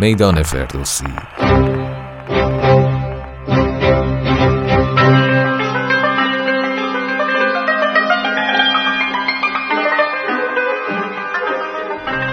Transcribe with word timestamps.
میدان 0.00 0.42
فردوسی. 0.42 1.04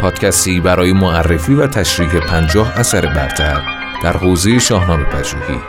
پادکستی 0.02 0.60
برای 0.60 0.94
معرفی 0.94 1.54
و 1.54 1.68
تشریح 1.68 2.20
پنجاه 2.20 2.80
اثر 2.80 3.06
برتر 3.06 3.62
در 4.04 4.18
حوزه 4.18 4.60
شاهنامه 4.60 5.04
پژوهی. 5.04 5.60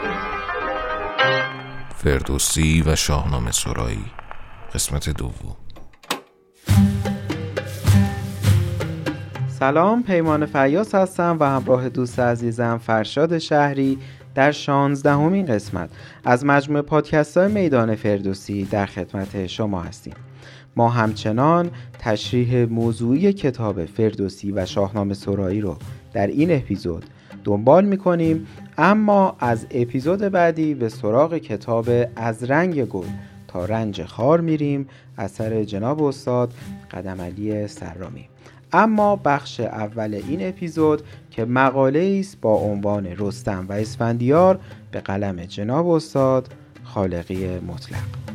فردوسی 1.96 2.82
و 2.86 2.96
شاهنامه 2.96 3.50
سرایی. 3.52 4.04
قسمت 4.74 5.10
دوم. 5.10 5.65
سلام 9.58 10.02
پیمان 10.02 10.46
فیاس 10.46 10.94
هستم 10.94 11.36
و 11.40 11.44
همراه 11.44 11.88
دوست 11.88 12.20
عزیزم 12.20 12.78
فرشاد 12.78 13.38
شهری 13.38 13.98
در 14.34 14.52
شانزدهمین 14.52 15.46
قسمت 15.46 15.90
از 16.24 16.44
مجموعه 16.44 16.82
پادکست 16.82 17.36
های 17.36 17.52
میدان 17.52 17.94
فردوسی 17.94 18.64
در 18.64 18.86
خدمت 18.86 19.46
شما 19.46 19.80
هستیم. 19.80 20.14
ما 20.76 20.88
همچنان 20.88 21.70
تشریح 21.98 22.66
موضوعی 22.66 23.32
کتاب 23.32 23.84
فردوسی 23.84 24.52
و 24.52 24.66
شاهنامه 24.66 25.14
سرایی 25.14 25.60
رو 25.60 25.76
در 26.12 26.26
این 26.26 26.56
اپیزود 26.56 27.04
دنبال 27.44 27.84
می‌کنیم 27.84 28.46
اما 28.78 29.36
از 29.40 29.66
اپیزود 29.70 30.20
بعدی 30.20 30.74
به 30.74 30.88
سراغ 30.88 31.38
کتاب 31.38 31.88
از 32.16 32.44
رنگ 32.44 32.84
گل 32.84 33.06
تا 33.48 33.64
رنج 33.64 34.04
خار 34.04 34.40
میریم. 34.40 34.88
اثر 35.18 35.64
جناب 35.64 36.02
استاد 36.02 36.54
قدم 36.90 37.20
علی 37.20 37.66
سرامی. 37.66 38.28
اما 38.76 39.16
بخش 39.16 39.60
اول 39.60 40.14
این 40.14 40.48
اپیزود 40.48 41.02
که 41.30 41.44
مقاله 41.44 42.18
است 42.20 42.40
با 42.40 42.54
عنوان 42.54 43.06
رستم 43.18 43.66
و 43.68 43.72
اسفندیار 43.72 44.58
به 44.90 45.00
قلم 45.00 45.44
جناب 45.44 45.88
استاد 45.88 46.48
خالقی 46.84 47.58
مطلق. 47.58 48.25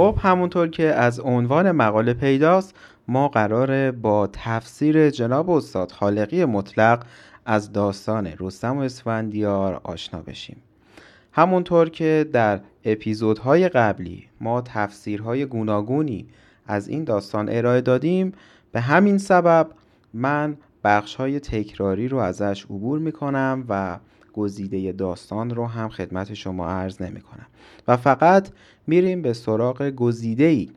خب 0.00 0.18
همونطور 0.22 0.68
که 0.68 0.84
از 0.84 1.20
عنوان 1.20 1.70
مقاله 1.70 2.14
پیداست 2.14 2.74
ما 3.08 3.28
قراره 3.28 3.90
با 3.92 4.28
تفسیر 4.32 5.10
جناب 5.10 5.50
استاد 5.50 5.92
خالقی 5.92 6.44
مطلق 6.44 7.04
از 7.46 7.72
داستان 7.72 8.32
رستم 8.38 8.78
و 8.78 8.80
اسفندیار 8.80 9.80
آشنا 9.84 10.20
بشیم. 10.22 10.56
همونطور 11.32 11.88
که 11.88 12.26
در 12.32 12.60
اپیزودهای 12.84 13.68
قبلی 13.68 14.28
ما 14.40 14.60
تفسیرهای 14.60 15.46
گوناگونی 15.46 16.26
از 16.66 16.88
این 16.88 17.04
داستان 17.04 17.48
ارائه 17.48 17.80
دادیم 17.80 18.32
به 18.72 18.80
همین 18.80 19.18
سبب 19.18 19.70
من 20.14 20.56
بخشهای 20.84 21.40
تکراری 21.40 22.08
رو 22.08 22.18
ازش 22.18 22.64
عبور 22.64 22.98
می‌کنم 22.98 23.64
و 23.68 23.98
گزیده 24.32 24.92
داستان 24.92 25.50
رو 25.50 25.66
هم 25.66 25.88
خدمت 25.88 26.34
شما 26.34 26.68
عرض 26.68 27.02
نمی 27.02 27.20
کنم 27.20 27.46
و 27.88 27.96
فقط 27.96 28.48
میریم 28.86 29.22
به 29.22 29.32
سراغ 29.32 29.82
گزیده 29.82 30.44
ای 30.44 30.70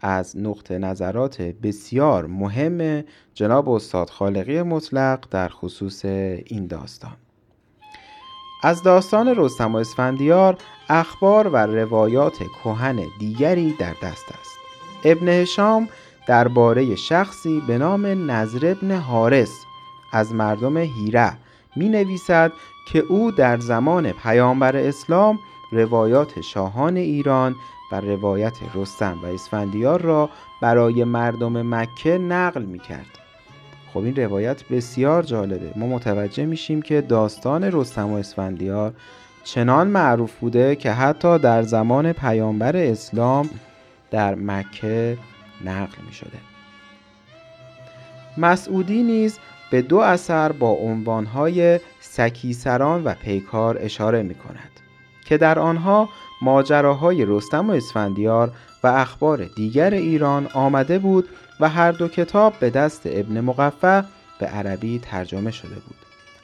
از 0.00 0.38
نقطه 0.38 0.78
نظرات 0.78 1.42
بسیار 1.42 2.26
مهم 2.26 3.04
جناب 3.34 3.68
استاد 3.68 4.10
خالقی 4.10 4.62
مطلق 4.62 5.24
در 5.30 5.48
خصوص 5.48 6.04
این 6.04 6.66
داستان. 6.66 7.16
از 8.62 8.82
داستان 8.82 9.34
رستم 9.36 9.74
و 9.74 9.78
اسفندیار 9.78 10.58
اخبار 10.88 11.48
و 11.48 11.56
روایات 11.56 12.38
کهن 12.64 13.00
دیگری 13.20 13.72
در 13.78 13.94
دست 14.02 14.24
است. 14.40 14.56
ابن 15.04 15.28
هشام 15.28 15.88
درباره 16.26 16.96
شخصی 16.96 17.62
به 17.66 17.78
نام 17.78 18.30
نظر 18.30 18.70
ابن 18.70 18.92
حارس 18.92 19.64
از 20.12 20.34
مردم 20.34 20.76
هیره 20.76 21.32
می 21.76 21.88
نویسد 21.88 22.52
که 22.86 22.98
او 22.98 23.30
در 23.30 23.58
زمان 23.58 24.12
پیامبر 24.12 24.76
اسلام 24.76 25.38
روایات 25.72 26.40
شاهان 26.40 26.96
ایران 26.96 27.56
و 27.92 28.00
روایت 28.00 28.56
رستم 28.74 29.18
و 29.22 29.26
اسفندیار 29.26 30.00
را 30.00 30.30
برای 30.62 31.04
مردم 31.04 31.74
مکه 31.74 32.18
نقل 32.18 32.62
می 32.62 32.78
کرد. 32.78 33.18
خب 33.94 33.98
این 33.98 34.16
روایت 34.16 34.68
بسیار 34.68 35.22
جالبه 35.22 35.72
ما 35.76 35.86
متوجه 35.86 36.46
میشیم 36.46 36.82
که 36.82 37.00
داستان 37.00 37.64
رستم 37.64 38.12
و 38.12 38.14
اسفندیار 38.16 38.92
چنان 39.44 39.88
معروف 39.88 40.32
بوده 40.38 40.76
که 40.76 40.92
حتی 40.92 41.38
در 41.38 41.62
زمان 41.62 42.12
پیامبر 42.12 42.76
اسلام 42.76 43.50
در 44.10 44.34
مکه 44.34 45.18
نقل 45.64 46.02
می 46.06 46.12
شده 46.12 46.38
مسعودی 48.38 49.02
نیز 49.02 49.38
به 49.70 49.82
دو 49.82 49.98
اثر 49.98 50.52
با 50.52 50.70
عنوانهای 50.70 51.80
سکیسران 52.16 53.04
و 53.04 53.14
پیکار 53.14 53.76
اشاره 53.80 54.22
می 54.22 54.34
کند 54.34 54.70
که 55.24 55.36
در 55.38 55.58
آنها 55.58 56.08
ماجراهای 56.42 57.24
رستم 57.24 57.70
و 57.70 57.72
اسفندیار 57.72 58.52
و 58.84 58.86
اخبار 58.86 59.44
دیگر 59.44 59.90
ایران 59.90 60.46
آمده 60.46 60.98
بود 60.98 61.28
و 61.60 61.68
هر 61.68 61.92
دو 61.92 62.08
کتاب 62.08 62.54
به 62.60 62.70
دست 62.70 63.02
ابن 63.04 63.40
مقفع 63.40 64.02
به 64.40 64.46
عربی 64.46 64.98
ترجمه 64.98 65.50
شده 65.50 65.74
بود. 65.74 65.96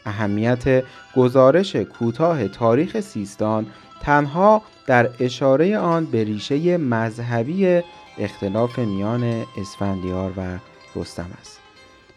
اهمیت 0.06 0.84
گزارش 1.16 1.77
کوتاه 1.77 2.49
تاریخ 2.49 3.00
سیستان 3.00 3.66
تنها 4.00 4.62
در 4.87 5.10
اشاره 5.21 5.78
آن 5.78 6.06
به 6.06 6.25
ریشه 6.25 6.77
مذهبی 6.77 7.83
اختلاف 8.19 8.78
میان 8.78 9.44
اسفندیار 9.59 10.33
و 10.37 10.59
رستم 10.97 11.31
است. 11.41 11.61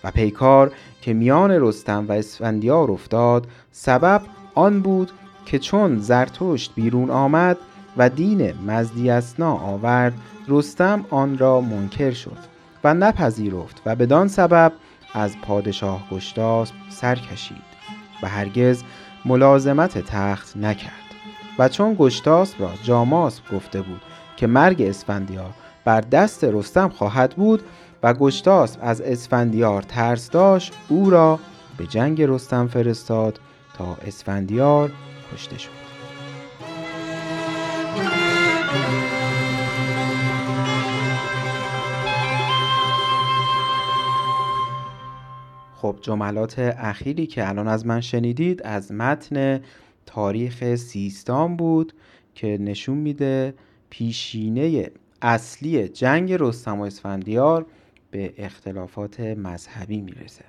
و 0.05 0.11
پیکار 0.11 0.71
که 1.01 1.13
میان 1.13 1.51
رستم 1.51 2.05
و 2.07 2.11
اسفندیار 2.11 2.91
افتاد 2.91 3.47
سبب 3.71 4.21
آن 4.55 4.81
بود 4.81 5.11
که 5.45 5.59
چون 5.59 5.99
زرتشت 5.99 6.71
بیرون 6.75 7.09
آمد 7.09 7.57
و 7.97 8.09
دین 8.09 8.53
مزدیسنا 8.67 9.53
آورد 9.53 10.13
رستم 10.47 11.05
آن 11.09 11.37
را 11.37 11.61
منکر 11.61 12.11
شد 12.11 12.37
و 12.83 12.93
نپذیرفت 12.93 13.81
و 13.85 13.95
بدان 13.95 14.27
سبب 14.27 14.73
از 15.13 15.37
پادشاه 15.41 16.07
گشتاسب 16.11 16.75
سر 16.89 17.15
کشید 17.15 17.75
و 18.23 18.27
هرگز 18.27 18.83
ملازمت 19.25 19.97
تخت 19.97 20.57
نکرد 20.57 20.91
و 21.59 21.69
چون 21.69 21.95
گشتاسب 21.99 22.61
را 22.61 22.71
جاماسب 22.83 23.43
گفته 23.55 23.81
بود 23.81 24.01
که 24.37 24.47
مرگ 24.47 24.81
اسفندیار 24.81 25.53
بر 25.85 26.01
دست 26.01 26.43
رستم 26.43 26.89
خواهد 26.89 27.35
بود 27.35 27.61
و 28.03 28.13
گشتاسب 28.13 28.79
از 28.81 29.01
اسفندیار 29.01 29.81
ترس 29.81 30.29
داشت 30.29 30.73
او 30.89 31.09
را 31.09 31.39
به 31.77 31.87
جنگ 31.87 32.21
رستم 32.21 32.67
فرستاد 32.67 33.39
تا 33.73 33.97
اسفندیار 34.07 34.91
کشته 35.33 35.57
شد. 35.57 35.85
خب 45.75 45.97
جملات 46.01 46.59
اخیری 46.59 47.27
که 47.27 47.49
الان 47.49 47.67
از 47.67 47.85
من 47.85 48.01
شنیدید 48.01 48.63
از 48.63 48.91
متن 48.91 49.61
تاریخ 50.05 50.75
سیستان 50.75 51.57
بود 51.57 51.93
که 52.35 52.57
نشون 52.61 52.97
میده 52.97 53.53
پیشینه 53.89 54.91
اصلی 55.21 55.87
جنگ 55.87 56.33
رستم 56.39 56.79
و 56.79 56.83
اسفندیار 56.83 57.65
به 58.15 58.33
اختلافات 58.37 59.19
مذهبی 59.19 60.01
می‌رسه. 60.01 60.45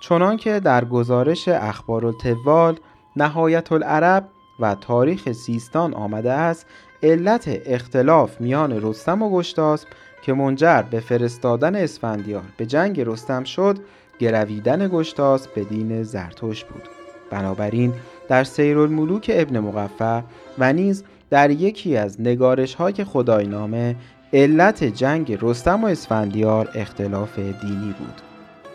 چنان 0.00 0.36
که 0.36 0.60
در 0.60 0.84
گزارش 0.84 1.48
اخبار 1.48 2.06
التوال 2.06 2.78
نهایت 3.16 3.72
العرب 3.72 4.28
و 4.60 4.74
تاریخ 4.74 5.32
سیستان 5.32 5.94
آمده 5.94 6.32
است 6.32 6.66
علت 7.02 7.60
اختلاف 7.66 8.40
میان 8.40 8.82
رستم 8.82 9.22
و 9.22 9.30
گشتاسب 9.30 9.88
که 10.22 10.32
منجر 10.32 10.82
به 10.82 11.00
فرستادن 11.00 11.76
اسفندیار 11.76 12.44
به 12.56 12.66
جنگ 12.66 13.00
رستم 13.00 13.44
شد 13.44 13.78
گرویدن 14.18 14.88
گشتاسب 14.88 15.54
به 15.54 15.64
دین 15.64 16.02
زرتوش 16.02 16.64
بود. 16.64 16.82
بنابراین 17.30 17.94
در 18.28 18.44
سیر 18.44 18.78
الملوک 18.78 19.30
ابن 19.34 19.58
مقفع 19.58 20.20
و 20.58 20.72
نیز 20.72 21.04
در 21.30 21.50
یکی 21.50 21.96
از 21.96 22.20
نگارش 22.20 22.74
های 22.74 23.04
خداینامه 23.04 23.96
علت 24.32 24.84
جنگ 24.84 25.38
رستم 25.42 25.84
و 25.84 25.86
اسفندیار 25.86 26.68
اختلاف 26.74 27.38
دینی 27.38 27.94
بود. 27.98 28.22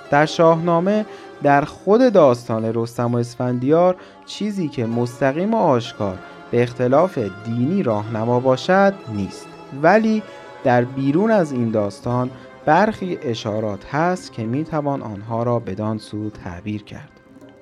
در 0.10 0.26
شاهنامه 0.26 1.06
در 1.44 1.62
خود 1.62 2.14
داستان 2.14 2.72
رستم 2.76 3.14
و 3.14 3.18
اسفندیار 3.18 3.96
چیزی 4.26 4.68
که 4.68 4.86
مستقیم 4.86 5.54
و 5.54 5.58
آشکار 5.58 6.18
به 6.52 6.64
اختلاف 6.64 7.20
دینی 7.46 7.84
راهنما 7.84 8.40
باشد 8.40 8.94
نیست. 9.14 9.48
ولی 9.82 10.24
در 10.64 10.84
بیرون 10.84 11.32
از 11.32 11.52
این 11.52 11.72
داستان 11.72 12.30
برخی 12.66 13.18
اشارات 13.22 13.86
هست 13.86 14.34
که 14.34 14.46
می 14.46 14.64
توان 14.64 15.02
آنها 15.02 15.44
را 15.44 15.60
بدان 15.60 15.98
سو 15.98 16.30
تعبیر 16.30 16.84
کرد. 16.84 17.10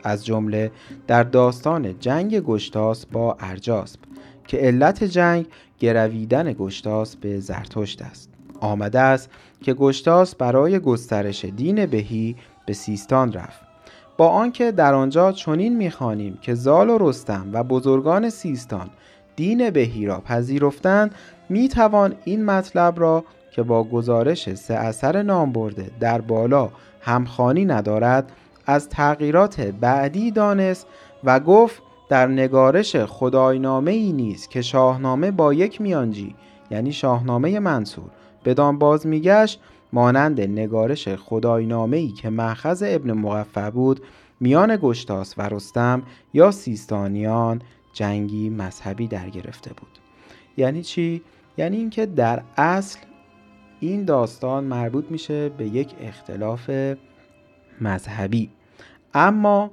از 0.04 0.26
جمله 0.26 0.72
در 1.08 1.24
داستان 1.24 2.00
جنگ 2.00 2.40
گشتاس 2.40 3.06
با 3.06 3.38
ارجاسب 3.40 4.00
که 4.51 4.57
علت 4.57 5.03
جنگ 5.03 5.45
گرویدن 5.80 6.53
گشتاس 6.53 7.15
به 7.15 7.39
زرتشت 7.39 8.01
است. 8.01 8.30
آمده 8.59 9.00
است 9.00 9.30
که 9.62 9.74
گشتاس 9.74 10.36
برای 10.36 10.80
گسترش 10.80 11.45
دین 11.45 11.86
بهی 11.86 12.36
به 12.65 12.74
سیستان 12.74 13.33
رفت. 13.33 13.62
با 14.18 14.27
آنکه 14.27 14.71
در 14.71 14.94
آنجا 14.94 15.31
چنین 15.31 15.77
می‌خوانیم 15.77 16.38
که 16.42 16.53
زال 16.53 16.89
و 16.89 16.98
رستم 16.98 17.50
و 17.53 17.63
بزرگان 17.63 18.30
سیستان 18.30 18.89
دین 19.36 19.69
بهی 19.69 20.06
را 20.06 20.19
پذیرفتند 20.19 21.15
می‌توان 21.50 22.15
این 22.25 22.45
مطلب 22.45 23.00
را 23.00 23.24
که 23.51 23.63
با 23.63 23.83
گزارش 23.83 24.53
سه 24.53 24.74
اثر 24.74 25.21
نام 25.21 25.51
برده 25.51 25.92
در 26.00 26.21
بالا 26.21 26.69
همخانی 27.01 27.65
ندارد 27.65 28.31
از 28.65 28.89
تغییرات 28.89 29.62
بعدی 29.62 30.31
دانست 30.31 30.88
و 31.24 31.39
گفت 31.39 31.81
در 32.12 32.28
نگارش 32.28 32.96
خداینامه 32.96 33.92
ای 33.92 34.12
نیست 34.12 34.50
که 34.50 34.62
شاهنامه 34.62 35.31
با 35.31 35.54
یک 35.54 35.81
میانجی 35.81 36.36
یعنی 36.72 36.92
شاهنامه 36.92 37.60
منصور 37.60 38.10
بدان 38.46 38.80
باز 38.80 39.08
میگشت 39.08 39.60
مانند 39.94 40.42
نگارش 40.42 41.08
خداینامه 41.08 41.98
ای 41.98 42.08
که 42.08 42.30
محخذ 42.30 42.84
ابن 42.88 43.12
مقفع 43.12 43.69
بود 43.69 44.02
میان 44.40 44.78
گشتاس 44.81 45.36
و 45.38 45.42
رستم 45.42 46.04
یا 46.34 46.52
سیستانیان 46.52 47.62
جنگی 47.94 48.50
مذهبی 48.50 49.08
در 49.08 49.30
گرفته 49.30 49.74
بود. 49.74 50.00
یعنی 50.58 50.84
چی؟ 50.84 51.22
یعنی 51.58 51.78
اینکه 51.78 52.06
در 52.06 52.44
اصل 52.58 53.00
این 53.80 54.06
داستان 54.06 54.63
مربوط 54.63 55.06
میشه 55.10 55.50
به 55.50 55.68
یک 55.68 55.96
اختلاف 56.02 56.72
مذهبی. 57.81 58.50
اما 59.13 59.72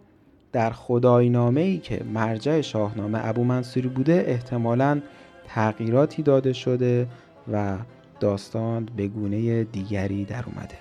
در 0.52 0.70
خداینامه 0.70 1.60
ای 1.60 1.78
که 1.78 2.00
مرجع 2.14 2.60
شاهنامه 2.60 3.20
ابو 3.22 3.44
منصوری 3.44 3.88
بوده 3.88 4.24
احتمالا 4.26 5.00
تغییراتی 5.48 6.22
داده 6.22 6.52
شده 6.52 7.06
و 7.52 7.76
داستان 8.20 8.88
به 8.96 9.08
گونه 9.08 9.64
دیگری 9.64 10.24
در 10.24 10.44
اومده. 10.46 10.78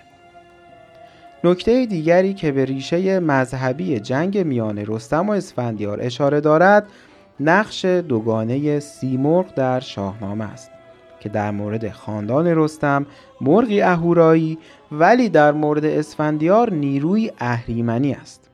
نکته 1.44 1.86
دیگری 1.86 2.34
که 2.34 2.52
به 2.52 2.66
ریشه 2.66 3.19
مذهبی 3.19 4.00
جنگ 4.00 4.38
میان 4.38 4.78
رستم 4.78 5.30
و 5.30 5.31
اسفندیار 5.31 6.02
اشاره 6.02 6.42
دارد 6.42 6.88
نقش 7.40 7.86
دوگانه 7.86 8.80
سیمرغ 8.80 9.54
در 9.54 9.80
شاهنامه 9.80 10.46
است 10.46 10.72
که 11.19 11.30
در 11.30 11.52
مورد 11.52 11.92
خاندان 11.92 12.48
رستم 12.48 13.06
مرغی 13.42 13.81
اهورایی 13.81 14.58
ولی 14.92 15.30
در 15.30 15.52
مورد 15.52 15.86
اسفندیار 15.86 16.74
نیروی 16.74 17.31
اهریمنی 17.40 18.14
است. 18.14 18.46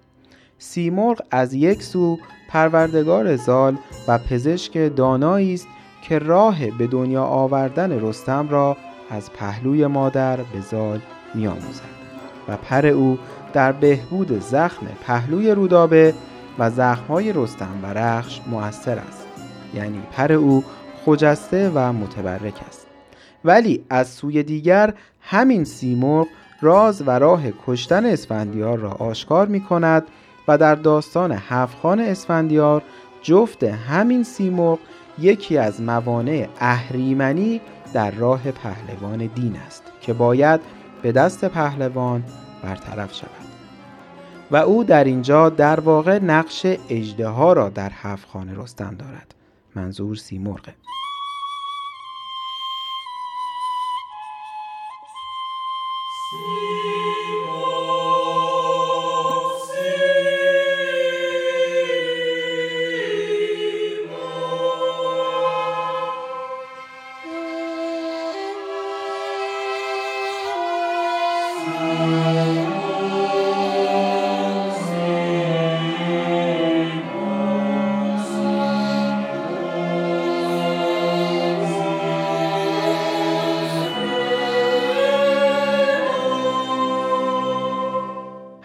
سیمرغ 0.63 1.21
از 1.31 1.54
یک 1.54 1.83
سو 1.83 2.19
پروردگار 2.50 3.36
زال 3.36 3.77
و 4.07 4.18
پزشک 4.18 4.95
دانایی 4.95 5.54
است 5.54 5.68
که 6.01 6.19
راه 6.19 6.71
به 6.77 6.88
دنیا 6.88 7.24
آوردن 7.24 8.00
رستم 8.00 8.50
را 8.50 8.77
از 9.10 9.33
پهلوی 9.33 9.88
مادر 9.88 10.38
به 10.38 10.62
زال 10.71 11.00
میآموزد 11.36 11.94
و 12.48 12.57
پر 12.57 12.86
او 12.86 13.18
در 13.54 13.71
بهبود 13.71 14.39
زخم 14.39 14.86
پهلوی 15.01 15.51
رودابه 15.51 16.13
و 16.60 16.69
زخمهای 16.69 17.33
رستم 17.33 17.80
و 17.83 17.86
رخش 17.86 18.42
مؤثر 18.48 19.00
است. 19.00 19.27
یعنی 19.75 20.01
پر 20.12 20.31
او 20.31 20.63
خجسته 21.06 21.71
و 21.75 21.94
متبرک 21.94 22.62
است. 22.68 22.88
ولی 23.45 23.86
از 23.89 24.10
سوی 24.10 24.44
دیگر 24.44 24.94
همین 25.21 25.63
سیمرغ 25.63 26.27
راز 26.62 27.04
و 27.07 27.12
راه 27.12 27.44
کشتن 27.68 28.06
اسفندیار 28.06 28.77
را 28.77 28.92
آشکار 28.92 29.48
می 29.48 29.62
کند 29.62 30.04
و 30.47 30.57
در 30.57 30.75
داستان 30.75 31.31
هفخان 31.31 31.99
اسفندیار 31.99 32.81
جفت 33.21 33.63
همین 33.63 34.23
سیمرغ 34.23 34.79
یکی 35.19 35.57
از 35.57 35.81
موانع 35.81 36.47
اهریمنی 36.59 37.61
در 37.93 38.11
راه 38.11 38.51
پهلوان 38.51 39.25
دین 39.35 39.55
است 39.55 39.83
که 40.01 40.13
باید 40.13 40.61
به 41.01 41.11
دست 41.11 41.45
پهلوان 41.45 42.23
برطرف 42.63 43.13
شود. 43.13 43.29
و 44.51 44.55
او 44.55 44.83
در 44.83 45.03
اینجا 45.03 45.49
در 45.49 45.79
واقع 45.79 46.19
نقش 46.19 46.65
اجده 46.89 47.53
را 47.53 47.69
در 47.69 47.91
هفت 47.93 48.29
خانه 48.29 48.61
رستم 48.61 48.95
دارد. 48.99 49.35
منظور 49.75 50.15
سیمرغه 50.15 50.75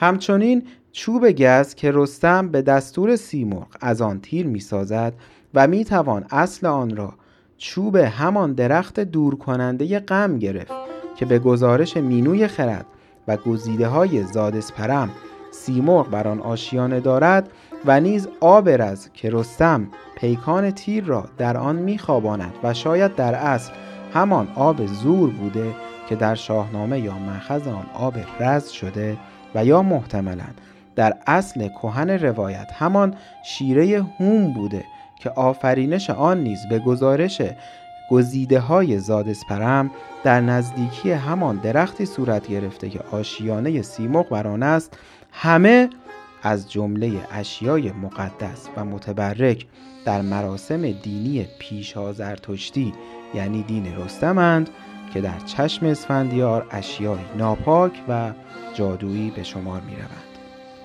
همچنین 0.08 0.62
چوب 0.92 1.30
گز 1.30 1.74
که 1.74 1.90
رستم 1.94 2.48
به 2.48 2.62
دستور 2.62 3.16
سیمرغ 3.16 3.66
از 3.80 4.02
آن 4.02 4.20
تیر 4.20 4.46
می 4.46 4.60
سازد 4.60 5.12
و 5.54 5.66
می 5.66 5.84
توان 5.84 6.24
اصل 6.30 6.66
آن 6.66 6.96
را 6.96 7.14
چوب 7.58 7.96
همان 7.96 8.52
درخت 8.52 9.00
دور 9.00 9.36
کننده 9.36 9.98
غم 9.98 10.38
گرفت 10.38 10.72
که 11.16 11.26
به 11.26 11.38
گزارش 11.38 11.96
مینوی 11.96 12.48
خرد 12.48 12.86
و 13.28 13.36
گزیده 13.36 13.88
های 13.88 14.24
زادسپرم 14.24 15.10
سیمرغ 15.50 16.10
بر 16.10 16.28
آن 16.28 16.40
آشیانه 16.40 17.00
دارد 17.00 17.50
و 17.84 18.00
نیز 18.00 18.28
آبرز 18.40 19.08
که 19.14 19.30
رستم 19.30 19.88
پیکان 20.16 20.70
تیر 20.70 21.04
را 21.04 21.24
در 21.38 21.56
آن 21.56 21.76
میخواباند 21.76 22.54
و 22.62 22.74
شاید 22.74 23.14
در 23.14 23.34
اصل 23.34 23.72
همان 24.14 24.48
آب 24.54 24.86
زور 24.86 25.30
بوده 25.30 25.74
که 26.08 26.16
در 26.16 26.34
شاهنامه 26.34 27.00
یا 27.00 27.18
مخز 27.18 27.66
آن 27.66 27.86
آب 27.94 28.14
رز 28.40 28.68
شده 28.68 29.16
و 29.54 29.64
یا 29.64 29.82
محتملا 29.82 30.48
در 30.96 31.16
اصل 31.26 31.68
کهن 31.68 32.10
روایت 32.10 32.70
همان 32.74 33.14
شیره 33.44 34.02
هوم 34.02 34.52
بوده 34.52 34.84
که 35.20 35.30
آفرینش 35.30 36.10
آن 36.10 36.40
نیز 36.40 36.66
به 36.70 36.78
گزارش 36.78 37.42
گزیده 38.10 38.60
های 38.60 38.98
زادسپرم 38.98 39.90
در 40.24 40.40
نزدیکی 40.40 41.10
همان 41.10 41.56
درختی 41.56 42.06
صورت 42.06 42.48
گرفته 42.48 42.88
که 42.90 43.00
آشیانه 43.12 43.82
سیمرغ 43.82 44.28
بر 44.28 44.46
آن 44.46 44.62
است 44.62 44.98
همه 45.32 45.90
از 46.42 46.70
جمله 46.70 47.12
اشیای 47.32 47.92
مقدس 47.92 48.68
و 48.76 48.84
متبرک 48.84 49.66
در 50.04 50.22
مراسم 50.22 50.92
دینی 50.92 51.46
پیشا 51.58 52.12
زرتشتی 52.12 52.92
یعنی 53.34 53.62
دین 53.62 53.96
رستمند 53.96 54.70
که 55.14 55.20
در 55.20 55.38
چشم 55.38 55.86
اسفندیار 55.86 56.66
اشیای 56.70 57.18
ناپاک 57.36 57.92
و 58.08 58.32
جادویی 58.74 59.30
به 59.30 59.42
شمار 59.42 59.80
می 59.80 59.96
روند. 59.96 60.28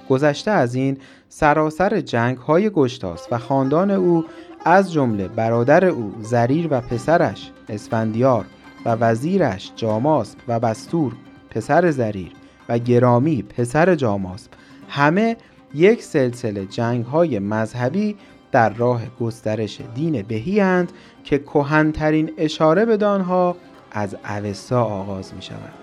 گذشته 0.10 0.52
از 0.52 0.76
این 0.76 0.98
سراسر 1.30 2.02
جنگ 2.02 2.38
های 2.38 2.70
گشتاس 2.70 3.28
و 3.32 3.38
خاندان 3.38 3.92
او 3.92 4.26
از 4.66 4.94
جمله 4.94 5.28
برادر 5.28 5.86
او 5.86 6.16
زریر 6.22 6.68
و 6.72 6.82
پسرش 6.82 7.52
اسفندیار 7.70 8.46
و 8.86 8.90
وزیرش 8.96 9.72
جاماسب 9.76 10.38
و 10.48 10.60
بستور 10.60 11.14
پسر 11.50 11.92
زریر 11.92 12.32
و 12.70 12.80
گرامی 12.80 13.44
پسر 13.44 13.96
جاماسب 13.96 14.52
همه 14.90 15.38
یک 15.74 16.04
سلسله 16.04 16.66
جنگ 16.66 17.06
های 17.06 17.40
مذهبی 17.40 18.16
در 18.52 18.70
راه 18.70 19.02
گسترش 19.20 19.82
دین 19.96 20.22
بهی 20.22 20.62
اند 20.62 20.92
که 21.24 21.40
کهنترین 21.40 22.32
اشاره 22.38 22.86
به 22.86 22.98
دانها 22.98 23.56
از 23.94 24.16
اوستا 24.30 24.84
آغاز 24.84 25.34
می 25.34 25.42
شود 25.42 25.74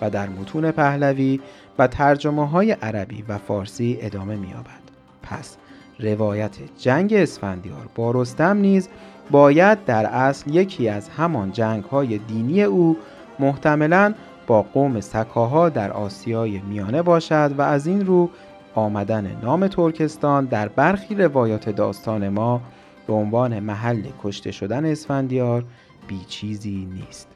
و 0.00 0.10
در 0.10 0.28
متون 0.28 0.70
پهلوی 0.70 1.40
و 1.78 1.86
ترجمه 1.86 2.48
های 2.48 2.72
عربی 2.72 3.24
و 3.28 3.38
فارسی 3.38 3.98
ادامه 4.00 4.36
می 4.36 4.48
یابد. 4.48 4.84
پس 5.22 5.56
روایت 6.00 6.56
جنگ 6.78 7.14
اسفندیار 7.14 7.88
با 7.94 8.10
رستم 8.10 8.56
نیز 8.56 8.88
باید 9.30 9.84
در 9.84 10.06
اصل 10.06 10.54
یکی 10.54 10.88
از 10.88 11.08
همان 11.08 11.52
جنگ 11.52 11.84
های 11.84 12.18
دینی 12.18 12.62
او 12.62 12.96
محتملا 13.38 14.14
با 14.46 14.62
قوم 14.62 15.00
سکاها 15.00 15.68
در 15.68 15.92
آسیای 15.92 16.58
میانه 16.58 17.02
باشد 17.02 17.54
و 17.58 17.62
از 17.62 17.86
این 17.86 18.06
رو 18.06 18.30
آمدن 18.74 19.36
نام 19.42 19.68
ترکستان 19.68 20.44
در 20.44 20.68
برخی 20.68 21.14
روایات 21.14 21.68
داستان 21.68 22.28
ما 22.28 22.60
به 23.06 23.12
عنوان 23.12 23.60
محل 23.60 24.02
کشته 24.22 24.50
شدن 24.50 24.84
اسفندیار 24.84 25.64
بیچیزی 26.08 26.88
نیست 26.94 27.33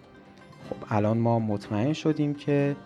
خب 0.70 0.76
الان 0.90 1.18
ما 1.18 1.38
مطمئن 1.38 1.92
شدیم 1.92 2.34
که 2.34 2.76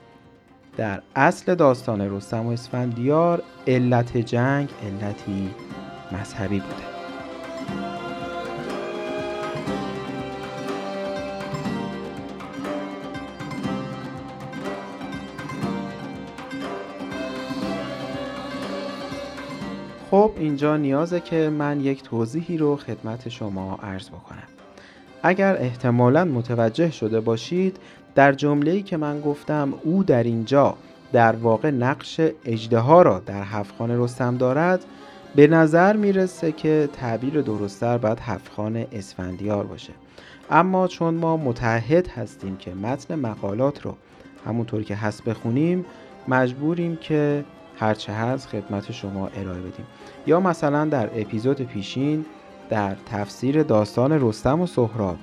در 0.77 1.03
اصل 1.17 1.55
داستان 1.55 2.01
رستم 2.01 2.47
و 2.47 2.51
اسفندیار 2.51 3.43
علت 3.67 4.17
جنگ 4.17 4.69
علتی 4.83 5.51
مذهبی 6.13 6.61
بوده. 6.61 6.93
خب 20.11 20.33
اینجا 20.37 20.77
نیازه 20.77 21.21
که 21.21 21.51
من 21.51 21.81
یک 21.81 22.03
توضیحی 22.03 22.59
رو 22.59 22.77
خدمت 22.77 23.29
شما 23.29 23.79
عرض 23.83 24.09
بکنم. 24.09 24.62
اگر 25.23 25.57
احتمالا 25.57 26.25
متوجه 26.25 26.91
شده 26.91 27.21
باشید 27.21 27.77
در 28.15 28.33
جمله‌ای 28.33 28.83
که 28.83 28.97
من 28.97 29.21
گفتم 29.21 29.75
او 29.85 30.05
در 30.05 30.23
اینجا 30.23 30.77
در 31.13 31.37
واقع 31.37 31.71
نقش 31.71 32.21
اجده 32.45 33.03
را 33.03 33.23
در 33.27 33.43
هفخان 33.43 34.01
رستم 34.01 34.37
دارد 34.37 34.85
به 35.37 35.47
نظر 35.47 35.97
می‌رسه 35.97 36.53
که 36.53 36.89
تعبیر 36.93 37.41
درستتر 37.41 37.99
باید 37.99 38.21
هفخان 38.21 38.87
اسفندیار 38.93 39.65
باشه. 39.65 39.93
اما 40.51 40.89
چون 40.89 41.15
ما 41.15 41.37
متحد 41.37 42.09
هستیم 42.09 42.57
که 42.57 42.75
متن 42.75 43.15
مقالات 43.15 43.83
رو 43.83 43.95
همونطور 44.47 44.83
که 44.83 44.95
هست 44.95 45.25
بخونیم 45.25 45.85
مجبوریم 46.29 46.97
که 46.97 47.45
هرچه 47.79 48.13
هست 48.13 48.49
خدمت 48.49 48.93
شما 48.93 49.27
ارائه 49.27 49.61
بدیم. 49.61 49.87
یا 50.27 50.41
مثلا 50.41 50.85
در 50.85 51.11
اپیزود 51.21 51.61
پیشین 51.63 52.25
در 52.73 52.97
تفسیر 53.07 53.63
داستان 53.63 54.29
رستم 54.29 54.61
و 54.61 54.67
سهراب. 54.67 55.17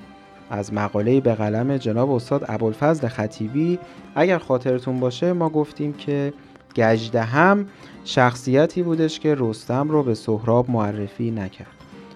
از 0.50 0.74
مقاله 0.74 1.20
به 1.20 1.34
قلم 1.34 1.76
جناب 1.76 2.10
استاد 2.10 2.44
ابوالفضل 2.48 3.08
خطیبی 3.08 3.78
اگر 4.14 4.38
خاطرتون 4.38 5.00
باشه 5.00 5.32
ما 5.32 5.48
گفتیم 5.48 5.92
که 5.92 6.32
گجده 6.76 7.22
هم 7.22 7.66
شخصیتی 8.04 8.82
بودش 8.82 9.20
که 9.20 9.36
رستم 9.38 9.88
رو 9.88 10.02
به 10.02 10.14
سهراب 10.14 10.70
معرفی 10.70 11.30
نکرد. 11.30 11.66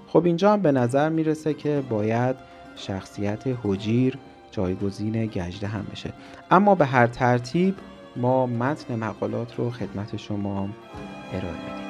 خب 0.07 0.25
اینجا 0.25 0.53
هم 0.53 0.63
به 0.63 0.73
نظر 0.73 1.09
می‌رسه 1.09 1.55
که 1.55 1.83
باید 1.91 2.37
شخصیت 2.77 3.43
حجیر 3.65 4.19
جایگزین 4.51 5.27
گجده 5.27 5.67
هم 5.67 5.87
بشه. 5.93 6.13
اما 6.51 6.75
به 6.75 6.87
هر 6.87 7.07
ترتیب 7.07 7.75
ما 8.17 8.47
متن 8.47 8.97
مقالات 8.97 9.55
رو 9.59 9.71
خدمت 9.71 10.17
شما 10.17 10.69
ارائه 11.33 11.53
میدیم. 11.53 11.84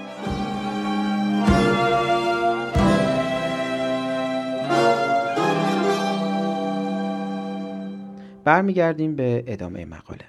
برمیگردیم 8.44 9.16
به 9.16 9.44
ادامه 9.46 9.84
مقاله. 9.84 10.24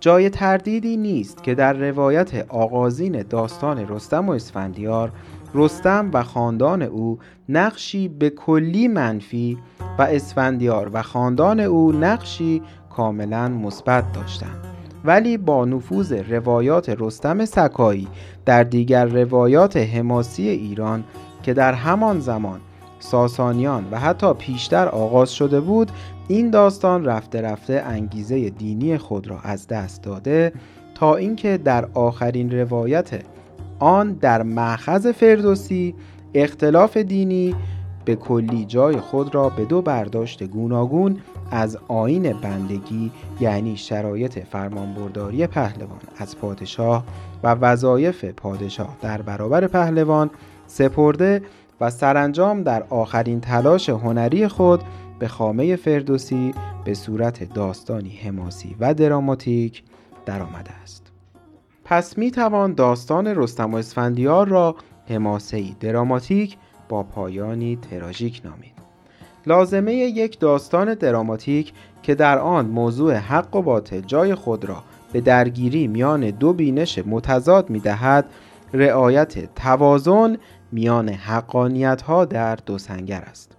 جای 0.00 0.30
تردیدی 0.30 0.96
نیست 0.96 1.42
که 1.42 1.54
در 1.54 1.72
روایت 1.72 2.46
آغازین 2.48 3.22
داستان 3.22 3.88
رستم 3.88 4.28
و 4.28 4.32
اسفندیار 4.32 5.12
رستم 5.54 6.10
و 6.12 6.22
خاندان 6.22 6.82
او 6.82 7.18
نقشی 7.48 8.08
به 8.08 8.30
کلی 8.30 8.88
منفی 8.88 9.58
و 9.98 10.02
اسفندیار 10.02 10.90
و 10.92 11.02
خاندان 11.02 11.60
او 11.60 11.92
نقشی 11.92 12.62
کاملا 12.90 13.48
مثبت 13.48 14.12
داشتند. 14.12 14.66
ولی 15.04 15.36
با 15.36 15.64
نفوذ 15.64 16.12
روایات 16.12 16.94
رستم 16.98 17.44
سکایی 17.44 18.08
در 18.44 18.62
دیگر 18.62 19.04
روایات 19.04 19.76
حماسی 19.76 20.48
ایران 20.48 21.04
که 21.42 21.54
در 21.54 21.72
همان 21.72 22.20
زمان 22.20 22.60
ساسانیان 23.10 23.88
و 23.90 24.00
حتی 24.00 24.34
پیشتر 24.34 24.88
آغاز 24.88 25.32
شده 25.32 25.60
بود 25.60 25.90
این 26.28 26.50
داستان 26.50 27.04
رفته 27.04 27.40
رفته 27.40 27.82
انگیزه 27.86 28.50
دینی 28.50 28.98
خود 28.98 29.26
را 29.26 29.40
از 29.40 29.66
دست 29.66 30.02
داده 30.02 30.52
تا 30.94 31.16
اینکه 31.16 31.58
در 31.58 31.88
آخرین 31.94 32.50
روایت 32.50 33.22
آن 33.78 34.12
در 34.12 34.42
معخذ 34.42 35.12
فردوسی 35.12 35.94
اختلاف 36.34 36.96
دینی 36.96 37.54
به 38.04 38.16
کلی 38.16 38.64
جای 38.64 38.96
خود 38.96 39.34
را 39.34 39.48
به 39.48 39.64
دو 39.64 39.82
برداشت 39.82 40.42
گوناگون 40.44 41.18
از 41.50 41.78
آین 41.88 42.32
بندگی 42.32 43.10
یعنی 43.40 43.76
شرایط 43.76 44.38
فرمانبرداری 44.38 45.46
پهلوان 45.46 46.00
از 46.18 46.38
پادشاه 46.38 47.04
و 47.42 47.54
وظایف 47.54 48.24
پادشاه 48.24 48.96
در 49.02 49.22
برابر 49.22 49.66
پهلوان 49.66 50.30
سپرده 50.66 51.42
و 51.80 51.90
سرانجام 51.90 52.62
در 52.62 52.82
آخرین 52.90 53.40
تلاش 53.40 53.88
هنری 53.88 54.48
خود 54.48 54.80
به 55.18 55.28
خامه 55.28 55.76
فردوسی 55.76 56.54
به 56.84 56.94
صورت 56.94 57.52
داستانی 57.54 58.16
حماسی 58.24 58.76
و 58.80 58.94
دراماتیک 58.94 59.82
درآمده 60.26 60.70
است. 60.82 61.12
پس 61.84 62.18
می 62.18 62.30
توان 62.30 62.74
داستان 62.74 63.26
رستم 63.26 63.74
و 63.74 63.76
اسفندیار 63.76 64.48
را 64.48 64.76
حماسی 65.08 65.76
دراماتیک 65.80 66.56
با 66.88 67.02
پایانی 67.02 67.78
تراژیک 67.90 68.40
نامید. 68.44 68.76
لازمه 69.46 69.94
یک 69.94 70.38
داستان 70.38 70.94
دراماتیک 70.94 71.72
که 72.02 72.14
در 72.14 72.38
آن 72.38 72.66
موضوع 72.66 73.14
حق 73.14 73.56
و 73.56 73.62
باطل 73.62 74.00
جای 74.00 74.34
خود 74.34 74.64
را 74.64 74.82
به 75.12 75.20
درگیری 75.20 75.86
میان 75.86 76.30
دو 76.30 76.52
بینش 76.52 76.98
متضاد 76.98 77.70
می 77.70 77.80
دهد 77.80 78.24
رعایت 78.72 79.54
توازن 79.54 80.36
میان 80.76 81.08
حقانیت 81.08 82.02
ها 82.02 82.24
در 82.24 82.56
دو 82.56 82.78
سنگر 82.78 83.20
است. 83.20 83.52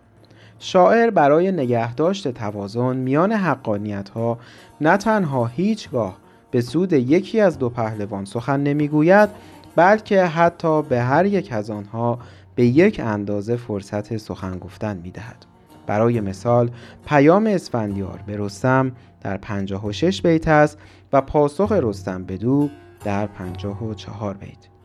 شاعر 0.60 1.10
برای 1.10 1.52
نگهداشت 1.52 2.28
توازن 2.28 2.98
میان 2.98 3.32
حقانیت 3.32 4.10
ها 4.10 4.38
نه 4.82 4.98
تنها 4.98 5.46
هیچگاه 5.46 6.18
به 6.52 6.62
سود 6.62 6.94
یکی 6.94 7.42
از 7.42 7.60
دو 7.60 7.70
پهلوان 7.70 8.26
سخن 8.26 8.60
نمی‌گوید 8.60 9.30
بلکه 9.76 10.26
حتی 10.26 10.82
به 10.82 11.02
هر 11.02 11.26
یک 11.26 11.54
از 11.54 11.70
آنها 11.70 12.20
به 12.56 12.66
یک 12.66 13.02
اندازه 13.04 13.56
فرصت 13.56 14.18
سخن 14.18 14.60
گفتن 14.60 14.98
می‌دهد. 15.04 15.46
برای 15.88 16.22
مثال 16.22 16.70
پیام 17.06 17.48
اسفندیار 17.48 18.24
به 18.28 18.38
رستم 18.38 18.92
در 19.22 19.38
56 19.38 20.22
بیت 20.22 20.48
است 20.48 20.78
و 21.14 21.22
پاسخ 21.22 21.72
رستم 21.72 22.24
به 22.24 22.38
دو 22.38 22.70
در 23.04 23.28
54 23.28 24.34
بیت. 24.34 24.77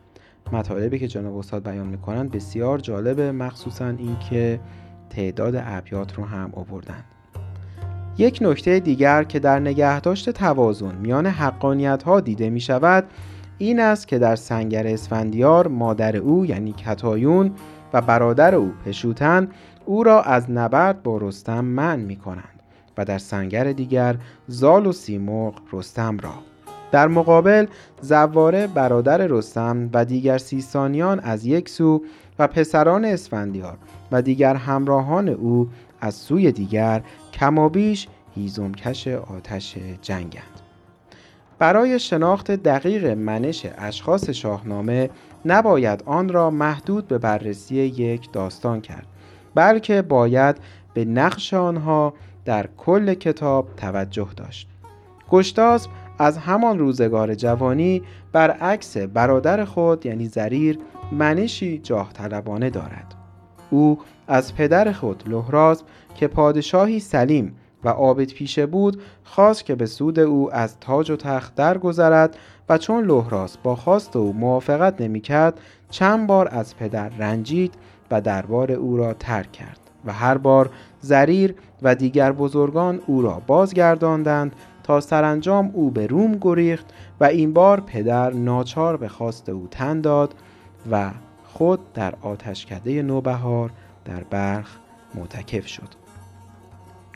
مطالبی 0.51 0.99
که 0.99 1.07
جناب 1.07 1.37
استاد 1.37 1.63
بیان 1.63 1.87
می‌کنند 1.87 2.31
بسیار 2.31 2.79
جالبه 2.79 3.31
مخصوصا 3.31 3.87
اینکه 3.87 4.59
تعداد 5.09 5.55
ابیات 5.57 6.13
رو 6.15 6.25
هم 6.25 6.51
آوردند 6.53 7.05
یک 8.17 8.39
نکته 8.41 8.79
دیگر 8.79 9.23
که 9.23 9.39
در 9.39 9.59
نگهداشت 9.59 10.29
توازن 10.29 10.95
میان 10.95 11.25
حقانیت 11.25 12.03
ها 12.03 12.19
دیده 12.19 12.49
می 12.49 12.59
شود 12.59 13.03
این 13.57 13.79
است 13.79 14.07
که 14.07 14.19
در 14.19 14.35
سنگر 14.35 14.87
اسفندیار 14.87 15.67
مادر 15.67 16.17
او 16.17 16.45
یعنی 16.45 16.73
کتایون 16.73 17.51
و 17.93 18.01
برادر 18.01 18.55
او 18.55 18.73
پشوتن 18.85 19.47
او 19.85 20.03
را 20.03 20.21
از 20.21 20.51
نبرد 20.51 21.03
با 21.03 21.17
رستم 21.17 21.65
من 21.65 21.99
می 21.99 22.15
کنند 22.15 22.59
و 22.97 23.05
در 23.05 23.17
سنگر 23.17 23.71
دیگر 23.71 24.15
زال 24.47 24.85
و 24.85 24.91
سیمرغ 24.91 25.53
رستم 25.71 26.17
را 26.17 26.33
در 26.93 27.07
مقابل 27.07 27.67
زواره 28.01 28.67
برادر 28.67 29.17
رستم 29.17 29.89
و 29.93 30.05
دیگر 30.05 30.37
سیستانیان 30.37 31.19
از 31.19 31.45
یک 31.45 31.69
سو 31.69 32.03
و 32.39 32.47
پسران 32.47 33.05
اسفندیار 33.05 33.77
و 34.11 34.21
دیگر 34.21 34.55
همراهان 34.55 35.29
او 35.29 35.69
از 36.01 36.15
سوی 36.15 36.51
دیگر 36.51 37.01
کمابیش 37.33 38.07
هیزمکش 38.35 39.07
آتش 39.07 39.75
جنگند. 40.01 40.61
برای 41.59 41.99
شناخت 41.99 42.51
دقیق 42.51 43.05
منش 43.05 43.65
اشخاص 43.77 44.29
شاهنامه 44.29 45.09
نباید 45.45 46.03
آن 46.05 46.29
را 46.29 46.49
محدود 46.49 47.07
به 47.07 47.17
بررسی 47.17 47.75
یک 47.75 48.31
داستان 48.31 48.81
کرد 48.81 49.07
بلکه 49.55 50.01
باید 50.01 50.57
به 50.93 51.05
نقش 51.05 51.53
آنها 51.53 52.13
در 52.45 52.69
کل 52.77 53.13
کتاب 53.13 53.67
توجه 53.77 54.27
داشت. 54.37 54.67
گشتاسب 55.29 55.89
از 56.23 56.37
همان 56.37 56.79
روزگار 56.79 57.35
جوانی 57.35 58.01
برعکس 58.31 58.97
برادر 58.97 59.65
خود 59.65 60.05
یعنی 60.05 60.25
زریر 60.25 60.79
منشی 61.11 61.77
جاه 61.77 62.13
طلبانه 62.13 62.69
دارد. 62.69 63.15
او 63.69 63.99
از 64.27 64.55
پدر 64.55 64.91
خود 64.91 65.23
لحراز 65.27 65.83
که 66.15 66.27
پادشاهی 66.27 66.99
سلیم 66.99 67.55
و 67.83 67.89
عابد 67.89 68.33
پیشه 68.33 68.65
بود 68.65 69.01
خواست 69.23 69.65
که 69.65 69.75
به 69.75 69.85
سود 69.85 70.19
او 70.19 70.53
از 70.53 70.79
تاج 70.79 71.11
و 71.11 71.15
تخت 71.15 71.55
درگذرد 71.55 72.37
و 72.69 72.77
چون 72.77 73.05
لحراس 73.05 73.57
با 73.57 73.75
خواست 73.75 74.15
او 74.15 74.33
موافقت 74.33 75.01
نمی‌کرد 75.01 75.59
چند 75.89 76.27
بار 76.27 76.47
از 76.51 76.77
پدر 76.77 77.09
رنجید 77.09 77.73
و 78.11 78.21
دربار 78.21 78.71
او 78.71 78.97
را 78.97 79.13
ترک 79.13 79.51
کرد 79.51 79.79
و 80.05 80.13
هر 80.13 80.37
بار 80.37 80.69
زریر 80.99 81.55
و 81.81 81.95
دیگر 81.95 82.31
بزرگان 82.31 82.99
او 83.07 83.21
را 83.21 83.41
بازگرداندند 83.47 84.55
تا 84.83 85.01
سرانجام 85.01 85.71
او 85.73 85.91
به 85.91 86.07
روم 86.07 86.37
گریخت 86.41 86.85
و 87.19 87.23
این 87.23 87.53
بار 87.53 87.79
پدر 87.79 88.33
ناچار 88.33 88.97
به 88.97 89.07
خواست 89.07 89.49
او 89.49 89.67
تن 89.71 90.01
داد 90.01 90.35
و 90.91 91.11
خود 91.43 91.93
در 91.93 92.13
آتشکده 92.21 93.01
نوبهار 93.01 93.71
در 94.05 94.23
برخ 94.23 94.77
معتکف 95.15 95.67
شد. 95.67 95.89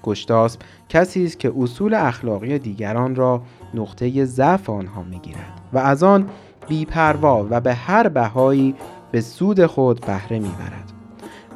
گشتاسب 0.04 0.60
کسی 0.90 1.26
است 1.26 1.40
که 1.40 1.54
اصول 1.58 1.94
اخلاقی 1.94 2.60
دیگران 2.60 3.16
را 3.16 3.42
نقطه 3.74 4.26
ضعف 4.26 4.70
آنها 4.70 5.04
می‌گیرد 5.04 5.62
و 5.74 5.78
از 5.78 6.04
آن 6.04 6.30
بیپروا 6.68 7.48
و 7.50 7.62
به 7.62 7.74
هر 7.74 8.08
بهایی 8.08 8.76
به 9.12 9.22
سود 9.22 9.66
خود 9.66 10.02
بهره 10.02 10.40
می‌برد. 10.40 10.94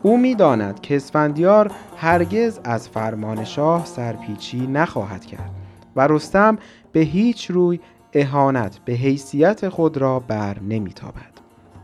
او 0.03 0.17
می‌داند 0.17 0.81
که 0.81 0.95
اسفندیار 0.95 1.71
هرگز 1.97 2.59
از 2.63 2.89
فرمان 2.89 3.43
شاه 3.43 3.85
سرپیچی 3.85 4.67
نخواهد 4.67 5.25
کرد. 5.25 5.60
و 5.95 6.07
رستم 6.07 6.57
به 6.91 6.99
هیچ 6.99 7.51
روی 7.51 7.79
اهانت 8.13 8.79
به 8.85 8.93
حیثیت 8.93 9.69
خود 9.69 9.97
را 9.97 10.19
بر 10.19 10.59
نمیتابد. 10.59 11.31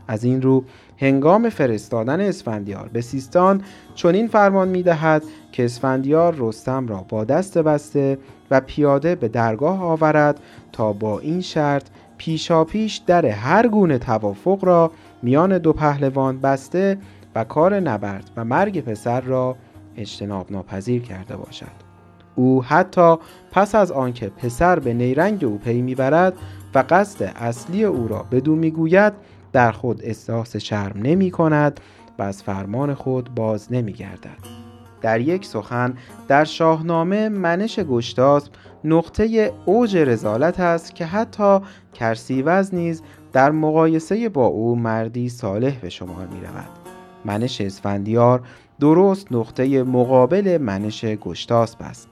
از 0.08 0.24
این 0.24 0.42
رو 0.42 0.64
هنگام 0.96 1.48
فرستادن 1.48 2.20
اسفندیار 2.20 2.88
به 2.88 3.00
سیستان 3.00 3.62
چنین 3.94 4.28
فرمان 4.28 4.68
می‌دهد 4.68 5.22
که 5.52 5.64
اسفندیار 5.64 6.34
رستم 6.38 6.86
را 6.86 7.06
با 7.08 7.24
دست 7.24 7.58
بسته 7.58 8.18
و 8.50 8.60
پیاده 8.60 9.14
به 9.14 9.28
درگاه 9.28 9.82
آورد 9.82 10.40
تا 10.72 10.92
با 10.92 11.18
این 11.18 11.40
شرط 11.40 11.84
پیشاپیش 12.18 12.96
در 12.96 13.26
هر 13.26 13.68
گونه 13.68 13.98
توافق 13.98 14.64
را 14.64 14.92
میان 15.22 15.58
دو 15.58 15.72
پهلوان 15.72 16.40
بسته 16.40 16.98
و 17.34 17.44
کار 17.44 17.80
نبرد 17.80 18.30
و 18.36 18.44
مرگ 18.44 18.80
پسر 18.80 19.20
را 19.20 19.56
اجتناب 19.96 20.52
ناپذیر 20.52 21.02
کرده 21.02 21.36
باشد. 21.36 21.87
او 22.38 22.64
حتی 22.64 23.16
پس 23.52 23.74
از 23.74 23.92
آنکه 23.92 24.28
پسر 24.28 24.78
به 24.78 24.94
نیرنگ 24.94 25.44
او 25.44 25.58
پی 25.58 25.82
می‌برد 25.82 26.34
و 26.74 26.84
قصد 26.90 27.32
اصلی 27.36 27.84
او 27.84 28.08
را 28.08 28.26
بدو 28.30 28.56
می‌گوید 28.56 29.12
در 29.52 29.72
خود 29.72 30.00
احساس 30.04 30.56
شرم 30.56 31.00
نمی 31.02 31.30
کند 31.30 31.80
و 32.18 32.22
از 32.22 32.42
فرمان 32.42 32.94
خود 32.94 33.34
باز 33.34 33.72
نمی 33.72 33.92
گردد. 33.92 34.38
در 35.00 35.20
یک 35.20 35.46
سخن 35.46 35.94
در 36.28 36.44
شاهنامه 36.44 37.28
منش 37.28 37.78
گشتاسب 37.78 38.52
نقطه 38.84 39.52
اوج 39.64 39.96
رزالت 39.96 40.60
است 40.60 40.94
که 40.94 41.06
حتی 41.06 41.60
کرسیوز 41.94 42.74
نیز 42.74 43.02
در 43.32 43.50
مقایسه 43.50 44.28
با 44.28 44.46
او 44.46 44.76
مردی 44.76 45.28
صالح 45.28 45.78
به 45.80 45.88
شمار 45.88 46.26
می 46.26 46.40
رود. 46.40 46.68
منش 47.24 47.60
اسفندیار 47.60 48.40
درست 48.80 49.32
نقطه 49.32 49.82
مقابل 49.82 50.58
منش 50.60 51.04
گشتاسب 51.04 51.76
است. 51.80 52.08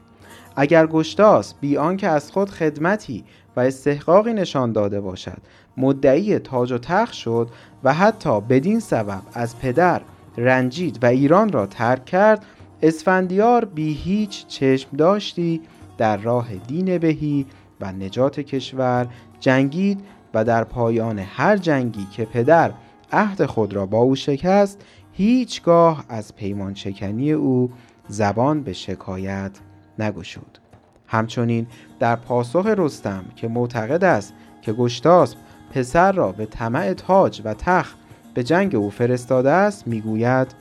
اگر 0.56 0.86
گشتاس 0.86 1.54
بی 1.54 1.76
آنکه 1.76 2.08
از 2.08 2.32
خود 2.32 2.50
خدمتی 2.50 3.24
و 3.56 3.60
استحقاقی 3.60 4.32
نشان 4.32 4.72
داده 4.72 5.00
باشد. 5.00 5.38
مدعی 5.76 6.38
تاج 6.38 6.72
و 6.72 6.78
تخت 6.78 7.12
شد 7.12 7.48
و 7.84 7.94
حتی 7.94 8.40
بدین 8.40 8.80
سبب 8.80 9.22
از 9.32 9.58
پدر 9.58 10.00
رنجید 10.36 10.98
و 11.02 11.06
ایران 11.06 11.52
را 11.52 11.66
ترک 11.66 12.04
کرد. 12.04 12.44
اسفندیار 12.82 13.64
بی 13.64 13.92
هیچ 13.92 14.46
چشم 14.46 14.96
داشتی 14.96 15.60
در 15.98 16.16
راه 16.16 16.54
دین 16.54 16.98
بهی 16.98 17.46
و 17.80 17.92
نجات 17.92 18.40
کشور 18.40 19.06
جنگید 19.40 20.00
و 20.34 20.44
در 20.44 20.64
پایان 20.64 21.18
هر 21.18 21.56
جنگی 21.56 22.06
که 22.12 22.24
پدر 22.24 22.72
عهد 23.12 23.46
خود 23.46 23.74
را 23.74 23.86
با 23.86 23.98
او 23.98 24.14
شکست 24.16 24.82
هیچگاه 25.12 26.04
از 26.08 26.36
پیمان 26.36 26.74
شکنی 26.74 27.32
او 27.32 27.70
زبان 28.08 28.62
به 28.62 28.72
شکایت 28.72 29.50
نگشود. 29.98 30.58
همچنین 31.06 31.66
در 31.98 32.16
پاسخ 32.16 32.66
رستم 32.66 33.24
که 33.36 33.48
معتقد 33.48 34.04
است 34.04 34.34
که 34.62 34.72
گشتاسب 34.72 35.38
پسر 35.74 36.12
را 36.12 36.32
به 36.32 36.46
طمع 36.46 36.92
تاج 36.92 37.42
و 37.44 37.54
تخت 37.54 37.96
به 38.34 38.44
جنگ 38.44 38.74
او 38.74 38.90
فرستاده 38.90 39.50
است 39.50 39.86
می‌گوید 39.86 40.54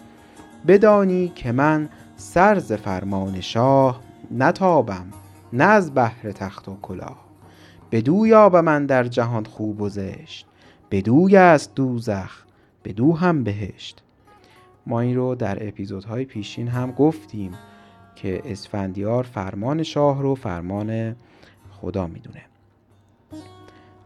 بدانی 0.67 1.31
که 1.35 1.51
من 1.51 1.89
سرز 2.15 2.73
فرمان 2.73 3.41
شاه 3.41 4.01
نتابم 4.31 5.05
نه 5.53 5.63
از 5.63 5.95
بحر 5.95 6.31
تخت 6.31 6.67
و 6.67 6.77
کلاه. 6.81 7.25
بدو 7.91 8.27
یابم 8.27 8.63
من 8.63 8.85
در 8.85 9.03
جهان 9.03 9.45
خوب 9.45 9.81
و 9.81 9.89
زشت 9.89 10.47
بدوی 10.91 11.37
است 11.37 11.75
دوزخ 11.75 12.43
بدو 12.83 13.13
هم 13.13 13.43
بهشت. 13.43 14.03
ما 14.87 14.99
این 14.99 15.15
رو 15.15 15.35
در 15.35 15.67
اپیزودهای 15.67 16.25
پیشین 16.25 16.67
هم 16.67 16.91
گفتیم. 16.91 17.51
که 18.15 18.41
اسفندیار 18.45 19.23
فرمان 19.23 19.83
شاه 19.83 20.21
رو 20.21 20.35
فرمان 20.35 21.15
خدا 21.71 22.07
می‌دونه. 22.07 22.41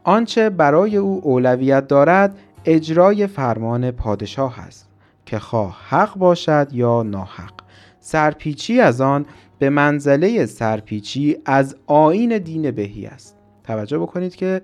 آنچه 0.03 0.49
برای 0.49 0.97
او 0.97 1.21
اولویت 1.23 1.87
دارد 1.87 2.37
اجرای 2.65 3.27
فرمان 3.27 3.91
پادشاه 3.91 4.59
است 4.59 4.89
که 5.25 5.39
خواه 5.39 5.77
حق 5.89 6.17
باشد 6.17 6.67
یا 6.71 7.03
ناحق. 7.03 7.53
سرپیچی 7.99 8.79
از 8.79 9.01
آن 9.01 9.25
به 9.59 9.69
منزله 9.69 10.45
سرپیچی 10.45 11.37
از 11.45 11.75
آین 11.85 12.37
دین 12.37 12.71
بهی 12.71 13.05
است. 13.05 13.37
توجه 13.63 13.99
بکنید 13.99 14.35
که 14.35 14.61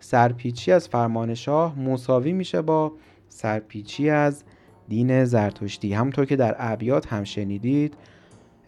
سرپیچی 0.00 0.72
از 0.72 0.88
فرمان 0.88 1.34
شاه 1.34 1.78
مساوی 1.78 2.32
میشه 2.32 2.62
با 2.62 2.92
سرپیچی 3.28 4.10
از 4.10 4.44
دین 4.88 5.24
زرتشتی. 5.24 5.94
همونطور 5.94 6.24
که 6.24 6.36
در 6.36 6.56
ابیات 6.58 7.12
هم 7.12 7.24
شنیدید 7.24 7.94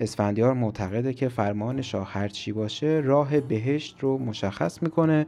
اسفندیار 0.00 0.54
معتقده 0.54 1.12
که 1.12 1.28
فرمان 1.28 1.82
شاه 1.82 2.12
هرچی 2.12 2.52
باشه 2.52 3.02
راه 3.04 3.40
بهشت 3.40 3.96
رو 4.00 4.18
مشخص 4.18 4.82
می‌کنه 4.82 5.26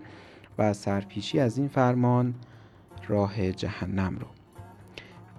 و 0.59 0.73
سرپیچی 0.73 1.41
از 1.41 1.59
این 1.59 1.69
فرمان 1.69 2.35
راه 3.09 3.53
جهنم 3.53 4.17
رو. 4.21 4.27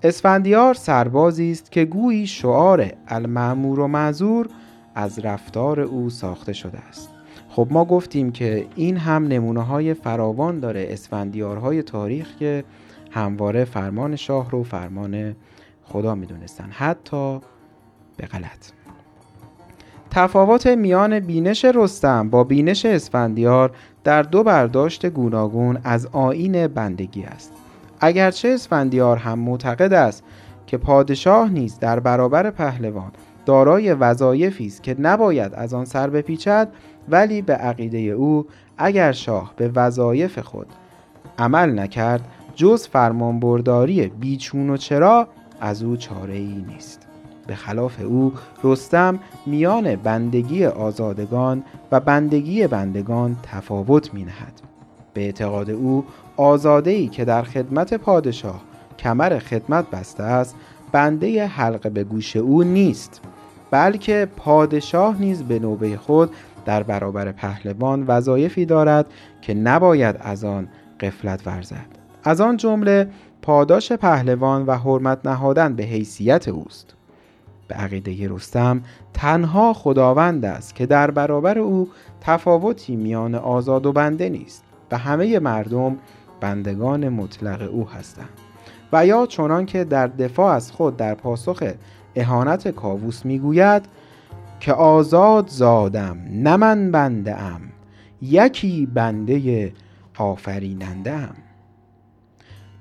اسفندیار 0.04 0.74
سربازی 0.74 1.52
است 1.52 1.72
که 1.72 1.86
گویی 1.86 2.28
شعار 2.28 2.91
المعمور 3.08 3.80
و 3.80 3.88
معذور 3.88 4.50
از 4.96 5.20
رفتار 5.20 5.80
او 5.80 6.10
ساخته 6.10 6.54
شده 6.54 6.80
است. 6.80 7.10
خب 7.50 7.67
ما 7.72 7.86
گفتیم 7.86 8.32
که 8.32 8.67
این 8.76 8.98
هم 8.98 9.28
نمونه 9.28 9.62
های 9.62 9.94
فراوان 9.94 10.60
داره 10.60 10.88
اسفندیارهای 10.89 11.84
تاریخ 11.84 12.38
که 12.38 12.63
همواره 13.12 13.65
فرمان 13.65 14.15
شاه 14.15 14.52
رو 14.52 14.63
فرمان 14.63 15.36
خدا 15.84 16.15
می‌دونستن 16.15 16.70
حتی 16.72 17.39
به 18.17 18.28
غلط. 18.28 18.81
تفاوت 20.13 20.67
میان 20.67 21.19
بینش 21.19 21.65
رستم 21.65 22.30
با 22.30 22.43
بینش 22.43 22.86
اسفندیار 22.86 23.71
در 24.04 24.24
دو 24.24 24.43
برداشت 24.43 25.06
گوناگون 25.06 25.78
از 25.84 26.08
آین 26.12 26.67
بندگی 26.67 27.24
است. 27.24 27.54
اگرچه 28.00 28.47
اسفندیار 28.47 29.17
هم 29.17 29.39
معتقد 29.39 29.93
است 29.93 30.24
که 30.67 30.78
پادشاه 30.78 31.50
نیز 31.50 31.80
در 31.80 32.00
برابر 32.00 32.50
پهلوان 32.50 33.12
دارای 33.45 33.93
وظایفی 33.93 34.67
است 34.67 34.84
که 34.84 34.95
نباید 35.00 35.54
از 35.54 35.74
آن 35.74 35.86
سر 35.86 36.10
بپیچد 36.10 36.67
ولی 37.10 37.41
به 37.41 37.54
عقیده 37.54 37.97
او 37.97 38.45
اگر 38.78 39.12
شاه 39.12 39.54
به 39.58 39.71
وظایف 39.76 40.39
خود 40.39 40.67
عمل 41.39 41.80
نکرد 41.80 42.28
جز 42.56 42.88
فرمانبرداری 42.88 44.08
بیچون 44.08 44.69
و 44.69 44.78
چرا 44.78 45.28
از 45.62 45.84
او 45.84 45.97
چاره 45.97 46.34
ای 46.34 46.65
نیست. 46.67 47.11
به 47.52 47.58
خلاف 47.58 48.02
او 48.02 48.34
رستم 48.64 49.20
میان 49.46 49.96
بندگی 49.96 50.66
آزادگان 50.66 51.64
و 51.92 52.00
بندگی 52.00 52.68
بندگان 52.68 53.38
تفاوت 53.44 54.14
می 54.14 54.24
نهد. 54.24 54.62
به 55.14 55.22
اعتقاد 55.22 55.70
او 55.70 56.06
آزاده 56.38 56.92
ای 56.92 57.08
که 57.08 57.26
در 57.26 57.44
خدمت 57.44 57.94
پادشاه 57.94 58.62
کمر 59.00 59.40
خدمت 59.40 59.90
بسته 59.90 60.24
است 60.24 60.56
بنده 60.92 61.48
حلقه 61.48 61.90
به 61.90 62.04
گوش 62.04 62.36
او 62.36 62.64
نیست 62.64 63.22
بلکه 63.72 64.28
پادشاه 64.38 65.22
نیز 65.22 65.44
به 65.44 65.60
نوبه 65.60 65.98
خود 65.98 66.32
در 66.66 66.84
برابر 66.84 67.32
پهلوان 67.32 68.04
وظایفی 68.08 68.66
دارد 68.66 69.06
که 69.42 69.54
نباید 69.54 70.16
از 70.20 70.44
آن 70.44 70.68
قفلت 71.00 71.48
ورزد 71.48 71.88
از 72.24 72.42
آن 72.42 72.58
جمله 72.58 73.08
پاداش 73.42 73.92
پهلوان 73.92 74.66
و 74.66 74.78
حرمت 74.78 75.26
نهادن 75.26 75.76
به 75.76 75.84
حیثیت 75.84 76.48
اوست 76.48 76.96
به 77.71 77.77
عقیده 77.77 78.29
رستم 78.29 78.81
تنها 79.13 79.73
خداوند 79.73 80.45
است 80.45 80.75
که 80.75 80.86
در 80.86 81.12
برابر 81.12 81.60
او 81.60 81.89
تفاوتی 82.21 82.95
میان 82.95 83.36
آزاد 83.36 83.86
و 83.86 83.91
بنده 83.91 84.29
نیست 84.29 84.63
و 84.91 84.97
همه 84.97 85.39
مردم 85.39 85.97
بندگان 86.41 87.10
مطلق 87.10 87.69
او 87.71 87.89
هستند. 87.89 88.29
و 88.93 89.05
یا 89.05 89.25
چنان 89.25 89.65
که 89.65 89.84
در 89.84 90.07
دفاع 90.07 90.55
از 90.55 90.71
خود 90.71 90.97
در 90.97 91.15
پاسخ 91.15 91.63
اهانت 92.15 92.67
کاووس 92.67 93.25
می‌گوید 93.25 93.86
که 94.60 94.73
آزاد 94.73 95.47
زادم 95.47 96.17
نه 96.31 96.57
من 96.57 96.91
بنده 96.91 97.41
ام 97.41 97.62
یکی 98.21 98.86
بنده 98.86 99.73
آفریننده 100.17 101.12
ام 101.12 101.36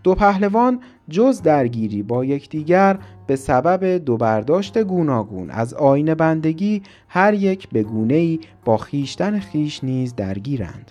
دو 0.03 0.15
پهلوان 0.15 0.81
جز 1.11 1.43
درگیری 1.43 2.03
با 2.03 2.25
یکدیگر 2.25 2.99
به 3.27 3.37
سبب 3.37 3.85
دو 3.85 4.17
برداشت 4.17 4.79
گوناگون 4.79 5.51
از 5.51 5.75
آین 5.75 6.15
بندگی 6.15 6.83
هر 7.09 7.35
یک 7.35 7.69
به 7.69 7.83
گونه‌ای 7.83 8.41
با 8.65 8.77
خیشتن 8.77 9.39
خیش 9.39 9.85
نیز 9.85 10.15
درگیرند 10.15 10.91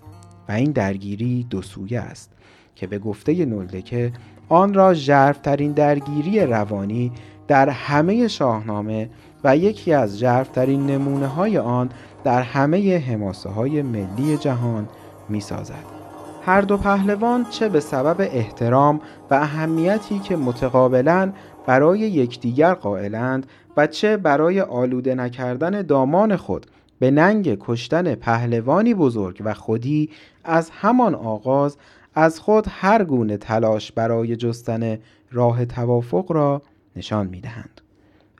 و 0.49 0.51
این 0.51 0.71
درگیری 0.71 1.45
دو 1.49 1.61
سویه 1.61 1.99
است 1.99 2.31
که 2.75 2.87
به 2.87 2.99
گفته 2.99 3.45
نلدکه 3.45 4.11
آن 4.49 4.73
را 4.73 4.93
ژرفترین 4.93 5.71
درگیری 5.71 6.39
روانی 6.39 7.11
در 7.47 7.69
همه 7.69 8.27
شاهنامه 8.27 9.09
و 9.43 9.57
یکی 9.57 9.93
از 9.93 10.19
جرفترین 10.19 10.85
نمونه 10.85 11.27
های 11.27 11.57
آن 11.57 11.89
در 12.23 12.41
همه 12.41 12.97
حماسه 12.97 13.49
های 13.49 13.81
ملی 13.81 14.37
جهان 14.37 14.87
می 15.29 15.41
سازد. 15.41 15.98
هر 16.45 16.61
دو 16.61 16.77
پهلوان 16.77 17.45
چه 17.49 17.69
به 17.69 17.79
سبب 17.79 18.15
احترام 18.19 19.01
و 19.31 19.33
اهمیتی 19.33 20.19
که 20.19 20.35
متقابلا 20.35 21.31
برای 21.65 21.99
یکدیگر 21.99 22.73
قائلند 22.73 23.45
و 23.77 23.87
چه 23.87 24.17
برای 24.17 24.61
آلوده 24.61 25.15
نکردن 25.15 25.81
دامان 25.81 26.35
خود 26.35 26.65
به 26.99 27.11
ننگ 27.11 27.57
کشتن 27.59 28.15
پهلوانی 28.15 28.93
بزرگ 28.93 29.41
و 29.45 29.53
خودی 29.53 30.09
از 30.43 30.69
همان 30.69 31.15
آغاز 31.15 31.77
از 32.15 32.39
خود 32.39 32.65
هر 32.69 33.03
گونه 33.03 33.37
تلاش 33.37 33.91
برای 33.91 34.35
جستن 34.35 34.97
راه 35.31 35.65
توافق 35.65 36.31
را 36.31 36.61
نشان 36.95 37.27
می 37.27 37.41
دهند. 37.41 37.81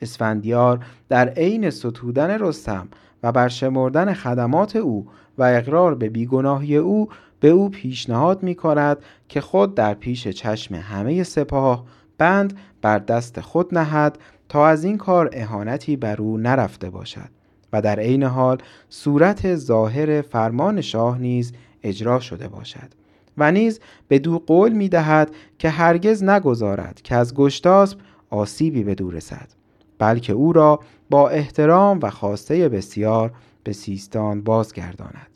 اسفندیار 0.01 0.85
در 1.09 1.29
عین 1.29 1.69
ستودن 1.69 2.39
رستم 2.39 2.87
و 3.23 3.31
برشمردن 3.31 4.13
خدمات 4.13 4.75
او 4.75 5.07
و 5.39 5.43
اقرار 5.43 5.95
به 5.95 6.09
بیگناهی 6.09 6.77
او 6.77 7.09
به 7.39 7.49
او 7.49 7.69
پیشنهاد 7.69 8.43
می 8.43 8.55
کند 8.55 8.97
که 9.29 9.41
خود 9.41 9.75
در 9.75 9.93
پیش 9.93 10.27
چشم 10.27 10.75
همه 10.75 11.23
سپاه 11.23 11.85
بند 12.17 12.57
بر 12.81 12.99
دست 12.99 13.41
خود 13.41 13.77
نهد 13.77 14.17
تا 14.49 14.67
از 14.67 14.83
این 14.83 14.97
کار 14.97 15.29
اهانتی 15.33 15.95
بر 15.95 16.21
او 16.21 16.37
نرفته 16.37 16.89
باشد 16.89 17.29
و 17.73 17.81
در 17.81 17.99
عین 17.99 18.23
حال 18.23 18.57
صورت 18.89 19.55
ظاهر 19.55 20.21
فرمان 20.21 20.81
شاه 20.81 21.17
نیز 21.17 21.53
اجرا 21.83 22.19
شده 22.19 22.47
باشد 22.47 22.89
و 23.37 23.51
نیز 23.51 23.79
به 24.07 24.19
دو 24.19 24.39
قول 24.39 24.71
می 24.71 24.89
دهد 24.89 25.31
که 25.57 25.69
هرگز 25.69 26.23
نگذارد 26.23 27.01
که 27.03 27.15
از 27.15 27.33
گشتاسب 27.33 27.97
آسیبی 28.29 28.83
به 28.83 28.95
دور 28.95 29.13
رسد 29.13 29.47
بلکه 29.99 30.33
او 30.33 30.53
را 30.53 30.79
با 31.09 31.29
احترام 31.29 31.99
و 32.01 32.09
خواسته 32.09 32.69
بسیار 32.69 33.31
به 33.63 33.73
سیستان 33.73 34.41
بازگرداند. 34.41 35.27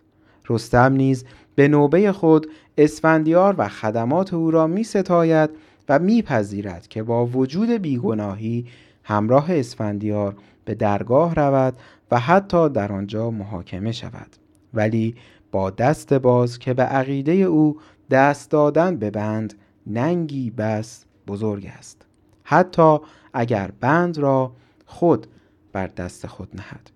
رستم 0.49 0.93
نیز 0.93 1.25
به 1.55 1.67
نوبه 1.67 2.11
خود 2.11 2.47
اسفندیار 2.77 3.55
و 3.57 3.67
خدمات 3.67 4.33
او 4.33 4.51
را 4.51 4.67
می 4.67 4.83
ستاید 4.83 5.49
و 5.89 5.99
میپذیرد 5.99 6.87
که 6.87 7.03
با 7.03 7.25
وجود 7.25 7.69
بیگناهی 7.69 8.65
همراه 9.03 9.45
اسفندیار 9.49 10.35
به 10.65 10.75
درگاه 10.75 11.35
رود 11.35 11.77
و 12.11 12.19
حتی 12.19 12.69
در 12.69 12.91
آنجا 12.91 13.31
محاکمه 13.31 13.91
شود. 13.91 14.27
ولی 14.73 15.15
با 15.51 15.69
دست 15.69 16.13
باز 16.13 16.59
که 16.59 16.73
به 16.73 16.83
عقیده 16.83 17.31
او 17.33 17.77
دست 18.09 18.51
دادن 18.51 18.97
به 18.97 19.11
بند 19.11 19.53
ننگی 19.87 20.49
بس 20.49 21.05
بزرگ 21.27 21.71
است. 21.77 22.05
حتی 22.43 22.97
اگر 23.33 23.71
بند 23.79 24.17
را 24.17 24.51
خود 24.85 25.27
بر 25.73 25.87
دست 25.87 26.27
خود 26.27 26.49
نهد. 26.53 26.92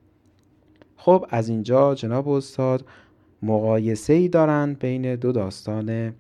خب 1.08 1.26
از 1.30 1.50
اینجا 1.50 1.96
جناب 1.96 2.30
استاد 2.30 2.86
مقایسه 3.44 4.14
ای 4.14 4.28
دارند 4.28 4.80
بین 4.80 5.16
دو 5.16 5.32
داستان 5.32 6.14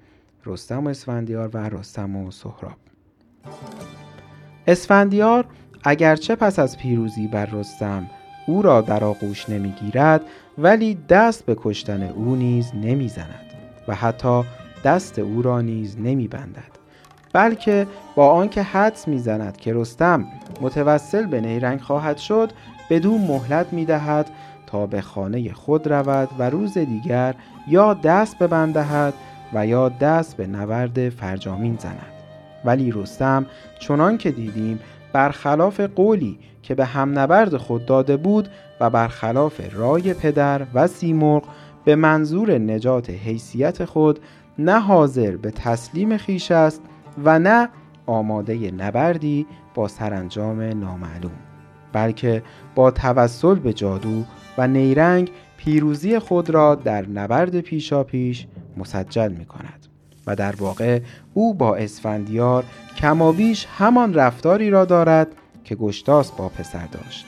رستم 0.45 0.85
و 0.85 0.89
اسفندیار 0.89 1.49
و 1.53 1.69
رستم 1.69 2.15
و 2.15 2.31
سهراب. 2.31 2.77
اسفندیار 4.67 5.45
اگرچه 5.83 6.35
پس 6.35 6.59
از 6.59 6.77
پیروزی 6.77 7.27
بر 7.27 7.45
رستم 7.45 8.09
او 8.47 8.61
را 8.61 8.81
در 8.81 9.03
آغوش 9.03 9.49
نمی‌گیرد 9.49 10.21
ولی 10.57 10.97
دست 11.09 11.45
به 11.45 11.55
کشتن 11.57 12.03
او 12.03 12.35
نیز 12.35 12.71
نمی‌زند 12.75 13.45
و 13.87 13.95
حتی 13.95 14.43
دست 14.83 15.19
او 15.19 15.41
را 15.41 15.61
نیز 15.61 15.97
نمیبندد 15.99 16.77
بلکه 17.33 17.87
با 18.15 18.29
آنکه 18.31 18.61
حدس 18.61 19.07
می‌زند 19.07 19.57
که 19.57 19.73
رستم 19.73 20.25
متوسل 20.61 21.25
به 21.25 21.41
نیرنگ 21.41 21.81
خواهد 21.81 22.17
شد 22.17 22.51
بدون 22.89 23.21
مهلت 23.21 23.73
می‌دهد 23.73 24.29
تا 24.67 24.85
به 24.85 25.01
خانه 25.01 25.53
خود 25.53 25.87
رود 25.87 26.29
و 26.39 26.49
روز 26.49 26.77
دیگر 26.77 27.35
یا 27.67 27.93
دست 27.93 28.39
ببندهد 28.39 29.13
و 29.53 29.67
یا 29.67 29.89
دست 29.89 30.37
به 30.37 30.47
نبرد 30.47 31.09
فرجامین 31.09 31.77
زند. 31.79 32.13
ولی 32.65 32.91
رستم 32.91 33.45
چنان 33.79 34.17
که 34.17 34.31
دیدیم 34.31 34.79
برخلاف 35.13 35.79
قولی 35.79 36.39
که 36.63 36.75
به 36.75 36.85
هم 36.85 37.19
نبرد 37.19 37.57
خود 37.57 37.85
داده 37.85 38.17
بود 38.17 38.49
و 38.79 38.89
برخلاف 38.89 39.61
رای 39.73 40.13
پدر 40.13 40.61
و 40.73 40.87
سیمرغ 40.87 41.43
به 41.85 41.95
منظور 41.95 42.57
نجات 42.57 43.09
حیثیت 43.09 43.85
خود 43.85 44.19
نه 44.59 44.79
حاضر 44.79 45.37
به 45.37 45.51
تسلیم 45.51 46.17
خیش 46.17 46.51
است 46.51 46.81
و 47.23 47.39
نه 47.39 47.69
آماده 48.05 48.71
نبردی 48.71 49.45
با 49.75 49.87
سرانجام 49.87 50.61
نامعلوم 50.61 51.31
بلکه 51.93 52.43
با 52.75 52.91
توسل 52.91 53.55
به 53.55 53.73
جادو 53.73 54.23
و 54.57 54.67
نیرنگ 54.67 55.31
پیروزی 55.57 56.19
خود 56.19 56.49
را 56.49 56.75
در 56.75 57.07
نبرد 57.07 57.59
پیشا 57.59 58.03
پیش 58.03 58.47
مسجل 58.77 59.31
می 59.31 59.45
کند 59.45 59.87
و 60.27 60.35
در 60.35 60.55
واقع 60.55 60.99
او 61.33 61.53
با 61.53 61.75
اسفندیار 61.75 62.63
کمابیش 62.97 63.67
همان 63.77 64.13
رفتاری 64.13 64.69
را 64.69 64.85
دارد 64.85 65.27
که 65.63 65.75
گشتاس 65.75 66.31
با 66.31 66.49
پسر 66.49 66.85
داشت. 66.85 67.25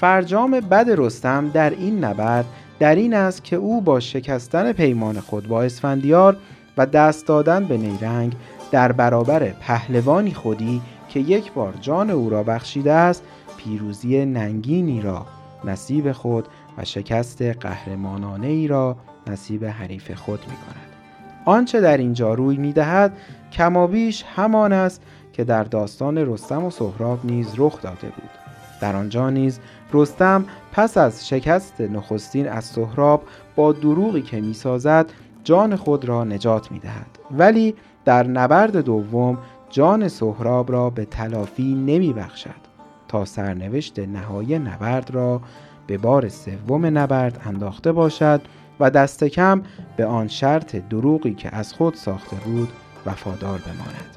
فرجام 0.00 0.50
بد 0.50 0.86
رستم 0.96 1.48
در 1.48 1.70
این 1.70 2.04
نبرد 2.04 2.44
در 2.78 2.94
این 2.94 3.14
است 3.14 3.44
که 3.44 3.56
او 3.56 3.80
با 3.80 4.00
شکستن 4.00 4.72
پیمان 4.72 5.20
خود 5.20 5.48
با 5.48 5.62
اسفندیار 5.62 6.36
و 6.76 6.86
دست 6.86 7.26
دادن 7.26 7.64
به 7.64 7.76
نیرنگ 7.76 8.32
در 8.70 8.92
برابر 8.92 9.48
پهلوانی 9.48 10.34
خودی 10.34 10.80
که 11.08 11.20
یک 11.20 11.52
بار 11.52 11.74
جان 11.80 12.10
او 12.10 12.30
را 12.30 12.42
بخشیده 12.42 12.92
است 12.92 13.22
پیروزی 13.56 14.24
ننگینی 14.24 15.02
را 15.02 15.26
نصیب 15.64 16.12
خود 16.12 16.48
و 16.78 16.84
شکست 16.84 17.42
قهرمانانه 17.42 18.46
ای 18.46 18.68
را 18.68 18.96
نصیب 19.26 19.64
حریف 19.64 20.10
خود 20.10 20.40
می 20.40 20.56
کند. 20.56 20.90
آنچه 21.44 21.80
در 21.80 21.96
اینجا 21.96 22.34
روی 22.34 22.56
می 22.56 22.72
دهد 22.72 23.16
کمابیش 23.52 24.24
همان 24.36 24.72
است 24.72 25.02
که 25.32 25.44
در 25.44 25.64
داستان 25.64 26.18
رستم 26.18 26.64
و 26.64 26.70
سهراب 26.70 27.18
نیز 27.24 27.54
رخ 27.56 27.82
داده 27.82 28.06
بود. 28.06 28.30
در 28.80 28.96
آنجا 28.96 29.30
نیز 29.30 29.60
رستم 29.92 30.44
پس 30.72 30.98
از 30.98 31.28
شکست 31.28 31.80
نخستین 31.80 32.48
از 32.48 32.64
سهراب 32.64 33.22
با 33.56 33.72
دروغی 33.72 34.22
که 34.22 34.40
می‌سازد 34.40 35.06
جان 35.44 35.76
خود 35.76 36.04
را 36.04 36.24
نجات 36.24 36.72
می 36.72 36.78
دهد. 36.78 37.18
ولی 37.30 37.74
در 38.04 38.26
نبرد 38.26 38.76
دوم 38.76 39.38
جان 39.70 40.08
سهراب 40.08 40.72
را 40.72 40.90
به 40.90 41.04
تلافی 41.04 41.74
نمی 41.74 42.12
بخشد. 42.12 42.69
تا 43.10 43.24
سرنوشت 43.24 43.98
نهایی 43.98 44.58
نبرد 44.58 45.10
را 45.10 45.40
به 45.86 45.98
بار 45.98 46.28
سوم 46.28 46.98
نبرد 46.98 47.40
انداخته 47.44 47.92
باشد 47.92 48.40
و 48.80 48.90
دست 48.90 49.24
کم 49.24 49.62
به 49.96 50.06
آن 50.06 50.28
شرط 50.28 50.76
دروغی 50.76 51.34
که 51.34 51.56
از 51.56 51.72
خود 51.72 51.94
ساخته 51.94 52.36
بود 52.36 52.68
وفادار 53.06 53.58
بماند. 53.58 54.16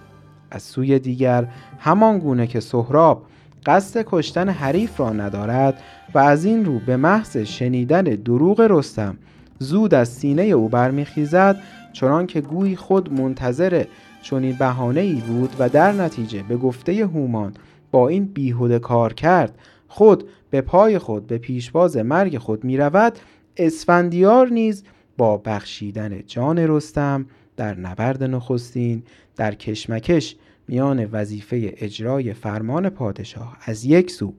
از 0.52 0.64
سوی 0.64 1.00
دیگر 1.00 1.48
همان 1.80 2.20
گونه 2.20 2.48
که 2.48 2.60
سهراب 2.60 3.26
قصد 3.66 4.06
کشتن 4.08 4.50
حریف 4.50 5.00
را 5.00 5.10
ندارد 5.10 5.82
و 6.14 6.20
از 6.20 6.46
این 6.46 6.66
رو 6.66 6.80
به 6.80 6.98
محض 6.98 7.38
شنیدن 7.38 8.04
دروغ 8.04 8.62
رستم 8.70 9.18
زود 9.60 9.94
از 9.94 10.10
سینه 10.10 10.42
او 10.42 10.70
برمیخیزد 10.70 11.60
چنان 11.94 12.28
که 12.28 12.42
گویی 12.42 12.76
خود 12.76 13.14
منتظر 13.14 13.86
چنین 14.22 14.56
بهانه 14.60 15.02
ای 15.02 15.14
بود 15.16 15.56
و 15.60 15.70
در 15.70 15.92
نتیجه 15.92 16.44
به 16.44 16.58
گفته 16.58 16.94
هومان 17.06 17.54
با 17.94 18.08
این 18.08 18.26
بیهوده 18.26 18.80
کار 18.80 19.14
کرد 19.14 19.58
خود 19.88 20.30
به 20.50 20.62
پای 20.62 21.00
خود 21.00 21.28
به 21.28 21.38
پیشواز 21.38 21.98
مرگ 21.98 22.38
خود 22.38 22.64
می 22.64 22.78
رود 22.78 23.20
اسفندیار 23.58 24.50
نیز 24.50 24.84
با 25.18 25.38
بخشیدن 25.38 26.24
جان 26.28 26.58
رستم 26.60 27.26
در 27.58 27.80
نبرد 27.80 28.24
نخستین 28.24 29.04
در 29.36 29.56
کشمکش 29.56 30.36
میان 30.68 31.06
وظیفه 31.06 31.74
اجرای 31.78 32.34
فرمان 32.34 32.90
پادشاه 32.90 33.58
از 33.66 33.86
یک 33.86 34.12
سو 34.12 34.34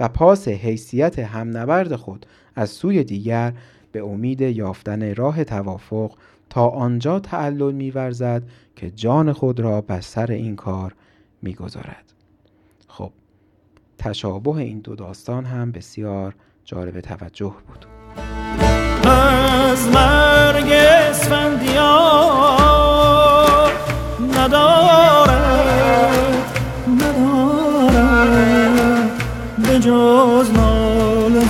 و 0.00 0.08
پاس 0.08 0.48
حیثیت 0.48 1.18
هم 1.18 1.56
نبرد 1.56 1.96
خود 1.96 2.26
از 2.54 2.70
سوی 2.70 3.04
دیگر 3.04 3.52
به 3.92 4.02
امید 4.02 4.40
یافتن 4.40 5.14
راه 5.14 5.44
توافق 5.44 6.12
تا 6.50 6.68
آنجا 6.68 7.20
تعلل 7.20 7.72
میورزد 7.72 8.42
که 8.76 8.90
جان 8.90 9.32
خود 9.32 9.60
را 9.60 9.80
بر 9.80 10.00
سر 10.00 10.32
این 10.32 10.56
کار 10.56 10.94
می‌گذارد. 11.42 12.15
تشابه 13.98 14.56
این 14.56 14.80
دو 14.80 14.94
داستان 14.94 15.44
هم 15.44 15.72
بسیار 15.72 16.34
جالب 16.64 17.00
توجه 17.00 17.54
بود. 17.68 17.86
از 19.10 19.88
مرگ 19.88 20.70
اسفندیار 20.72 21.76
ندارد 24.38 25.36
ندارد. 26.88 27.56
به 29.58 29.78
جز 29.78 30.50
نال 30.50 31.44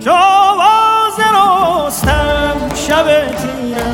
که 0.00 0.10
آواز 0.10 1.18
رستم 1.34 2.74
شب 2.74 3.06
تیره 3.30 3.89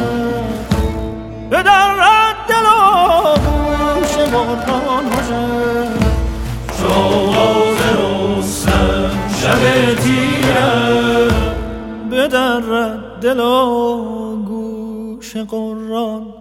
بدرد 12.26 13.20
دل 13.20 13.40
و 13.40 14.42
گوش 14.44 15.36
قرآن 15.36 16.34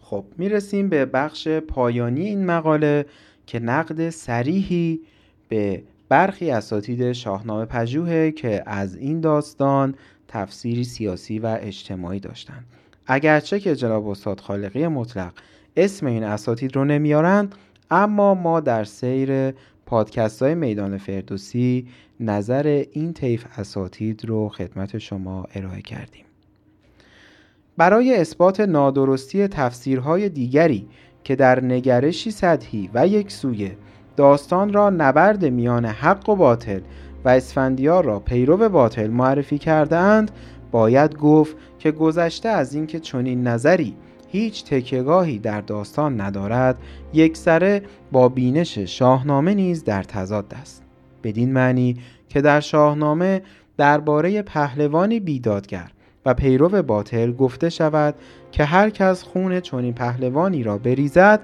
خب 0.00 0.24
می‌رسیم 0.38 0.88
به 0.88 1.04
بخش 1.04 1.48
پایانی 1.48 2.20
این 2.20 2.46
مقاله 2.46 3.06
که 3.46 3.58
نقد 3.58 4.10
سریحی 4.10 5.00
به 5.48 5.82
برخی 6.08 6.50
اساتید 6.50 7.12
شاهنامه 7.12 7.64
پژوهه 7.64 8.30
که 8.30 8.62
از 8.66 8.96
این 8.96 9.20
داستان 9.20 9.94
تفسیری 10.28 10.84
سیاسی 10.84 11.38
و 11.38 11.58
اجتماعی 11.60 12.20
داشتند. 12.20 12.64
اگرچه 13.06 13.60
که 13.60 13.76
جناب 13.76 14.08
استاد 14.08 14.40
خالقی 14.40 14.88
مطلق 14.88 15.32
اسم 15.76 16.06
این 16.06 16.24
اساتید 16.24 16.76
رو 16.76 16.84
نمیارند 16.84 17.54
اما 17.90 18.34
ما 18.34 18.60
در 18.60 18.84
سیر 18.84 19.50
پادکست 19.86 20.42
های 20.42 20.54
میدان 20.54 20.98
فردوسی 20.98 21.86
نظر 22.20 22.84
این 22.92 23.12
طیف 23.12 23.46
اساتید 23.56 24.24
رو 24.24 24.48
خدمت 24.48 24.98
شما 24.98 25.46
ارائه 25.54 25.82
کردیم. 25.82 26.24
برای 27.76 28.16
اثبات 28.16 28.60
نادرستی 28.60 29.48
تفسیرهای 29.48 30.28
دیگری 30.28 30.88
که 31.24 31.36
در 31.36 31.64
نگرشی 31.64 32.30
سطحی 32.30 32.90
و 32.94 33.06
یک 33.06 33.32
سویه 33.32 33.76
داستان 34.16 34.72
را 34.72 34.90
نبرد 34.90 35.44
میان 35.44 35.84
حق 35.84 36.28
و 36.28 36.36
باطل 36.36 36.80
و 37.24 37.28
اسفندیار 37.28 38.04
را 38.04 38.20
پیرو 38.20 38.68
باطل 38.68 39.06
معرفی 39.06 39.58
کرده 39.58 39.96
اند 39.96 40.30
باید 40.70 41.16
گفت 41.16 41.56
که 41.78 41.90
گذشته 41.90 42.48
از 42.48 42.74
اینکه 42.74 43.00
چنین 43.00 43.46
نظری 43.46 43.96
هیچ 44.34 44.64
تکیهگاهی 44.64 45.38
در 45.38 45.60
داستان 45.60 46.20
ندارد 46.20 46.76
یک 47.12 47.36
سره 47.36 47.82
با 48.12 48.28
بینش 48.28 48.78
شاهنامه 48.78 49.54
نیز 49.54 49.84
در 49.84 50.02
تضاد 50.02 50.54
است. 50.60 50.82
بدین 51.22 51.52
معنی 51.52 51.96
که 52.28 52.40
در 52.40 52.60
شاهنامه 52.60 53.42
درباره 53.76 54.42
پهلوانی 54.42 55.20
بیدادگر 55.20 55.90
و 56.26 56.34
پیرو 56.34 56.82
باطل 56.82 57.32
گفته 57.32 57.70
شود 57.70 58.14
که 58.52 58.64
هر 58.64 58.90
کس 58.90 59.22
خون 59.22 59.60
چنین 59.60 59.94
پهلوانی 59.94 60.62
را 60.62 60.78
بریزد 60.78 61.40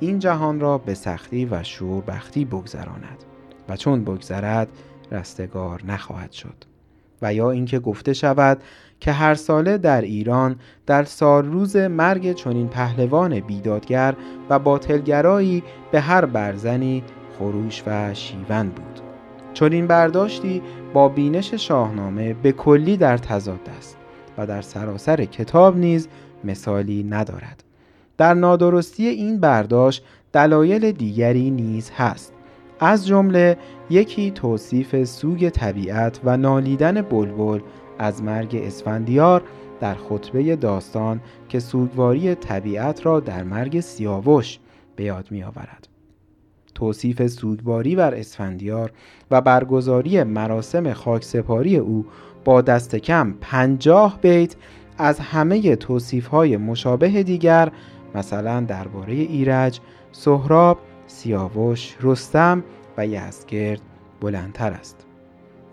این 0.00 0.18
جهان 0.18 0.60
را 0.60 0.78
به 0.78 0.94
سختی 0.94 1.44
و 1.44 1.62
شوربختی 1.62 2.44
بگذراند 2.44 3.24
و 3.68 3.76
چون 3.76 4.04
بگذرد 4.04 4.68
رستگار 5.12 5.82
نخواهد 5.86 6.32
شد. 6.32 6.64
و 7.22 7.34
یا 7.34 7.50
اینکه 7.50 7.78
گفته 7.78 8.12
شود 8.12 8.62
که 9.00 9.12
هر 9.12 9.34
ساله 9.34 9.78
در 9.78 10.00
ایران 10.00 10.56
در 10.86 11.04
سال 11.04 11.46
روز 11.46 11.76
مرگ 11.76 12.32
چنین 12.32 12.68
پهلوان 12.68 13.40
بیدادگر 13.40 14.14
و 14.50 14.58
باطلگرایی 14.58 15.62
به 15.92 16.00
هر 16.00 16.24
برزنی 16.24 17.02
خروش 17.38 17.82
و 17.86 18.14
شیون 18.14 18.68
بود. 18.68 19.00
چنین 19.54 19.86
برداشتی 19.86 20.62
با 20.94 21.08
بینش 21.08 21.54
شاهنامه 21.54 22.34
به 22.34 22.52
کلی 22.52 22.96
در 22.96 23.18
تضاد 23.18 23.70
است 23.78 23.96
و 24.38 24.46
در 24.46 24.62
سراسر 24.62 25.24
کتاب 25.24 25.76
نیز 25.76 26.08
مثالی 26.44 27.02
ندارد. 27.02 27.64
در 28.18 28.34
نادرستی 28.34 29.06
این 29.06 29.40
برداشت 29.40 30.04
دلایل 30.32 30.92
دیگری 30.92 31.50
نیز 31.50 31.90
هست. 31.96 32.32
از 32.80 33.06
جمله 33.06 33.56
یکی 33.90 34.30
توصیف 34.30 35.04
سوگ 35.04 35.48
طبیعت 35.48 36.20
و 36.24 36.36
نالیدن 36.36 37.02
بلبل 37.02 37.60
از 38.02 38.22
مرگ 38.22 38.56
اسفندیار 38.62 39.42
در 39.80 39.94
خطبه 39.94 40.56
داستان 40.56 41.20
که 41.48 41.60
سوگواری 41.60 42.34
طبیعت 42.34 43.06
را 43.06 43.20
در 43.20 43.42
مرگ 43.42 43.80
سیاوش 43.80 44.58
به 44.96 45.04
یاد 45.04 45.30
می 45.30 45.42
آورد. 45.42 45.88
توصیف 46.74 47.26
سوگواری 47.26 47.96
بر 47.96 48.14
اسفندیار 48.14 48.92
و 49.30 49.40
برگزاری 49.40 50.22
مراسم 50.22 50.92
خاکسپاری 50.92 51.76
او 51.76 52.06
با 52.44 52.60
دست 52.60 52.96
کم 52.96 53.34
پنجاه 53.40 54.18
بیت 54.20 54.56
از 54.98 55.20
همه 55.20 55.76
توصیف 55.76 56.26
های 56.26 56.56
مشابه 56.56 57.22
دیگر 57.22 57.72
مثلا 58.14 58.60
درباره 58.60 59.12
ایرج، 59.14 59.80
سهراب، 60.12 60.78
سیاوش، 61.06 61.96
رستم 62.02 62.64
و 62.96 63.06
یزگرد 63.06 63.80
بلندتر 64.20 64.72
است. 64.72 65.06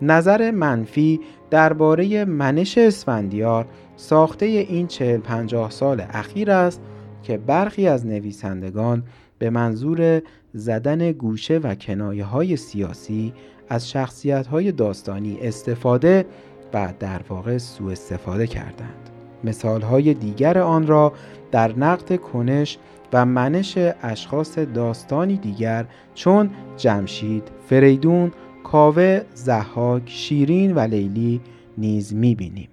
نظر 0.02 0.50
منفی 0.50 1.20
درباره 1.50 2.24
منش 2.24 2.78
اسفندیار 2.78 3.66
ساخته 3.96 4.46
این 4.46 4.86
چهل 4.86 5.20
پنجاه 5.20 5.70
سال 5.70 6.02
اخیر 6.10 6.50
است 6.50 6.80
که 7.22 7.38
برخی 7.38 7.88
از 7.88 8.06
نویسندگان 8.06 9.02
به 9.38 9.50
منظور 9.50 10.22
زدن 10.54 11.12
گوشه 11.12 11.58
و 11.58 11.74
کنایه 11.74 12.24
های 12.24 12.56
سیاسی 12.56 13.32
از 13.68 13.90
شخصیت 13.90 14.46
های 14.46 14.72
داستانی 14.72 15.38
استفاده 15.42 16.26
و 16.74 16.92
در 16.98 17.20
واقع 17.28 17.58
سوء 17.58 17.92
استفاده 17.92 18.46
کردند. 18.46 19.10
مثال 19.44 19.82
های 19.82 20.14
دیگر 20.14 20.58
آن 20.58 20.86
را 20.86 21.12
در 21.52 21.78
نقد 21.78 22.16
کنش 22.16 22.78
و 23.12 23.26
منش 23.26 23.78
اشخاص 24.02 24.58
داستانی 24.58 25.36
دیگر 25.36 25.86
چون 26.14 26.50
جمشید، 26.76 27.42
فریدون، 27.68 28.32
کاوه، 28.64 29.20
زحاک، 29.34 30.02
شیرین 30.06 30.74
و 30.74 30.80
لیلی 30.80 31.40
نیز 31.78 32.14
می‌بینیم 32.14 32.68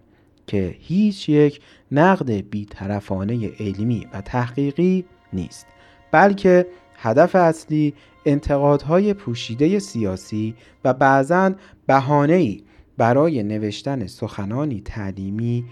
که 0.48 0.76
هیچ 0.80 1.30
یک 1.30 1.62
نقد 1.92 2.32
بیطرفانه 2.32 3.50
علمی 3.60 4.08
و 4.14 4.22
تحقیقی 4.22 5.06
نیست 5.34 5.68
بلکه 6.12 6.68
هدف 6.98 7.36
اصلی 7.36 7.94
انتقادهای 8.26 9.14
پوشیده 9.14 9.80
سیاسی 9.80 10.56
و 10.84 10.94
بعضا 10.94 11.52
بهانه‌ای 11.88 12.64
برای 12.98 13.44
نوشتن 13.44 14.08
سخنانی 14.08 14.82
تعلیمی 14.82 15.66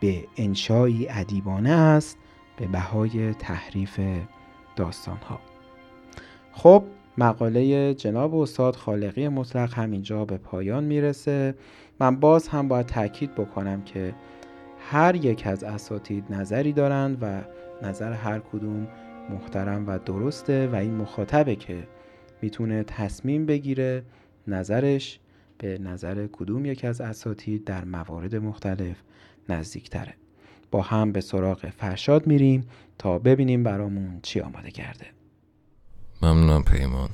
به 0.00 0.24
انشایی 0.36 1.06
ادیبانه 1.10 1.70
است 1.70 2.18
به 2.56 2.66
بهای 2.66 3.34
تحریف 3.34 4.00
داستانها. 4.76 5.40
خب 6.52 6.84
مقاله 7.18 7.94
جناب 7.94 8.34
استاد 8.34 8.76
خالقی 8.76 9.28
مطلق 9.28 9.74
همینجا 9.74 10.24
به 10.24 10.36
پایان 10.36 10.84
می‌رسه. 10.84 11.54
من 12.00 12.16
باز 12.16 12.48
هم 12.48 12.68
باید 12.68 12.86
تاکید 12.86 13.34
بکنم 13.34 13.82
که 13.82 14.14
هر 14.78 15.16
یک 15.16 15.46
از 15.46 15.64
اساتید 15.64 16.32
نظری 16.32 16.72
دارند 16.72 17.18
و 17.20 17.40
نظر 17.82 18.12
هر 18.12 18.38
کدوم 18.38 18.88
محترم 19.30 19.88
و 19.88 19.98
درسته 19.98 20.68
و 20.68 20.74
این 20.74 20.94
مخاطبه 20.94 21.56
که 21.56 21.88
می‌تونه 22.42 22.84
تصمیم 22.84 23.46
بگیره 23.46 24.02
نظرش 24.46 25.20
به 25.58 25.78
نظر 25.78 26.26
کدوم 26.32 26.66
یک 26.66 26.84
از 26.84 27.00
اساتید 27.00 27.64
در 27.64 27.84
موارد 27.84 28.36
مختلف 28.36 28.96
نزدیکتره. 29.48 30.14
با 30.70 30.82
هم 30.82 31.12
به 31.12 31.20
سراغ 31.20 31.70
فرشاد 31.70 32.26
میریم 32.26 32.64
تا 32.98 33.18
ببینیم 33.18 33.62
برامون 33.62 34.18
چی 34.22 34.40
آماده 34.40 34.70
کرده. 34.70 35.06
ممنونم 36.24 36.62
پیمان. 36.62 37.10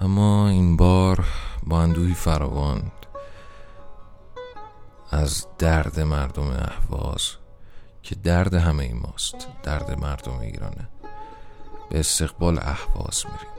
اما 0.00 0.48
این 0.48 0.76
بار 0.76 1.24
با 1.66 1.82
اندوهی 1.82 2.14
فراوان 2.14 2.92
از 5.10 5.46
درد 5.58 6.00
مردم 6.00 6.50
احواز 6.50 7.30
که 8.02 8.14
درد 8.14 8.54
همه 8.54 8.84
ای 8.84 8.92
ماست 8.92 9.34
درد 9.62 10.00
مردم 10.00 10.38
ایرانه 10.38 10.88
به 11.90 12.00
استقبال 12.00 12.58
احواز 12.58 13.24
میریم. 13.26 13.54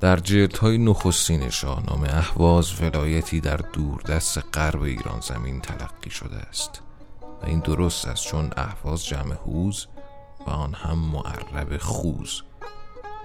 در 0.00 0.16
جلد 0.16 0.56
های 0.56 0.78
نخستین 0.78 1.50
شاهنامه 1.50 2.08
احواز 2.08 2.82
ولایتی 2.82 3.40
در 3.40 3.56
دور 3.56 4.02
دست 4.02 4.56
غرب 4.56 4.82
ایران 4.82 5.20
زمین 5.20 5.60
تلقی 5.60 6.10
شده 6.10 6.36
است. 6.36 6.82
و 7.42 7.46
این 7.46 7.58
درست 7.60 8.08
است 8.08 8.24
چون 8.24 8.50
احواز 8.56 9.06
جمع 9.06 9.34
حوز 9.34 9.86
و 10.46 10.50
آن 10.50 10.74
هم 10.74 10.98
معرب 10.98 11.76
خوز. 11.76 12.42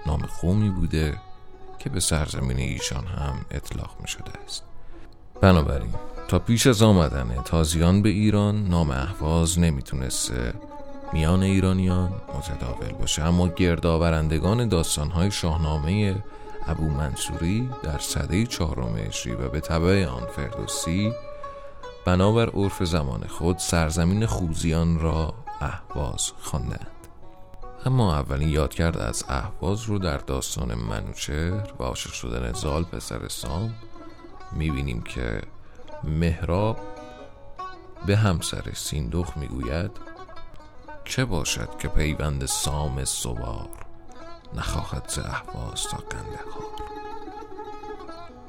نام 0.06 0.20
قومی 0.40 0.70
بوده 0.70 1.20
که 1.78 1.90
به 1.90 2.00
سرزمین 2.00 2.58
ایشان 2.58 3.06
هم 3.06 3.44
اطلاق 3.50 3.90
می 4.00 4.08
شده 4.08 4.30
است. 4.44 4.64
بنابراین 5.40 5.94
تا 6.28 6.38
پیش 6.38 6.66
از 6.66 6.82
آمدن 6.82 7.42
تازیان 7.44 8.02
به 8.02 8.08
ایران 8.08 8.68
نام 8.68 8.90
احواز 8.90 9.58
نمی‌تونسته 9.58 10.54
میان 11.12 11.42
ایرانیان 11.42 12.12
متداول 12.38 12.92
باشه. 12.92 13.22
اما 13.22 13.48
گردآورندگان 13.48 14.68
داستانهای 14.68 15.30
شاهنامه 15.30 16.24
ابو 16.66 16.84
منصوری 16.84 17.70
در 17.82 17.98
صده 17.98 18.46
چهارم 18.46 18.94
اشری 18.96 19.32
و 19.32 19.48
به 19.48 19.60
طبع 19.60 20.06
آن 20.06 20.26
فردوسی 20.36 21.12
بنابر 22.04 22.50
عرف 22.50 22.84
زمان 22.84 23.26
خود 23.26 23.58
سرزمین 23.58 24.26
خوزیان 24.26 25.00
را 25.00 25.34
اهواز 25.60 26.32
خواندند. 26.40 26.97
اما 27.86 28.14
اولین 28.14 28.48
یادکرد 28.48 28.98
از 28.98 29.24
اهواز 29.28 29.82
رو 29.82 29.98
در 29.98 30.18
داستان 30.18 30.74
منوچهر 30.74 31.72
و 31.78 31.82
عاشق 31.82 32.12
شدن 32.12 32.52
زال 32.52 32.84
پسر 32.84 33.28
سام 33.28 33.74
می‌بینیم 34.52 35.02
که 35.02 35.42
مهراب 36.04 36.78
به 38.06 38.16
همسر 38.16 38.72
سیندخ 38.74 39.36
می‌گوید 39.36 39.90
چه 41.04 41.24
باشد 41.24 41.68
که 41.78 41.88
پیوند 41.88 42.46
سام 42.46 43.04
سوار 43.04 43.68
نخواهد 44.54 45.08
ز 45.08 45.18
احواز 45.18 45.82
تا 45.82 45.96
قندهار؟ 45.96 46.62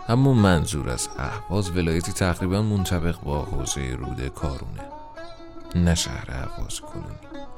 اما 0.08 0.34
منظور 0.34 0.90
از 0.90 1.10
احواز 1.18 1.78
ولایتی 1.78 2.12
تقریبا 2.12 2.62
منطبق 2.62 3.22
با 3.22 3.42
حوزه 3.42 3.96
رود 3.96 4.28
کارونه 4.28 4.90
نه 5.76 5.96
شهر 5.96 6.32
احواز 6.32 6.82
کنونی 6.82 7.49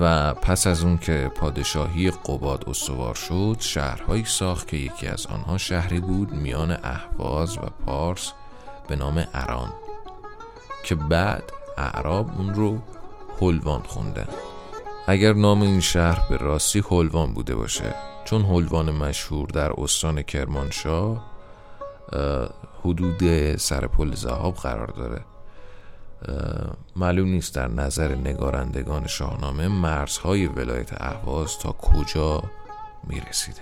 و 0.00 0.34
پس 0.34 0.66
از 0.66 0.84
اون 0.84 0.98
که 0.98 1.30
پادشاهی 1.34 2.10
قباد 2.10 2.64
استوار 2.68 3.14
شد 3.14 3.56
شهرهایی 3.60 4.24
ساخت 4.24 4.68
که 4.68 4.76
یکی 4.76 5.06
از 5.06 5.26
آنها 5.26 5.58
شهری 5.58 6.00
بود 6.00 6.32
میان 6.32 6.70
احواز 6.70 7.58
و 7.58 7.60
پارس 7.86 8.32
به 8.88 8.96
نام 8.96 9.24
اران 9.34 9.72
که 10.84 10.94
بعد 10.94 11.52
اعراب 11.78 12.30
اون 12.38 12.54
رو 12.54 12.78
هلوان 13.40 13.82
خوندن. 13.82 14.28
اگر 15.06 15.32
نام 15.32 15.62
این 15.62 15.80
شهر 15.80 16.28
به 16.30 16.36
راستی 16.36 16.82
هلوان 16.90 17.34
بوده 17.34 17.54
باشه 17.54 17.94
چون 18.24 18.42
هلوان 18.42 18.90
مشهور 18.90 19.48
در 19.48 19.72
استان 19.78 20.22
کرمانشاه 20.22 21.24
حدود 22.84 23.56
سر 23.56 23.86
پل 23.86 24.14
زهاب 24.14 24.54
قرار 24.54 24.86
داره. 24.86 25.24
معلوم 26.96 27.28
نیست 27.28 27.54
در 27.54 27.68
نظر 27.68 28.14
نگارندگان 28.14 29.06
شاهنامه 29.06 29.68
مرزهای 29.68 30.46
ولایت 30.46 31.02
اهواز 31.02 31.58
تا 31.58 31.72
کجا 31.72 32.42
می‌رسیده. 33.04 33.60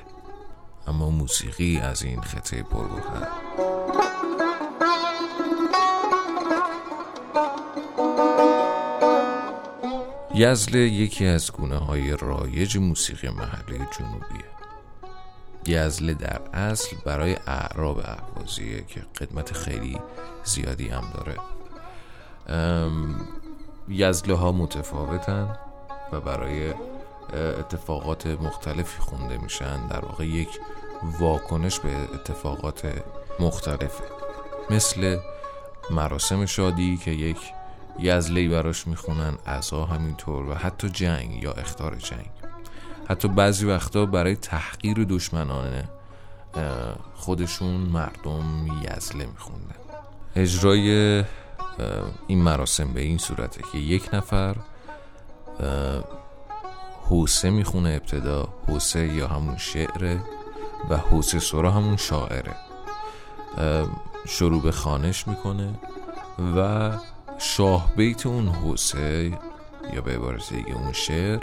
اما 0.86 1.10
موسیقی 1.10 1.78
از 1.78 2.02
این 2.02 2.20
خطه 2.20 2.62
پرگوهر 2.62 3.28
یزل 10.34 10.74
یکی 10.74 11.26
از 11.26 11.52
گونه 11.52 11.76
های 11.76 12.16
رایج 12.16 12.78
موسیقی 12.78 13.28
محلی 13.28 13.78
جنوبیه. 13.98 14.44
یزل 15.66 16.14
در 16.14 16.40
اصل 16.52 16.96
برای 17.04 17.36
اعراب 17.46 17.98
احوازیه 17.98 18.84
که 18.88 19.00
قدمت 19.00 19.52
خیلی 19.52 19.98
زیادی 20.44 20.88
هم 20.88 21.04
داره. 21.14 21.36
یزله 23.88 24.34
ها 24.34 24.52
متفاوتن 24.52 25.58
و 26.12 26.20
برای 26.20 26.74
اتفاقات 27.58 28.26
مختلفی 28.26 29.00
خونده 29.00 29.38
میشن. 29.38 29.86
در 29.86 30.04
واقع 30.04 30.26
یک 30.26 30.48
واکنش 31.20 31.80
به 31.80 31.96
اتفاقات 32.14 33.02
مختلفه. 33.40 34.04
مثل 34.70 35.18
مراسم 35.90 36.46
شادی 36.46 36.96
که 36.96 37.10
یک 37.10 37.38
یزلی 37.98 38.48
براش 38.48 38.86
می‌خونن 38.86 39.34
عزا 39.46 39.84
همینطور 39.84 40.46
و 40.50 40.54
حتی 40.54 40.90
جنگ 40.90 41.42
یا 41.42 41.52
اختار 41.52 41.94
جنگ. 41.94 42.30
حتی 43.08 43.28
بعضی 43.28 43.66
وقتا 43.66 44.06
برای 44.06 44.36
تحقیر 44.36 45.04
دشمنانه 45.04 45.88
خودشون 47.14 47.76
مردم 47.76 48.66
یزله 48.82 49.26
میخوندن. 49.26 49.74
اجرای 50.36 51.24
این 52.26 52.42
مراسم 52.42 52.92
به 52.92 53.00
این 53.00 53.18
صورته 53.18 53.60
که 53.72 53.78
یک 53.78 54.08
نفر 54.12 54.56
حوسه 57.08 57.50
می‌خونه 57.50 57.90
ابتدا 57.90 58.48
حوسه 58.68 59.06
یا 59.06 59.28
همون 59.28 59.56
شعره 59.56 60.22
و 60.90 60.96
حوسه 60.96 61.38
سرا 61.38 61.70
همون 61.70 61.96
شاعره. 61.96 62.56
شروع 64.26 64.62
به 64.62 64.72
خانش 64.72 65.28
می‌کنه 65.28 65.74
و 66.56 66.90
شاه 67.38 67.92
بیت 67.96 68.26
اون 68.26 68.48
حوسه 68.48 69.38
یا 69.92 70.00
به 70.00 70.14
عبارت 70.14 70.52
دیگه 70.52 70.74
اون 70.74 70.92
شعر 70.92 71.42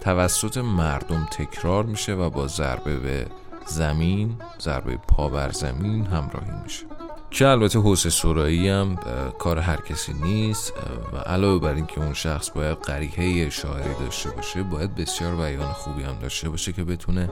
توسط 0.00 0.56
مردم 0.56 1.28
تکرار 1.30 1.84
میشه 1.84 2.14
و 2.14 2.30
با 2.30 2.46
ضربه 2.46 2.96
به 2.96 3.26
زمین 3.66 4.36
ضربه 4.60 4.96
پا 4.96 5.28
بر 5.28 5.50
زمین 5.52 6.06
همراهی 6.06 6.62
میشه. 6.62 6.97
که 7.30 7.46
البته 7.46 7.78
حوس 7.78 8.06
سرایی 8.06 8.68
هم 8.68 8.96
کار 9.38 9.58
هر 9.58 9.76
کسی 9.76 10.12
نیست 10.12 10.72
و 11.12 11.16
علاوه 11.16 11.60
بر 11.60 11.74
اینکه 11.74 12.00
اون 12.00 12.14
شخص 12.14 12.50
باید 12.50 12.78
قریحه 12.78 13.50
شاعری 13.50 13.94
داشته 13.94 14.30
باشه 14.30 14.62
باید 14.62 14.94
بسیار 14.94 15.36
بیان 15.36 15.72
خوبی 15.72 16.02
هم 16.02 16.18
داشته 16.18 16.48
باشه 16.48 16.72
که 16.72 16.84
بتونه 16.84 17.30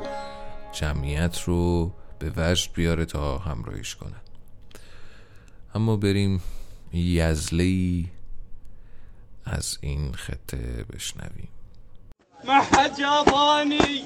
جمعیت 0.72 1.40
رو 1.42 1.92
به 2.18 2.32
وجد 2.36 2.72
بیاره 2.74 3.04
تا 3.04 3.38
همراهیش 3.38 3.94
کنه. 3.94 4.16
اما 5.74 5.96
بریم 5.96 6.42
یزلی 6.92 8.10
از 9.44 9.78
این 9.80 10.12
خطه 10.12 10.84
بشنویم. 10.92 11.48
محد 12.48 12.98
جاباني 12.98 14.04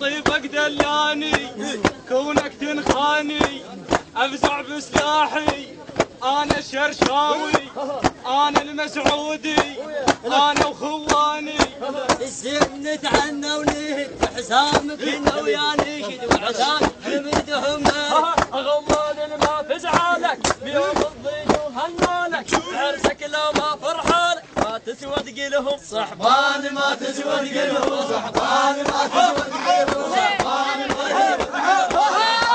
طيبك 0.00 0.46
دلاني 0.46 1.32
كونك 2.08 2.52
تنخاني 2.60 3.38
افزع 4.16 4.60
بسلاحي 4.60 5.68
أنا 6.22 6.58
الشرشاوي 6.58 7.52
أنا 8.26 8.62
المسعودي 8.62 9.56
أنا 10.26 10.66
وخواني. 10.66 11.58
السيف 12.20 12.72
نتعنى 12.74 13.52
ونهد 13.52 14.10
حسامك 14.36 15.02
إنه 15.02 15.36
ويا 15.42 15.72
نشد 15.80 16.34
وعسام 16.42 16.80
نمدهم 17.06 17.84
غمضان 18.54 19.30
ما 19.40 19.62
فزعالك 19.68 20.38
بيوم 20.64 20.96
الضيج 20.96 21.56
وهنالك. 21.60 22.46
عرسك 22.74 23.22
لو 23.22 23.52
ما 23.52 23.76
فرحالك 23.82 24.44
ما 24.56 24.78
تسوى 24.78 25.14
تقلهم 25.16 25.78
صحبان 25.90 26.74
ما 26.74 26.94
تسوى 26.94 27.48
تقلهم 27.48 28.08
صحبان 28.10 28.76
ما 28.76 29.06
تسوى 29.06 29.50
تقلهم 29.50 30.12
صحبان 30.16 30.88
ما 30.88 31.88
تسوى 31.88 32.45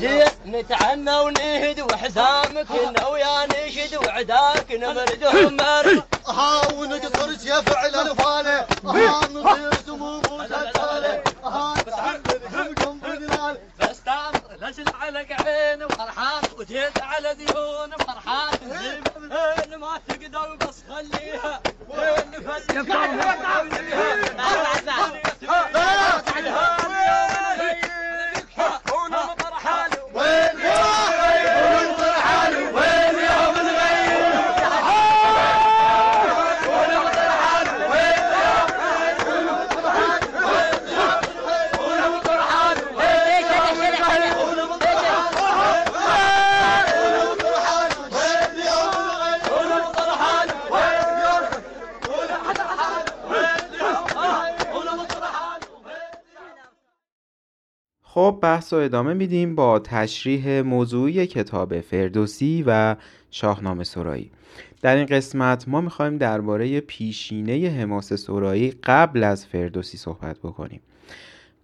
الزين 0.00 0.24
نتعنى 0.46 1.16
ونهد 1.16 1.80
وحزامك 1.80 2.66
إنه 2.70 3.08
ويا 3.08 3.46
نشد 3.46 3.94
وعداك 3.94 4.72
نمردهم 4.72 5.56
مر 5.56 6.02
ها 6.26 6.72
ونقصر 6.72 7.36
سيف 7.36 7.76
على 7.76 8.02
الفاله 8.02 8.66
ها 8.84 9.20
نطير 9.28 9.74
سموم 9.86 10.22
وسلسله 10.30 11.22
ها 11.44 11.74
قم 12.84 12.98
بدلال 12.98 13.58
فاستعمر 13.80 14.40
لسل 14.60 14.84
على 15.00 15.18
عين 15.18 15.82
وفرحان. 15.84 16.42
وجيت 16.58 17.02
على 17.02 17.34
ديون 17.34 17.90
فرحان 17.96 18.58
اللي 19.64 19.76
ما 19.76 20.00
تقدر 20.08 20.56
بس 20.56 20.76
خليها. 20.88 21.60
اللي 26.38 26.70
خب 30.30 30.89
بحث 58.50 58.72
رو 58.72 58.78
ادامه 58.78 59.14
میدیم 59.14 59.54
با 59.54 59.78
تشریح 59.78 60.60
موضوعی 60.60 61.26
کتاب 61.26 61.80
فردوسی 61.80 62.64
و 62.66 62.96
شاهنامه 63.30 63.84
سرایی. 63.84 64.30
در 64.82 64.96
این 64.96 65.06
قسمت 65.06 65.68
ما 65.68 65.80
می‌خوایم 65.80 66.18
درباره 66.18 66.80
پیشینه 66.80 67.68
حماس 67.68 68.12
سرایی 68.12 68.70
قبل 68.84 69.24
از 69.24 69.46
فردوسی 69.46 69.98
صحبت 69.98 70.38
بکنیم. 70.38 70.80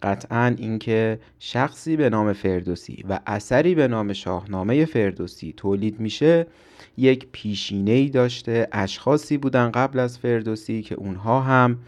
قطعا 0.01 0.55
اینکه 0.57 1.19
شخصی 1.39 1.97
به 1.97 2.09
نام 2.09 2.33
فردوسی 2.33 3.03
و 3.09 3.19
اثری 3.25 3.75
به 3.75 3.87
نام 3.87 4.13
شاهنامه 4.13 4.85
فردوسی 4.85 5.53
تولید 5.57 5.99
میشه 5.99 6.47
یک 6.97 7.27
پیشینه 7.31 7.91
ای 7.91 8.09
داشته 8.09 8.67
اشخاصی 8.71 9.37
بودن 9.37 9.71
قبل 9.71 9.99
از 9.99 10.19
فردوسی 10.19 10.81
که 10.81 10.95
اونها 10.95 11.41
هم 11.41 11.79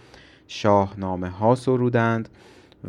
شاهنامه 0.48 1.30
ها 1.30 1.56
سرودند 1.56 2.30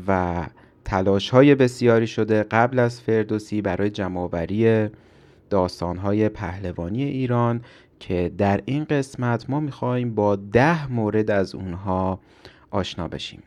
و 0.06 0.46
تلاش 0.84 1.30
های 1.30 1.54
بسیاری 1.54 2.06
شده 2.06 2.42
قبل 2.42 2.78
از 2.78 3.00
فردوسی 3.00 3.62
برای 3.62 3.90
جمعآوری 3.90 4.88
داستان 5.50 5.96
های 5.96 6.28
پهلوانی 6.28 7.04
ایران 7.04 7.60
که 8.00 8.32
در 8.38 8.60
این 8.64 8.84
قسمت 8.84 9.50
ما 9.50 9.60
می‌خوایم 9.60 10.14
با 10.14 10.36
ده 10.36 10.92
مورد 10.92 11.30
از 11.30 11.54
اونها 11.54 12.20
آشنا 12.70 13.08
بشیم. 13.08 13.42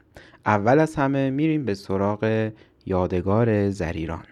اول 0.45 0.79
از 0.79 0.95
همه 0.95 1.29
میریم 1.29 1.65
به 1.65 1.73
سراغ 1.73 2.51
یادگار 2.86 3.69
زریران. 3.69 4.23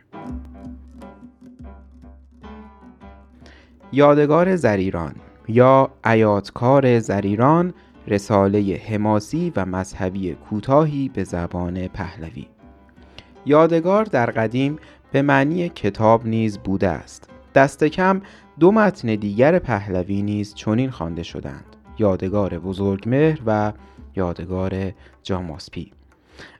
یادگار 3.92 4.56
زریران 4.56 5.16
یا 5.48 5.92
ایاتکار 6.06 7.00
زریران 7.00 7.74
رساله 8.08 8.82
حماسی 8.88 9.54
و 9.56 9.66
مذهبی 9.66 10.34
کوتاهی 10.34 11.10
به 11.10 11.24
زبان 11.24 11.88
پهلوی. 11.88 12.48
یادگار 13.46 14.06
در 14.06 14.26
قدیم 14.26 14.80
به 15.12 15.22
معنی 15.22 15.70
کتاب 15.70 16.28
نیز 16.28 16.58
بوده 16.58 16.90
است. 16.90 17.30
دست 17.56 17.84
کم 17.84 18.22
دو 18.60 18.72
متن 18.72 19.16
دیگر 19.16 19.60
پهلوی 19.60 20.22
نیز 20.22 20.54
چنین 20.54 20.90
خوانده 20.90 21.24
شدند. 21.24 21.66
یادگار 22.00 22.60
بزرگمهر 22.60 23.40
و 23.46 23.74
یادگار 24.16 24.92
جاماسپی 25.24 25.92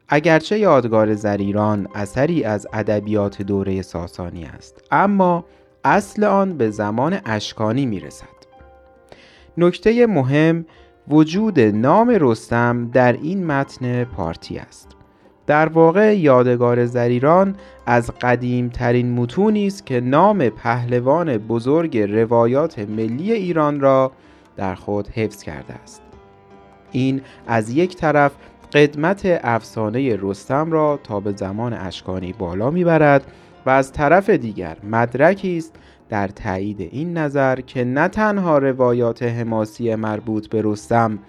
اگرچه 0.10 0.60
یادگار 0.60 1.14
زریران 1.14 1.88
اثری 1.96 2.44
از 2.44 2.68
ادبیات 2.74 3.42
دوره 3.42 3.82
ساسانی 3.82 4.46
است 4.46 4.84
اما 4.92 5.46
اصل 5.84 6.24
آن 6.24 6.58
به 6.58 6.70
زمان 6.70 7.20
اشکانی 7.26 7.86
می 7.86 8.00
رسد 8.00 8.26
نکته 9.58 10.08
مهم 10.08 10.66
وجود 11.08 11.60
نام 11.60 12.18
رستم 12.20 12.90
در 12.94 13.14
این 13.14 13.46
متن 13.46 14.04
پارتی 14.04 14.58
است. 14.58 14.88
در 15.52 15.70
واقع 15.70 16.18
یادگار 16.18 16.86
زریران 16.86 17.56
از 17.86 18.12
قدیم 18.22 18.70
ترین 18.70 19.14
متونی 19.14 19.68
است 19.68 19.86
که 19.86 20.02
نام 20.02 20.50
پهلوان 20.50 21.38
بزرگ 21.38 21.98
روایات 21.98 22.80
ملی 22.80 23.32
ایران 23.32 23.80
را 23.80 24.12
در 24.56 24.76
خود 24.76 25.08
حفظ 25.08 25.44
کرده 25.44 25.74
است. 25.74 26.02
این 26.92 27.22
از 27.48 27.70
یک 27.70 27.96
طرف 27.96 28.32
قدمت 28.74 29.40
افسانه 29.44 30.18
رستم 30.22 30.72
را 30.72 31.00
تا 31.04 31.20
به 31.20 31.32
زمان 31.32 31.74
اشکانی 31.74 32.34
بالا 32.34 32.70
می‌برد 32.70 33.24
و 33.66 33.70
از 33.70 33.92
طرف 33.92 34.30
دیگر 34.30 34.78
مدرکی 34.84 35.58
است 35.58 35.76
در 36.10 36.28
تایید 36.28 36.82
این 36.82 37.18
نظر 37.18 37.62
که 37.62 37.84
نه 37.84 38.08
تنها 38.08 38.58
روایات 38.58 39.24
حماسی 39.24 39.96
مربوط 39.96 40.48
به 40.48 40.62
رستم 40.66 41.20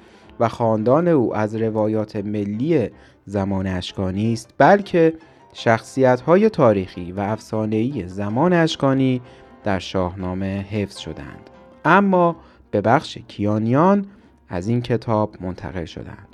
و 0.41 0.49
خاندان 0.49 1.09
او 1.09 1.37
از 1.37 1.55
روایات 1.55 2.17
ملی 2.17 2.91
زمان 3.25 3.67
اشکانی 3.67 4.33
است 4.33 4.55
بلکه 4.59 5.15
شخصیت 5.53 6.21
های 6.21 6.49
تاریخی 6.49 7.13
و 7.13 7.21
افسانه‌ای 7.21 8.09
زمان 8.09 8.53
اشکانی 8.53 9.21
در 9.65 9.79
شاهنامه 9.79 10.67
حفظ 10.71 10.99
شدند 10.99 11.51
اما 11.85 12.37
به 12.71 12.81
بخش 12.81 13.19
کیانیان 13.29 14.07
از 14.49 14.69
این 14.69 14.83
کتاب 14.83 15.37
منتقل 15.41 15.85
شدند 15.85 16.29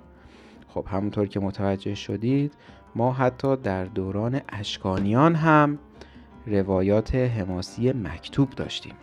خب 0.68 0.86
همونطور 0.90 1.26
که 1.26 1.40
متوجه 1.40 1.94
شدید 1.94 2.52
ما 2.94 3.12
حتی 3.12 3.56
در 3.56 3.84
دوران 3.84 4.40
اشکانیان 4.48 5.34
هم 5.34 5.78
روایات 6.46 7.14
حماسی 7.14 7.92
مکتوب 7.92 8.50
داشتیم. 8.50 8.94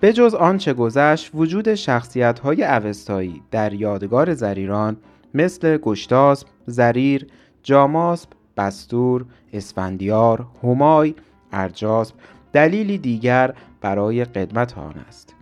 به 0.00 0.12
جز 0.12 0.34
آنچه 0.34 0.72
گذشت 0.72 1.30
وجود 1.34 1.74
شخصیت 1.74 2.38
های 2.38 2.64
اوستایی 2.64 3.42
در 3.50 3.72
یادگار 3.72 4.34
زریران 4.34 4.96
مثل 5.34 5.76
گشتاسب، 5.76 6.46
زریر، 6.66 7.26
جاماسب، 7.62 8.28
بستور، 8.56 9.24
اسفندیار، 9.52 10.46
همای، 10.62 11.14
ارجاسب 11.52 12.14
دلیلی 12.52 12.98
دیگر 12.98 13.54
برای 13.80 14.24
قدمت 14.24 14.78
آن 14.78 14.94
است. 15.08 15.34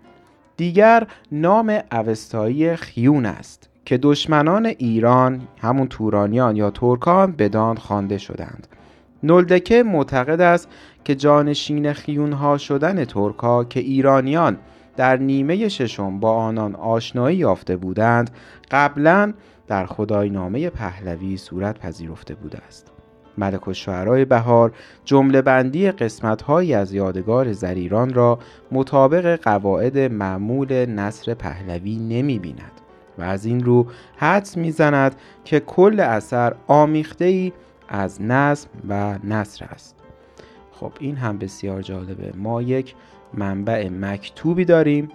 دیگر 0.57 1.07
نام 1.33 1.79
اوستایی 1.93 2.77
خیون 2.77 3.27
است 3.27 3.69
که 3.85 3.99
دشمنان 3.99 4.67
ایران 4.67 5.41
همون 5.59 5.87
تورانیان 5.87 6.57
یا 6.57 6.71
ترکان 6.71 7.33
بدان 7.33 7.77
خوانده 7.77 8.19
شدند. 8.19 8.67
نلدکه 9.23 9.83
معتقد 9.83 10.41
است 10.41 10.69
که 11.05 11.15
جانشین 11.15 11.93
خیونها 11.93 12.59
شدن 12.59 13.05
ترکا 13.05 13.65
که 13.65 13.81
ایرانیان 13.81 14.59
در 14.97 15.17
نیمه 15.17 15.69
ششم 15.69 16.21
با 16.21 16.33
آنان 16.33 16.75
آشنایی 16.75 17.37
یافته 17.37 17.77
بودند 17.77 18.31
قبلا 18.71 19.33
در 19.73 19.87
خداینامه 19.87 20.71
پهلوی 20.71 21.37
صورت 21.37 21.79
پذیرفته 21.79 22.35
بوده 22.35 22.59
است. 22.59 22.93
ملک 23.39 23.69
و 23.69 23.73
شعرهای 23.73 24.25
بهار 24.25 24.73
جمله 25.05 25.43
بندی 25.43 25.91
قسمت 25.91 26.51
از 26.51 26.93
یادگار 26.93 27.53
زریران 27.53 28.15
را 28.15 28.39
مطابق 28.73 29.37
قواعد 29.43 29.99
معمول 29.99 30.87
نصر 30.87 31.35
پهلوی 31.35 31.97
نمی 31.97 32.39
بیند 32.39 32.81
و 33.19 33.23
از 33.23 33.45
این 33.45 33.65
رو 33.65 33.87
حدس 34.17 34.57
می‌زند 34.57 35.17
که 35.45 35.61
کل 35.61 36.01
اثر 36.01 36.55
آمیخته 36.67 37.25
ای 37.25 37.53
از 37.89 38.23
نظم 38.23 38.69
و 38.89 39.19
نصر 39.25 39.65
است. 39.65 39.97
خب 40.73 40.93
این 41.01 41.17
هم 41.17 41.39
بسیار 41.39 41.83
جالبه. 41.83 42.33
ما 42.37 42.63
یک 42.63 42.95
منبع 43.35 43.89
مکتوبی 43.89 44.65
داریم 44.65 45.09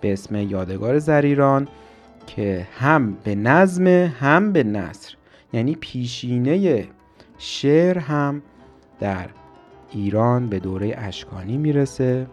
به 0.00 0.12
اسم 0.12 0.36
یادگار 0.36 0.98
زریران. 0.98 1.68
که 2.26 2.66
هم 2.78 3.12
به 3.24 3.34
نظم 3.34 3.86
هم 3.86 4.52
به 4.52 4.64
نصر 4.64 5.14
یعنی 5.52 5.74
پیشینه 5.74 6.88
شعر 7.38 7.98
هم 7.98 8.42
در 9.00 9.28
ایران 9.90 10.48
به 10.48 10.58
دوره 10.58 10.94
اشکانی 10.98 11.56
می‌رسه 11.56 12.26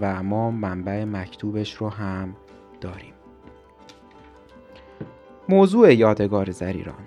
و 0.00 0.22
ما 0.22 0.50
منبع 0.50 1.04
مکتوبش 1.04 1.74
رو 1.74 1.88
هم 1.88 2.36
داریم. 2.80 3.12
موضوع 5.48 5.94
یادگار 5.94 6.50
زریران 6.50 7.06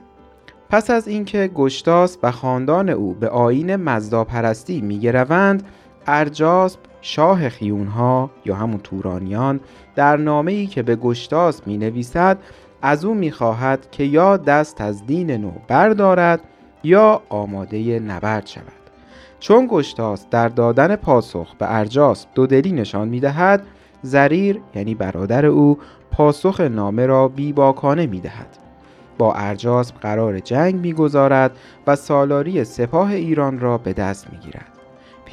پس 0.69 0.89
از 0.89 1.07
اینکه 1.07 1.51
گشتاس 1.55 2.17
و 2.23 2.31
خاندان 2.31 2.89
او 2.89 3.13
به 3.13 3.29
آین 3.29 3.75
مزداپرستی 3.75 4.81
میگروند 4.81 5.63
ارجاسب 6.07 6.79
شاه 7.05 7.49
خیونها 7.49 8.29
یا 8.45 8.55
همون 8.55 8.79
تورانیان 8.83 9.59
در 9.95 10.17
نامه 10.17 10.51
ای 10.51 10.67
که 10.67 10.83
به 10.83 10.95
گشتاس 10.95 11.67
می 11.67 11.77
نویسد 11.77 12.37
از 12.81 13.05
او 13.05 13.13
می 13.13 13.31
خواهد 13.31 13.91
که 13.91 14.03
یا 14.03 14.37
دست 14.37 14.81
از 14.81 15.05
دین 15.05 15.31
نو 15.31 15.51
بردارد 15.67 16.41
یا 16.83 17.21
آماده 17.29 17.99
نبرد 17.99 18.47
شود. 18.47 18.83
چون 19.39 19.67
گشتاس 19.71 20.25
در 20.31 20.47
دادن 20.47 20.95
پاسخ 20.95 21.55
به 21.55 21.75
ارجاس 21.75 22.25
دودلی 22.35 22.71
نشان 22.71 23.07
می 23.07 23.19
دهد 23.19 23.63
زریر 24.01 24.61
یعنی 24.75 24.95
برادر 24.95 25.45
او 25.45 25.77
پاسخ 26.11 26.59
نامه 26.59 27.05
را 27.05 27.27
بیباکانه 27.27 28.05
می 28.05 28.19
دهد 28.19 28.57
با 29.17 29.33
ارجاسب 29.33 29.95
قرار 29.95 30.39
جنگ 30.39 30.75
می‌گذارد 30.75 31.57
و 31.87 31.95
سالاری 31.95 32.63
سپاه 32.63 33.09
ایران 33.11 33.59
را 33.59 33.77
به 33.77 33.93
دست 33.93 34.31
می‌گیرد. 34.31 34.72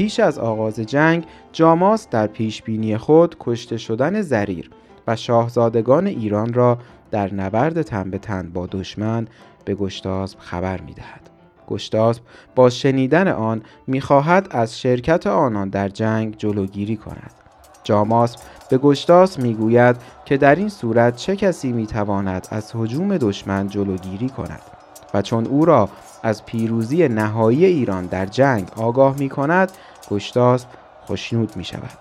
پیش 0.00 0.20
از 0.20 0.38
آغاز 0.38 0.80
جنگ 0.80 1.24
جاماس 1.52 2.08
در 2.10 2.26
پیشبینی 2.26 2.96
خود 2.96 3.36
کشته 3.40 3.76
شدن 3.76 4.22
زریر 4.22 4.70
و 5.06 5.16
شاهزادگان 5.16 6.06
ایران 6.06 6.52
را 6.52 6.78
در 7.10 7.34
نبرد 7.34 7.82
تن 7.82 8.10
به 8.10 8.18
تن 8.18 8.50
با 8.54 8.66
دشمن 8.66 9.28
به 9.64 9.74
گشتاسب 9.74 10.38
خبر 10.38 10.80
می‌دهد. 10.80 11.30
گشتاسب 11.68 12.22
با 12.54 12.70
شنیدن 12.70 13.28
آن 13.28 13.62
می‌خواهد 13.86 14.48
از 14.50 14.80
شرکت 14.80 15.26
آنان 15.26 15.68
در 15.68 15.88
جنگ 15.88 16.36
جلوگیری 16.36 16.96
کند. 16.96 17.32
جاماس 17.84 18.36
به 18.70 18.78
گشتاس 18.78 19.38
می‌گوید 19.38 19.96
که 20.24 20.36
در 20.36 20.54
این 20.54 20.68
صورت 20.68 21.16
چه 21.16 21.36
کسی 21.36 21.72
می‌تواند 21.72 22.48
از 22.50 22.72
حجوم 22.76 23.16
دشمن 23.16 23.68
جلوگیری 23.68 24.28
کند 24.28 24.60
و 25.14 25.22
چون 25.22 25.46
او 25.46 25.64
را 25.64 25.88
از 26.22 26.44
پیروزی 26.46 27.08
نهایی 27.08 27.64
ایران 27.64 28.06
در 28.06 28.26
جنگ 28.26 28.68
آگاه 28.76 29.16
می 29.18 29.28
کند 29.28 29.72
گشتاس 30.10 30.66
خوشنود 31.06 31.56
می 31.56 31.64
شود 31.64 31.98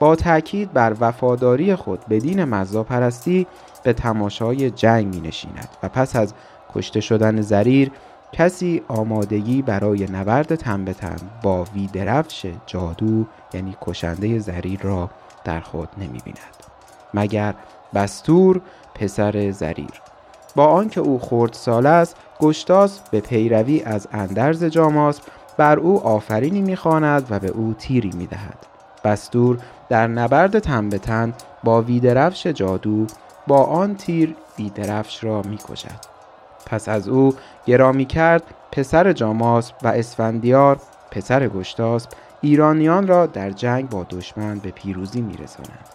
با 0.00 0.16
تاکید 0.16 0.72
بر 0.72 0.96
وفاداری 1.00 1.74
خود 1.74 2.00
به 2.08 2.18
دین 2.18 2.44
مزاپرستی 2.44 3.46
به 3.82 3.92
تماشای 3.92 4.70
جنگ 4.70 5.14
می 5.14 5.20
نشیند 5.20 5.68
و 5.82 5.88
پس 5.88 6.16
از 6.16 6.34
کشته 6.74 7.00
شدن 7.00 7.40
زریر 7.40 7.90
کسی 8.32 8.82
آمادگی 8.88 9.62
برای 9.62 10.06
نبرد 10.06 10.54
تن 10.54 10.84
به 10.84 10.94
تن 10.94 11.16
با 11.42 11.64
ویدرفش 11.74 12.46
جادو 12.66 13.24
یعنی 13.54 13.76
کشنده 13.80 14.38
زریر 14.38 14.80
را 14.80 15.10
در 15.44 15.60
خود 15.60 15.88
نمی 15.98 16.18
بیند 16.24 16.38
مگر 17.14 17.54
بستور 17.94 18.60
پسر 18.94 19.50
زریر. 19.50 20.02
با 20.56 20.66
آنکه 20.66 21.00
او 21.00 21.18
خرد 21.18 21.52
سال 21.52 21.86
است 21.86 22.16
گشتاس 22.40 23.00
به 23.10 23.20
پیروی 23.20 23.82
از 23.82 24.08
اندرز 24.12 24.64
جاماس 24.64 25.20
بر 25.60 25.78
او 25.78 26.06
آفرینی 26.06 26.62
می‌خواند 26.62 27.26
و 27.30 27.38
به 27.38 27.48
او 27.48 27.74
تیری 27.78 28.10
می‌دهد. 28.14 28.66
بستور 29.04 29.58
در 29.88 30.06
نبرد 30.06 30.58
تن 30.58 30.88
به 30.88 30.98
تن 30.98 31.32
با 31.64 31.82
ویدرفش 31.82 32.46
جادو 32.46 33.06
با 33.46 33.64
آن 33.64 33.94
تیر 33.94 34.36
ویدرفش 34.58 35.24
را 35.24 35.42
می‌کشد. 35.42 36.00
پس 36.66 36.88
از 36.88 37.08
او 37.08 37.34
گرامی 37.66 38.04
کرد 38.04 38.42
پسر 38.72 39.12
جاماس 39.12 39.72
و 39.82 39.88
اسفندیار 39.88 40.80
پسر 41.10 41.48
گشتاس 41.48 42.06
ایرانیان 42.40 43.06
را 43.06 43.26
در 43.26 43.50
جنگ 43.50 43.88
با 43.88 44.06
دشمن 44.10 44.58
به 44.58 44.70
پیروزی 44.70 45.20
میرسانند. 45.20 45.88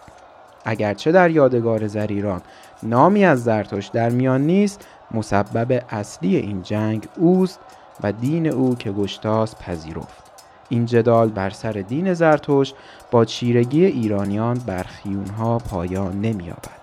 اگرچه 0.64 1.12
در 1.12 1.30
یادگار 1.30 1.86
زریران 1.86 2.40
نامی 2.82 3.24
از 3.24 3.44
زرتشت 3.44 3.92
در 3.92 4.10
میان 4.10 4.40
نیست 4.40 4.86
مسبب 5.10 5.84
اصلی 5.90 6.36
این 6.36 6.62
جنگ 6.62 7.08
اوست 7.16 7.60
و 8.02 8.12
دین 8.12 8.46
او 8.46 8.74
که 8.74 8.92
گشتاس 8.92 9.56
پذیرفت. 9.56 10.26
این 10.68 10.86
جدال 10.86 11.28
بر 11.28 11.50
سر 11.50 11.72
دین 11.72 12.14
زرتشت 12.14 12.74
با 13.10 13.24
چیرگی 13.24 13.84
ایرانیان 13.84 14.58
بر 14.58 14.82
خیونها 14.82 15.58
پایان 15.58 16.20
نمییابد 16.20 16.80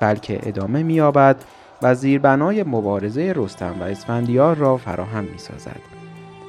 بلکه 0.00 0.40
ادامه 0.42 0.82
مییابد 0.82 1.36
و 1.82 1.94
زیربنای 1.94 2.62
مبارزه 2.62 3.32
رستم 3.36 3.74
و 3.80 3.82
اسفندیار 3.82 4.56
را 4.56 4.76
فراهم 4.76 5.24
می‌سازد. 5.24 5.80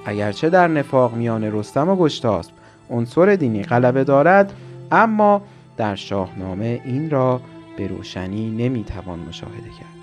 اگرچه 0.05 0.49
در 0.49 0.68
نفاق 0.68 1.13
میان 1.13 1.43
رستم 1.43 1.89
و 1.89 1.95
گشتاسب 1.95 2.51
عنصر 2.89 3.36
دینی 3.36 3.63
غلبه 3.63 4.03
دارد 4.03 4.53
اما 4.91 5.41
در 5.78 5.95
شاهنامه 5.95 6.82
این 6.86 7.09
را 7.09 7.41
به 7.78 7.88
روشنی 7.88 8.49
نمی‌توان 8.49 9.20
مشاهده 9.20 9.70
کرد. 9.80 9.97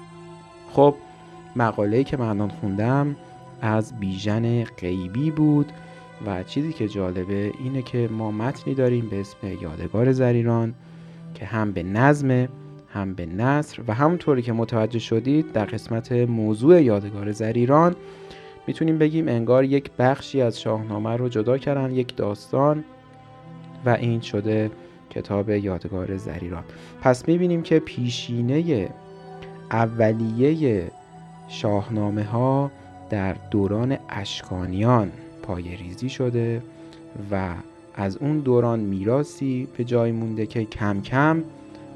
خب 0.72 0.94
مقاله‌ای 1.56 2.04
که 2.04 2.16
من 2.16 2.48
خوندم 2.48 3.16
از 3.64 4.00
بیژن 4.00 4.64
غیبی 4.64 5.30
بود 5.30 5.72
و 6.26 6.42
چیزی 6.42 6.72
که 6.72 6.88
جالبه 6.88 7.52
اینه 7.64 7.82
که 7.82 8.08
ما 8.12 8.30
متنی 8.30 8.74
داریم 8.74 9.08
به 9.08 9.20
اسم 9.20 9.38
یادگار 9.62 10.12
زریران 10.12 10.74
که 11.34 11.46
هم 11.46 11.72
به 11.72 11.82
نظم 11.82 12.48
هم 12.88 13.14
به 13.14 13.26
نصر 13.26 13.82
و 13.88 13.94
همونطوری 13.94 14.42
که 14.42 14.52
متوجه 14.52 14.98
شدید 14.98 15.52
در 15.52 15.64
قسمت 15.64 16.12
موضوع 16.12 16.82
یادگار 16.82 17.32
زریران 17.32 17.96
می‌تونیم 18.66 18.98
بگیم 18.98 19.28
انگار 19.28 19.64
یک 19.64 19.90
بخشی 19.98 20.40
از 20.40 20.60
شاهنامه 20.60 21.16
رو 21.16 21.28
جدا 21.28 21.58
کردن 21.58 21.94
یک 21.94 22.16
داستان 22.16 22.84
و 23.86 23.90
این 23.90 24.20
شده 24.20 24.70
کتاب 25.10 25.50
یادگار 25.50 26.16
زریران. 26.16 26.64
پس 27.02 27.28
می‌بینیم 27.28 27.62
که 27.62 27.78
پیشینه 27.78 28.88
اولیه 29.70 30.82
شاهنامه 31.48 32.24
ها 32.24 32.70
در 33.14 33.36
دوران 33.50 33.98
اشکانیان 34.08 35.12
پای 35.42 35.76
ریزی 35.76 36.08
شده 36.08 36.62
و 37.30 37.54
از 37.94 38.16
اون 38.16 38.38
دوران 38.38 38.80
میراسی 38.80 39.68
به 39.76 39.84
جای 39.84 40.12
مونده 40.12 40.46
که 40.46 40.64
کم 40.64 41.00
کم 41.00 41.44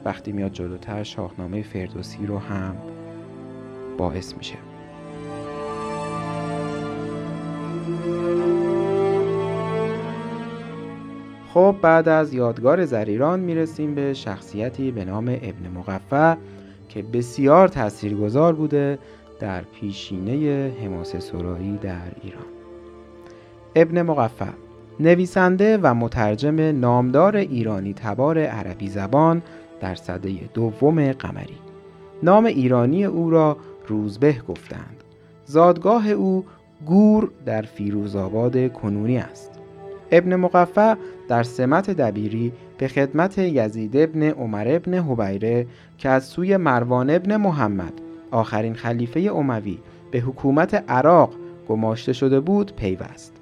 وقتی 0.04 0.32
میاد 0.32 0.52
جلوتر 0.52 1.02
شاهنامه 1.02 1.62
فردوسی 1.62 2.26
رو 2.26 2.38
هم 2.38 2.76
باعث 3.98 4.34
میشه. 4.36 4.54
خب 11.54 11.76
بعد 11.82 12.08
از 12.08 12.34
یادگار 12.34 12.84
زریران 12.84 13.40
می‌رسیم 13.40 13.94
به 13.94 14.14
شخصیتی 14.14 14.90
به 14.90 15.04
نام 15.04 15.28
ابن 15.28 15.68
مقفع 15.74 16.34
که 16.88 17.02
بسیار 17.02 17.68
تاثیرگذار 17.68 18.52
بوده 18.52 18.98
در 19.40 19.62
پیشینه 19.62 20.72
حماس 20.82 21.16
سرایی 21.16 21.78
در 21.82 22.12
ایران. 22.22 22.46
ابن 23.76 24.02
مقفع 24.02 24.50
نویسنده 25.00 25.78
و 25.82 25.94
مترجم 25.94 26.60
نامدار 26.60 27.36
ایرانی 27.36 27.94
تبار 27.94 28.38
عربی 28.38 28.88
زبان 28.88 29.42
در 29.80 29.94
صده 29.94 30.30
دوم 30.54 31.12
قمری. 31.12 31.58
نام 32.22 32.44
ایرانی 32.44 33.04
او 33.04 33.30
را 33.30 33.56
روزبه 33.86 34.36
گفتند. 34.48 35.04
زادگاه 35.44 36.08
او 36.08 36.44
گور 36.86 37.30
در 37.46 37.62
فیروزآباد 37.62 38.72
کنونی 38.72 39.18
است. 39.18 39.50
ابن 40.10 40.36
مقفع 40.36 40.94
در 41.28 41.42
سمت 41.42 41.90
دبیری 41.90 42.52
به 42.78 42.88
خدمت 42.88 43.38
یزید 43.38 43.96
ابن 43.96 44.22
عمر 44.22 44.66
ابن 44.68 44.94
حبیره 44.94 45.66
که 45.98 46.08
از 46.08 46.24
سوی 46.24 46.56
مروان 46.56 47.10
ابن 47.10 47.36
محمد 47.36 47.92
آخرین 48.30 48.74
خلیفه 48.74 49.20
اموی 49.20 49.78
به 50.10 50.18
حکومت 50.18 50.74
عراق 50.74 51.34
گماشته 51.68 52.12
شده 52.12 52.40
بود 52.40 52.76
پیوست. 52.76 53.32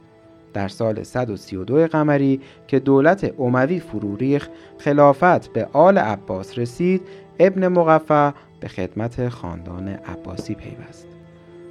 در 0.52 0.68
سال 0.68 1.02
132 1.02 1.86
قمری 1.86 2.40
که 2.66 2.78
دولت 2.78 3.40
اموی 3.40 3.80
فرو 3.80 4.16
ریخت 4.16 4.50
خلافت 4.78 5.52
به 5.52 5.68
آل 5.72 5.98
عباس 5.98 6.58
رسید 6.58 7.02
ابن 7.38 7.68
مقفع 7.68 8.30
به 8.60 8.68
خدمت 8.68 9.28
خاندان 9.28 9.88
عباسی 9.88 10.54
پیوست. 10.54 11.06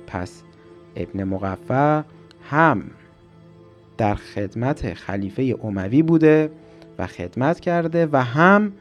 پس 0.07 0.43
ابن 0.95 1.23
مقفع 1.23 2.01
هم 2.49 2.83
در 3.97 4.15
خدمت 4.15 4.93
خلیفه 4.93 5.55
اموی 5.63 6.03
بوده 6.03 6.51
و 6.99 7.07
خدمت 7.07 7.59
کرده 7.59 8.09
و 8.11 8.23
هم 8.23 8.73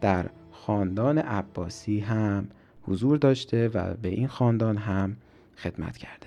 در 0.00 0.26
خاندان 0.50 1.18
عباسی 1.18 2.00
هم 2.00 2.48
حضور 2.88 3.18
داشته 3.18 3.68
و 3.74 3.94
به 4.02 4.08
این 4.08 4.28
خاندان 4.28 4.76
هم 4.76 5.16
خدمت 5.56 5.96
کرده 5.96 6.26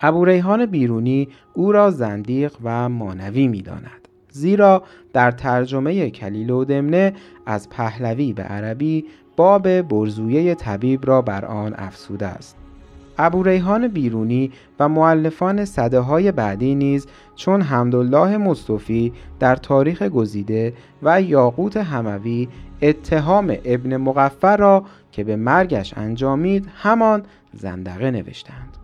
ابو 0.00 0.24
ریحان 0.24 0.66
بیرونی 0.66 1.28
او 1.54 1.72
را 1.72 1.90
زندیق 1.90 2.52
و 2.64 2.88
مانوی 2.88 3.48
می 3.48 3.62
داند. 3.62 4.08
زیرا 4.32 4.82
در 5.12 5.30
ترجمه 5.30 6.10
کلیل 6.10 6.50
و 6.50 6.64
دمنه 6.64 7.12
از 7.46 7.68
پهلوی 7.68 8.32
به 8.32 8.42
عربی 8.42 9.04
باب 9.36 9.82
برزویه 9.82 10.54
طبیب 10.54 11.06
را 11.06 11.22
بر 11.22 11.44
آن 11.44 11.74
افسوده 11.76 12.26
است 12.26 12.56
ابو 13.18 13.42
ریحان 13.42 13.88
بیرونی 13.88 14.50
و 14.80 14.88
معلفان 14.88 15.64
صده 15.64 16.00
های 16.00 16.32
بعدی 16.32 16.74
نیز 16.74 17.06
چون 17.36 17.62
حمدالله 17.62 18.36
مصطفی 18.36 19.12
در 19.40 19.56
تاریخ 19.56 20.02
گزیده 20.02 20.72
و 21.02 21.22
یاقوت 21.22 21.76
هموی 21.76 22.48
اتهام 22.82 23.56
ابن 23.64 23.96
مغفر 23.96 24.56
را 24.56 24.84
که 25.12 25.24
به 25.24 25.36
مرگش 25.36 25.94
انجامید 25.96 26.68
همان 26.74 27.22
زندقه 27.52 28.10
نوشتند 28.10 28.76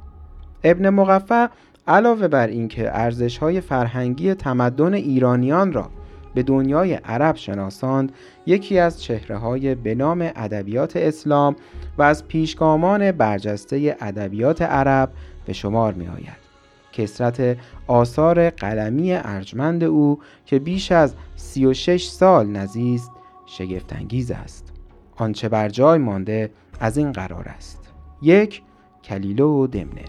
ابن 0.64 0.90
مغفر 0.90 1.50
علاوه 1.88 2.28
بر 2.28 2.46
اینکه 2.46 2.92
های 3.40 3.60
فرهنگی 3.60 4.34
تمدن 4.34 4.94
ایرانیان 4.94 5.72
را 5.72 5.90
به 6.34 6.42
دنیای 6.42 6.94
عرب 6.94 7.36
شناساند 7.36 8.12
یکی 8.46 8.78
از 8.78 9.02
چهره 9.02 9.36
های 9.36 9.74
به 9.74 9.94
نام 9.94 10.30
ادبیات 10.36 10.96
اسلام 10.96 11.56
و 11.98 12.02
از 12.02 12.28
پیشگامان 12.28 13.12
برجسته 13.12 13.96
ادبیات 14.00 14.62
عرب 14.62 15.12
به 15.46 15.52
شمار 15.52 15.92
می 15.92 16.08
آید. 16.08 16.46
کسرت 16.92 17.56
آثار 17.86 18.50
قلمی 18.50 19.12
ارجمند 19.12 19.84
او 19.84 20.18
که 20.46 20.58
بیش 20.58 20.92
از 20.92 21.14
36 21.36 22.06
سال 22.06 22.46
نزیست 22.46 23.10
شگفتانگیز 23.46 24.30
است. 24.30 24.75
آنچه 25.16 25.48
بر 25.48 25.68
جای 25.68 25.98
مانده 25.98 26.50
از 26.80 26.98
این 26.98 27.12
قرار 27.12 27.48
است. 27.48 27.92
یک 28.22 28.62
کلیلو 29.04 29.62
و 29.62 29.66
دمنه. 29.66 30.04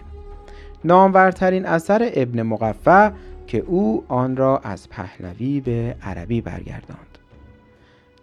نامورترین 0.84 1.66
اثر 1.66 2.10
ابن 2.14 2.42
مقفع 2.42 3.10
که 3.46 3.58
او 3.58 4.04
آن 4.08 4.36
را 4.36 4.58
از 4.58 4.88
پهلوی 4.88 5.60
به 5.60 5.96
عربی 6.02 6.40
برگرداند. 6.40 7.18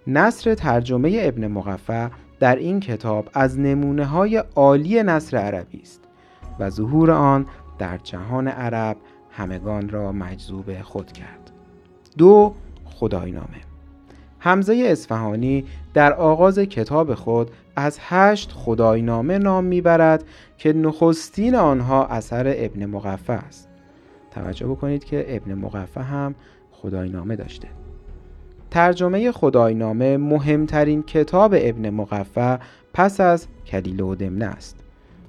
نصر 0.07 0.55
ترجمه 0.55 1.19
ابن 1.21 1.47
مقفع 1.47 2.07
در 2.39 2.55
این 2.55 2.79
کتاب 2.79 3.29
از 3.33 3.59
نمونه 3.59 4.05
های 4.05 4.43
عالی 4.55 5.03
نصر 5.03 5.37
عربی 5.37 5.81
است 5.81 6.01
و 6.59 6.69
ظهور 6.69 7.11
آن 7.11 7.45
در 7.77 7.97
جهان 7.97 8.47
عرب 8.47 8.97
همگان 9.31 9.89
را 9.89 10.11
مجذوب 10.11 10.81
خود 10.81 11.11
کرد. 11.11 11.51
دو 12.17 12.53
خداینامه. 12.85 13.74
حمزه 14.45 14.83
اصفهانی 14.87 15.65
در 15.93 16.13
آغاز 16.13 16.59
کتاب 16.59 17.13
خود 17.13 17.51
از 17.75 17.97
هشت 18.01 18.51
خداینامه 18.51 19.37
نام 19.37 19.63
می‌برد 19.63 20.23
که 20.57 20.73
نخستین 20.73 21.55
آنها 21.55 22.05
اثر 22.05 22.53
ابن 22.57 22.85
مقفع 22.85 23.33
است. 23.33 23.69
توجه 24.31 24.67
بکنید 24.67 25.03
که 25.03 25.25
ابن 25.27 25.53
مقفع 25.53 26.01
هم 26.01 26.35
خداینامه 26.71 27.35
داشته. 27.35 27.67
ترجمه 28.71 29.31
خداینامه 29.31 30.17
مهمترین 30.17 31.03
کتاب 31.03 31.53
ابن 31.57 31.89
مقفع 31.89 32.57
پس 32.93 33.19
از 33.19 33.47
کلیله 33.67 34.03
و 34.03 34.15
دمنه 34.15 34.45
است. 34.45 34.83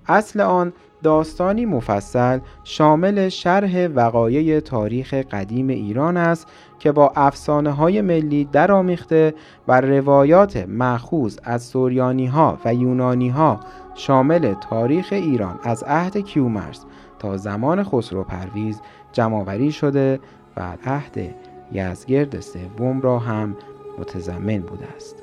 اصل 0.06 0.40
آن 0.40 0.72
داستانی 1.06 1.66
مفصل 1.66 2.38
شامل 2.64 3.28
شرح 3.28 3.86
وقایع 3.86 4.60
تاریخ 4.60 5.14
قدیم 5.14 5.68
ایران 5.68 6.16
است 6.16 6.46
که 6.78 6.92
با 6.92 7.12
افسانه 7.16 7.70
های 7.70 8.00
ملی 8.00 8.44
درآمیخته 8.44 9.34
و 9.68 9.80
روایات 9.80 10.56
مخوز 10.56 11.38
از 11.44 11.62
سوریانی 11.62 12.26
ها 12.26 12.58
و 12.64 12.74
یونانی 12.74 13.28
ها 13.28 13.60
شامل 13.94 14.54
تاریخ 14.54 15.08
ایران 15.10 15.58
از 15.62 15.82
عهد 15.82 16.16
کیومرس 16.16 16.84
تا 17.18 17.36
زمان 17.36 17.84
خسرو 17.84 18.24
پرویز 18.24 18.80
جمعآوری 19.12 19.72
شده 19.72 20.20
و 20.56 20.76
عهد 20.86 21.34
یزگرد 21.72 22.40
سوم 22.40 23.00
را 23.00 23.18
هم 23.18 23.56
متضمن 23.98 24.58
بوده 24.58 24.86
است. 24.96 25.15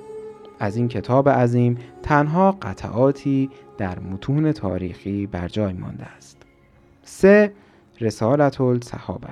از 0.64 0.76
این 0.76 0.88
کتاب 0.88 1.30
عظیم 1.30 1.78
تنها 2.04 2.52
قطعاتی 2.52 3.50
در 3.78 4.00
متون 4.00 4.52
تاریخی 4.52 5.28
بر 5.28 5.48
جای 5.48 5.74
مانده 5.74 6.06
است. 6.06 6.38
3. 7.04 7.52
رسالت 8.02 8.62
الصحابه 8.62 9.28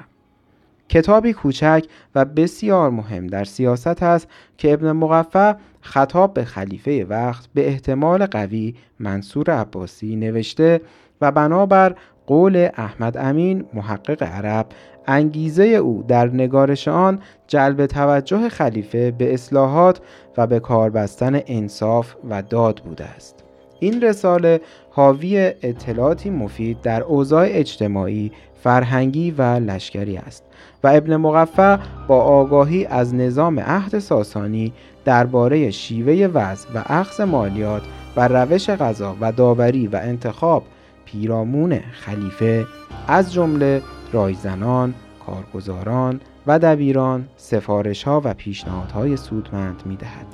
کتابی 0.89 1.33
کوچک 1.33 1.85
و 2.15 2.25
بسیار 2.25 2.89
مهم 2.89 3.27
در 3.27 3.43
سیاست 3.43 4.03
است 4.03 4.27
که 4.57 4.73
ابن 4.73 4.91
مقفع 4.91 5.53
خطاب 5.81 6.33
به 6.33 6.43
خلیفه 6.43 7.05
وقت 7.09 7.49
به 7.53 7.67
احتمال 7.67 8.25
قوی 8.25 8.75
منصور 8.99 9.51
عباسی 9.51 10.15
نوشته 10.15 10.81
و 11.21 11.31
بنابر 11.31 11.95
قول 12.27 12.69
احمد 12.75 13.17
امین 13.17 13.65
محقق 13.73 14.23
عرب 14.23 14.67
انگیزه 15.07 15.63
او 15.63 16.03
در 16.07 16.27
نگارش 16.27 16.87
آن 16.87 17.19
جلب 17.47 17.85
توجه 17.85 18.49
خلیفه 18.49 19.11
به 19.11 19.33
اصلاحات 19.33 20.01
و 20.37 20.47
به 20.47 20.59
کار 20.59 20.89
بستن 20.89 21.39
انصاف 21.47 22.15
و 22.29 22.41
داد 22.41 22.81
بوده 22.85 23.05
است. 23.05 23.43
این 23.79 24.01
رساله 24.01 24.61
حاوی 24.89 25.53
اطلاعاتی 25.61 26.29
مفید 26.29 26.81
در 26.81 27.03
اوضاع 27.03 27.47
اجتماعی، 27.49 28.31
فرهنگی 28.63 29.31
و 29.31 29.41
لشکری 29.41 30.17
است 30.17 30.43
و 30.83 30.87
ابن 30.87 31.15
مقفع 31.15 31.77
با 32.07 32.21
آگاهی 32.21 32.85
از 32.85 33.15
نظام 33.15 33.59
عهد 33.59 33.99
ساسانی 33.99 34.73
درباره 35.05 35.71
شیوه 35.71 36.27
وضع 36.33 36.69
و 36.75 36.83
اخذ 36.85 37.21
مالیات 37.21 37.81
و 38.15 38.27
روش 38.27 38.69
غذا 38.69 39.15
و 39.21 39.31
داوری 39.31 39.87
و 39.87 39.95
انتخاب 39.95 40.63
پیرامون 41.05 41.79
خلیفه 41.91 42.65
از 43.07 43.33
جمله 43.33 43.81
رایزنان، 44.11 44.93
کارگزاران 45.25 46.21
و 46.47 46.59
دبیران 46.59 47.27
سفارش 47.37 48.03
ها 48.03 48.21
و 48.23 48.33
پیشنهادهای 48.33 49.17
سودمند 49.17 49.81
می 49.85 49.95
دهد. 49.95 50.25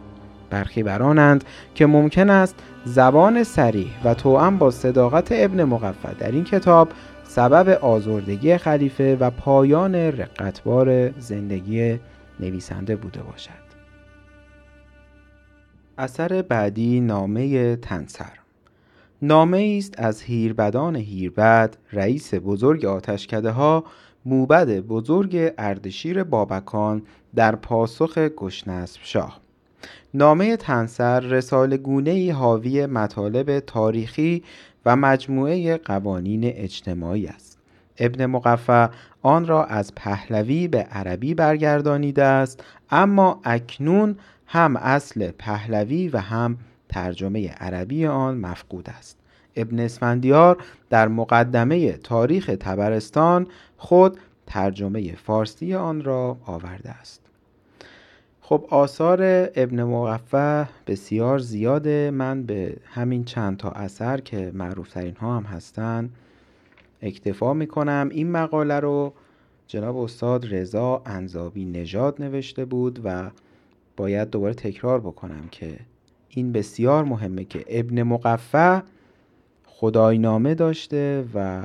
برخی 0.49 0.83
برانند 0.83 1.43
که 1.75 1.85
ممکن 1.85 2.29
است 2.29 2.55
زبان 2.85 3.43
سریح 3.43 3.91
و 4.03 4.13
توأم 4.13 4.57
با 4.57 4.71
صداقت 4.71 5.27
ابن 5.31 5.63
مقفع 5.63 6.13
در 6.13 6.31
این 6.31 6.43
کتاب 6.43 6.89
سبب 7.23 7.69
آزردگی 7.69 8.57
خلیفه 8.57 9.15
و 9.15 9.29
پایان 9.29 9.95
رقتبار 9.95 11.19
زندگی 11.19 11.99
نویسنده 12.39 12.95
بوده 12.95 13.21
باشد 13.21 13.67
اثر 15.97 16.41
بعدی 16.41 16.99
نامه 16.99 17.75
تنسر 17.75 18.46
نامه 19.21 19.75
است 19.77 19.93
از 19.97 20.21
هیربدان 20.21 20.95
هیربد 20.95 21.77
رئیس 21.93 22.33
بزرگ 22.33 22.85
آتشکده 22.85 23.51
ها 23.51 23.83
موبد 24.25 24.79
بزرگ 24.79 25.53
اردشیر 25.57 26.23
بابکان 26.23 27.01
در 27.35 27.55
پاسخ 27.55 28.17
گشنسب 28.17 28.99
شاه 29.03 29.39
نامه 30.13 30.57
تنسر 30.57 31.19
رسال 31.19 31.77
گونه 31.77 32.33
حاوی 32.33 32.85
مطالب 32.85 33.59
تاریخی 33.59 34.43
و 34.85 34.95
مجموعه 34.95 35.77
قوانین 35.77 36.41
اجتماعی 36.43 37.27
است. 37.27 37.57
ابن 37.99 38.25
مقفع 38.25 38.87
آن 39.21 39.47
را 39.47 39.65
از 39.65 39.95
پهلوی 39.95 40.67
به 40.67 40.77
عربی 40.77 41.33
برگردانیده 41.33 42.23
است 42.23 42.63
اما 42.89 43.41
اکنون 43.43 44.15
هم 44.45 44.75
اصل 44.75 45.31
پهلوی 45.31 46.07
و 46.07 46.17
هم 46.17 46.57
ترجمه 46.89 47.49
عربی 47.49 48.05
آن 48.05 48.37
مفقود 48.37 48.89
است. 48.89 49.17
ابن 49.55 49.79
اسفندیار 49.79 50.63
در 50.89 51.07
مقدمه 51.07 51.91
تاریخ 51.91 52.51
تبرستان 52.59 53.47
خود 53.77 54.17
ترجمه 54.47 55.15
فارسی 55.15 55.73
آن 55.73 56.03
را 56.03 56.37
آورده 56.45 56.89
است. 56.89 57.21
خب 58.41 58.65
آثار 58.69 59.19
ابن 59.55 59.83
مقفع 59.83 60.65
بسیار 60.87 61.39
زیاده 61.39 62.11
من 62.11 62.43
به 62.43 62.77
همین 62.85 63.23
چند 63.23 63.57
تا 63.57 63.69
اثر 63.69 64.17
که 64.17 64.51
معروف 64.53 64.89
ترین 64.89 65.15
ها 65.15 65.37
هم 65.37 65.43
هستن 65.43 66.09
اکتفا 67.01 67.53
می‌کنم. 67.53 68.09
این 68.11 68.31
مقاله 68.31 68.79
رو 68.79 69.13
جناب 69.67 69.97
استاد 69.97 70.53
رضا 70.53 71.01
انزابی 71.05 71.65
نژاد 71.65 72.21
نوشته 72.21 72.65
بود 72.65 73.01
و 73.03 73.29
باید 73.97 74.29
دوباره 74.29 74.53
تکرار 74.53 74.99
بکنم 74.99 75.47
که 75.51 75.79
این 76.37 76.51
بسیار 76.51 77.03
مهمه 77.03 77.43
که 77.45 77.65
ابن 77.67 78.03
مقفع 78.03 78.81
خداینامه 79.65 80.55
داشته 80.55 81.25
و 81.33 81.63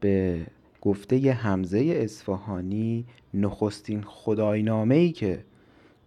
به 0.00 0.46
گفته 0.80 1.32
حمزه 1.32 1.78
اصفهانی 1.96 3.04
نخستین 3.34 4.02
خداینامه 4.02 4.94
ای 4.94 5.12
که 5.12 5.44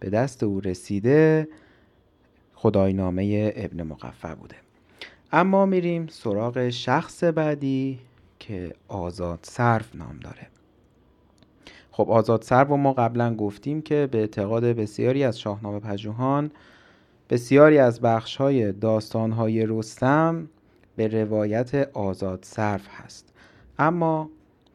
به 0.00 0.10
دست 0.10 0.42
او 0.42 0.60
رسیده 0.60 1.48
خداینامه 2.54 3.52
ابن 3.56 3.82
مقفع 3.82 4.34
بوده. 4.34 4.56
اما 5.32 5.66
میریم 5.66 6.06
سراغ 6.06 6.68
شخص 6.68 7.24
بعدی 7.24 7.98
که 8.38 8.72
آزاد 8.88 9.38
صرف 9.42 9.94
نام 9.94 10.18
داره. 10.20 10.46
خب 11.90 12.10
آزاد 12.10 12.42
صرف 12.42 12.70
و 12.70 12.76
ما 12.76 12.92
قبلا 12.92 13.34
گفتیم 13.34 13.82
که 13.82 14.08
به 14.10 14.18
اعتقاد 14.18 14.64
بسیاری 14.64 15.24
از 15.24 15.40
شاهنامه 15.40 15.80
پژوهان 15.80 16.50
بسیاری 17.30 17.78
از 17.78 18.00
بخش 18.00 18.36
های 18.36 18.72
داستان 18.72 19.32
های 19.32 19.66
رستم 19.66 20.48
به 20.96 21.08
روایت 21.08 21.74
آزاد 21.92 22.38
صرف 22.42 22.88
هست. 22.90 23.32
اما 23.78 24.30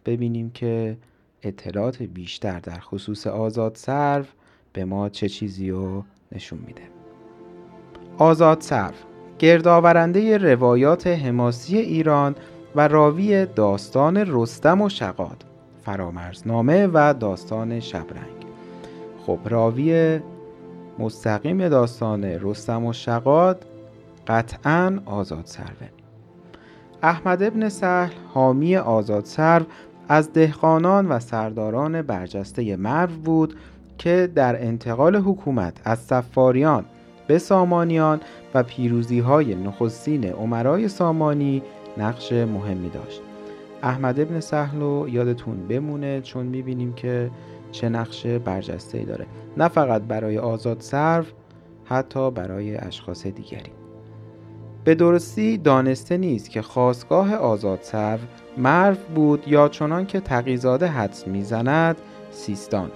ببینیم 0.06 0.50
که 0.50 0.98
اطلاعات 1.44 2.04
بیشتر 2.04 2.60
در 2.60 2.80
خصوص 2.80 3.28
آزاد 3.28 3.78
صرف 3.78 4.28
به 4.74 4.86
ما 4.86 5.10
چه 5.10 5.30
چیزی 5.30 5.70
رو 5.70 6.04
نشون 6.32 6.60
میده. 6.68 6.82
آزاد 8.18 8.62
صرف 8.62 9.04
گردآورنده 9.40 10.38
روایات 10.38 11.08
حماسی 11.08 11.78
ایران 11.78 12.36
و 12.76 12.88
راوی 12.88 13.46
داستان 13.46 14.18
رستم 14.28 14.82
و 14.82 14.90
شقاد 14.90 15.46
فرامرزنامه 15.86 16.88
و 16.94 17.14
داستان 17.20 17.80
شبرنگ. 17.80 18.46
خب 19.26 19.40
راوی 19.46 20.20
مستقیم 21.00 21.70
داستان 21.70 22.24
رستم 22.24 22.86
و 22.86 22.94
شقاد 22.94 23.66
قطعا 24.28 25.00
آزاد 25.06 25.46
سروه. 25.46 25.90
احمد 27.04 27.44
ابن 27.44 27.70
سهل 27.70 28.14
حامی 28.34 28.78
آزاد 28.78 29.26
سرو 29.26 29.66
از 30.10 30.34
دهقانان 30.34 31.08
و 31.08 31.20
سرداران 31.20 32.02
برجسته 32.02 32.76
مرو 32.76 33.12
بود 33.26 33.56
که 33.98 34.30
در 34.36 34.64
انتقال 34.64 35.16
حکومت 35.16 35.82
از 35.86 36.00
سفاریان 36.00 36.86
به 37.28 37.38
سامانیان 37.38 38.22
و 38.54 38.64
پیروزی 38.64 39.20
های 39.20 39.56
نخستین 39.56 40.26
عمرای 40.26 40.88
سامانی 40.88 41.62
نقش 41.98 42.34
مهمی 42.34 42.90
داشت. 42.90 43.22
احمد 43.84 44.20
ابن 44.20 44.40
سهل 44.40 44.80
رو 44.80 45.10
یادتون 45.10 45.68
بمونه 45.68 46.22
چون 46.22 46.46
می‌بینیم 46.46 46.94
که 46.94 47.32
چه 47.74 47.90
نقش 47.90 48.26
برجسته 48.26 49.04
داره. 49.04 49.26
نه 49.58 49.68
فقط 49.68 50.02
برای 50.02 50.38
آزاد 50.38 50.82
سرو 50.82 51.24
حتی 51.86 52.32
برای 52.32 52.78
اشخاص 52.78 53.28
دیگری. 53.28 53.72
به 54.84 54.96
درستی 54.96 55.58
دانسته 55.58 56.18
نیست 56.18 56.50
که 56.50 56.62
خواستگاه 56.62 57.36
آزاد 57.36 57.80
سرو 57.82 58.20
مرو 58.58 58.96
بود 59.16 59.48
یا 59.48 59.68
چنان 59.68 60.06
که 60.06 60.20
تقیزاده 60.20 60.88
حدس 60.88 61.28
می‌زند 61.28 61.98
سیستان. 62.32 62.92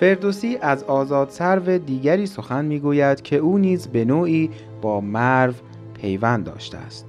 فردوسی 0.00 0.58
از 0.60 0.84
آزاد 0.84 1.30
سرو 1.30 1.78
دیگری 1.78 2.26
سخن 2.26 2.64
می‌گوید 2.64 3.22
که 3.22 3.36
او 3.36 3.58
نیز 3.58 3.88
به 3.88 4.04
نوعی 4.04 4.50
با 4.82 5.00
مرو 5.00 5.52
پیوند 5.94 6.44
داشته 6.44 6.78
است. 6.78 7.08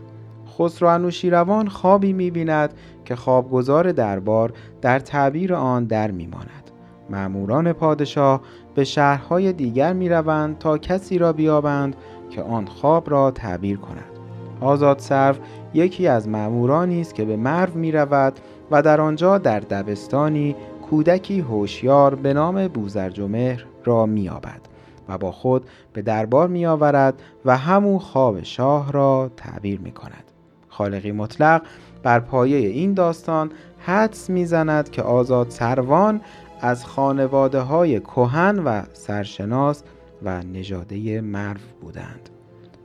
خسرو 0.58 0.88
انوشیروان 0.88 1.68
خوابی 1.68 2.14
می‌بیند 2.14 2.74
که 3.06 3.16
خوابگزار 3.16 3.92
دربار 3.92 4.54
در 4.82 5.00
تعبیر 5.00 5.54
آن 5.54 5.86
در 5.86 6.12
میماند. 6.12 6.67
معموران 7.10 7.74
پادشاه 7.74 8.42
به 8.76 8.84
شهرهای 8.84 9.54
دیگر 9.54 9.94
می‌روند 9.94 10.58
تا 10.58 10.78
کسی 10.78 11.18
را 11.18 11.34
بیابند 11.34 11.96
که 12.30 12.42
آن 12.42 12.66
خواب 12.66 13.10
را 13.10 13.32
تعبیر 13.32 13.78
کند 13.78 14.18
آزاد 14.62 15.00
سرو 15.00 15.36
یکی 15.74 16.08
از 16.08 16.28
معمورانی 16.28 17.02
است 17.02 17.16
که 17.16 17.26
به 17.26 17.38
مرو 17.38 17.74
می 17.74 17.92
رود 17.92 18.34
و 18.72 18.82
در 18.82 19.02
آنجا 19.02 19.38
در 19.38 19.60
دبستانی 19.60 20.56
کودکی 20.90 21.40
هوشیار 21.40 22.16
به 22.16 22.34
نام 22.34 22.68
بوزرجمهر 22.68 23.66
را 23.86 24.06
مییابد 24.06 24.62
و 25.10 25.18
با 25.18 25.32
خود 25.32 25.66
به 25.94 26.02
دربار 26.02 26.48
می 26.48 26.66
آورد 26.66 27.22
و 27.46 27.58
همون 27.58 28.00
خواب 28.00 28.44
شاه 28.44 28.92
را 28.92 29.32
تعبیر 29.38 29.80
می 29.80 29.92
کند. 29.92 30.24
خالقی 30.70 31.12
مطلق 31.12 31.62
بر 32.04 32.20
پایه 32.20 32.58
این 32.58 32.94
داستان 32.94 33.52
حدس 33.80 34.30
می‌زند 34.30 34.90
که 34.90 35.02
آزاد 35.02 35.50
سروان 35.50 36.22
از 36.62 36.86
خانواده 36.86 37.60
های 37.60 38.00
کهن 38.00 38.60
و 38.60 38.82
سرشناس 38.94 39.84
و 40.24 40.44
نژاده 40.44 41.22
مرو 41.22 41.60
بودند. 41.82 42.30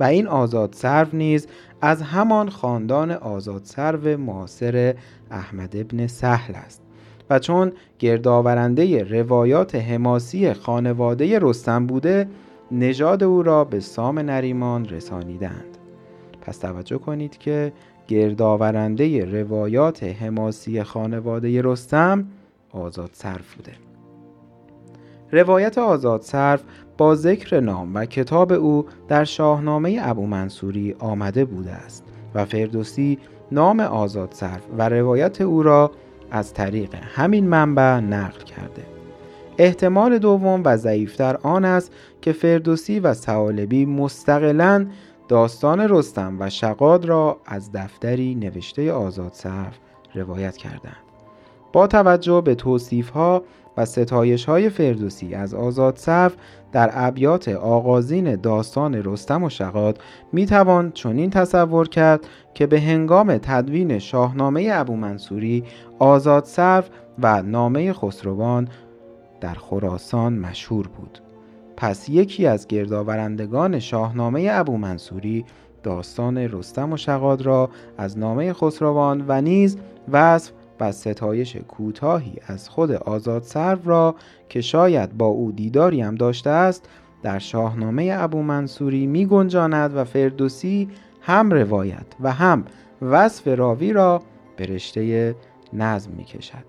و 0.01 0.05
این 0.05 0.27
آزاد 0.27 0.73
سرو 0.73 1.09
نیز 1.13 1.47
از 1.81 2.03
همان 2.03 2.49
خاندان 2.49 3.11
آزاد 3.11 3.61
سرو 3.65 4.17
معاصر 4.19 4.95
احمد 5.31 5.77
ابن 5.77 6.07
سهل 6.07 6.55
است. 6.55 6.83
و 7.31 7.39
چون 7.39 7.73
گردآورنده 7.99 9.05
روایات 9.05 9.75
حماسی 9.75 10.53
خانواده 10.53 11.39
رستم 11.43 11.87
بوده 11.87 12.29
نژاد 12.71 13.23
او 13.23 13.43
را 13.43 13.65
به 13.65 13.81
سام 13.81 14.19
نریمان 14.19 14.89
رسانیدند. 14.89 15.79
پس 16.41 16.59
توجه 16.59 16.99
کنید 16.99 17.39
که 17.39 17.73
گردآورنده 18.09 19.25
روایات 19.25 20.03
حماسی 20.03 20.83
خانواده 20.83 21.63
رستم 21.63 22.27
آزاد 22.73 23.11
صرف 23.13 23.55
بوده. 23.55 23.73
روایت 25.33 25.79
آزاد 25.79 26.23
صرف 26.23 26.63
با 26.99 27.15
ذکر 27.15 27.61
نام 27.61 27.95
و 27.95 28.05
کتاب 28.05 28.53
او 28.53 28.87
در 29.09 29.25
شاهنامه 29.25 29.99
ابو 30.03 30.27
منصوری 30.27 30.97
آمده 30.99 31.45
بوده 31.45 31.73
است 31.73 32.05
و 32.35 32.45
فردوسی 32.45 33.19
نام 33.53 33.81
آزاد 33.81 34.33
صرف 34.33 34.63
و 34.79 34.89
روایت 34.89 35.41
او 35.41 35.63
را 35.63 35.91
از 36.31 36.55
طریق 36.55 36.95
همین 36.95 37.49
منبع 37.49 38.01
نقل 38.01 38.45
کرده. 38.45 38.83
احتمال 39.59 40.19
دوم 40.19 40.63
و 40.65 40.77
ضعیفتر 40.77 41.37
آن 41.43 41.65
است 41.65 41.93
که 42.21 42.33
فردوسی 42.33 43.01
و 43.01 43.15
سوالبی 43.15 43.87
مستقلا 43.87 44.87
داستان 45.29 45.81
رستم 45.89 46.37
و 46.41 46.51
شقاد 46.51 47.05
را 47.05 47.41
از 47.47 47.73
دفتری 47.73 48.35
نوشته 48.35 48.93
آزاد 48.93 49.33
صرف 49.33 49.79
روایت 50.15 50.57
کردند. 50.57 51.02
با 51.73 51.87
توجه 51.87 52.41
به 52.41 52.55
توصیف 52.55 53.11
ها 53.11 53.43
و 53.77 53.85
ستایش 53.85 54.45
های 54.45 54.69
فردوسی 54.69 55.35
از 55.35 55.55
آزاد 55.55 55.97
صرف 55.97 56.37
در 56.73 56.91
ابیات 56.93 57.49
آغازین 57.49 58.37
داستان 58.37 58.95
رستم 59.05 59.43
و 59.43 59.49
شقاد 59.49 59.99
می 60.33 60.47
توان 60.47 60.93
چنین 60.93 61.31
تصور 61.31 61.89
کرد 61.89 62.27
که 62.55 62.67
به 62.67 62.81
هنگام 62.81 63.39
تدوین 63.39 63.99
شاهنامه 63.99 64.71
ابو 64.73 64.97
منصوری 64.97 65.65
آزاد 65.99 66.45
صرف 66.45 66.91
و 67.19 67.43
نامه 67.43 67.93
خسروان 67.93 68.69
در 69.41 69.55
خراسان 69.55 70.39
مشهور 70.39 70.89
بود. 70.89 71.19
پس 71.77 72.09
یکی 72.09 72.47
از 72.47 72.67
گردآورندگان 72.67 73.79
شاهنامه 73.79 74.49
ابو 74.53 74.77
منصوری 74.77 75.45
داستان 75.83 76.39
رستم 76.39 76.93
و 76.93 76.97
شقاد 76.97 77.43
را 77.43 77.71
از 77.99 78.19
نامه 78.19 78.53
خسروان 78.53 79.25
و 79.29 79.41
نیز 79.41 79.79
وصف 80.13 80.53
و 80.81 80.93
ستایش 80.93 81.57
کوتاهی 81.57 82.35
از 82.47 82.69
خود 82.69 82.93
آزاد 82.93 83.43
سرو 83.43 83.79
را 83.85 84.15
که 84.49 84.61
شاید 84.61 85.17
با 85.19 85.27
او 85.27 85.53
دیداری 85.53 86.01
هم 86.01 86.15
داشته 86.15 86.51
است 86.51 86.89
در 87.23 87.39
شاهنامه 87.39 88.17
ابو 88.19 88.43
منصوری 88.43 89.07
می 89.07 89.27
گنجاند 89.27 89.97
و 89.97 90.05
فردوسی 90.05 90.89
هم 91.21 91.51
روایت 91.51 92.07
و 92.21 92.33
هم 92.33 92.65
وصف 93.03 93.49
راوی 93.49 93.93
را 93.93 94.23
به 94.57 94.67
رشته 94.67 95.35
نظم 95.73 96.11
می 96.11 96.25
کشد 96.25 96.65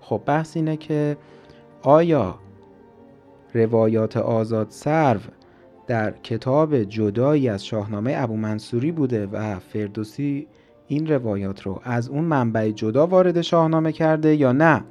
خب 0.00 0.22
بحث 0.26 0.56
اینه 0.56 0.76
که 0.76 1.16
آیا 1.82 2.38
روایات 3.54 4.16
آزاد 4.16 4.66
سرو 4.70 5.20
در 5.86 6.10
کتاب 6.10 6.82
جدایی 6.82 7.48
از 7.48 7.66
شاهنامه 7.66 8.14
ابو 8.16 8.36
منصوری 8.36 8.92
بوده 8.92 9.26
و 9.26 9.58
فردوسی 9.58 10.46
این 10.88 11.06
روایات 11.06 11.62
رو 11.62 11.80
از 11.84 12.08
اون 12.08 12.24
منبع 12.24 12.70
جدا 12.70 13.06
وارد 13.06 13.40
شاهنامه 13.40 13.92
کرده 13.92 14.34
یا 14.34 14.52
نه؟ 14.52 14.84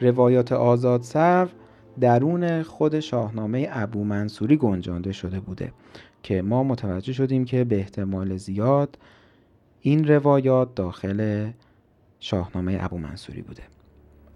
روایات 0.00 0.52
آزاد 0.52 1.02
سرو 1.02 1.48
درون 2.00 2.62
خود 2.62 3.00
شاهنامه 3.00 3.68
ابو 3.70 4.04
منصوری 4.04 4.56
گنجانده 4.56 5.12
شده 5.12 5.40
بوده 5.40 5.72
که 6.22 6.42
ما 6.42 6.64
متوجه 6.64 7.12
شدیم 7.12 7.44
که 7.44 7.64
به 7.64 7.76
احتمال 7.76 8.36
زیاد 8.36 8.98
این 9.80 10.08
روایات 10.08 10.74
داخل 10.74 11.50
شاهنامه 12.20 12.78
ابو 12.80 12.98
منصوری 12.98 13.42
بوده. 13.42 13.62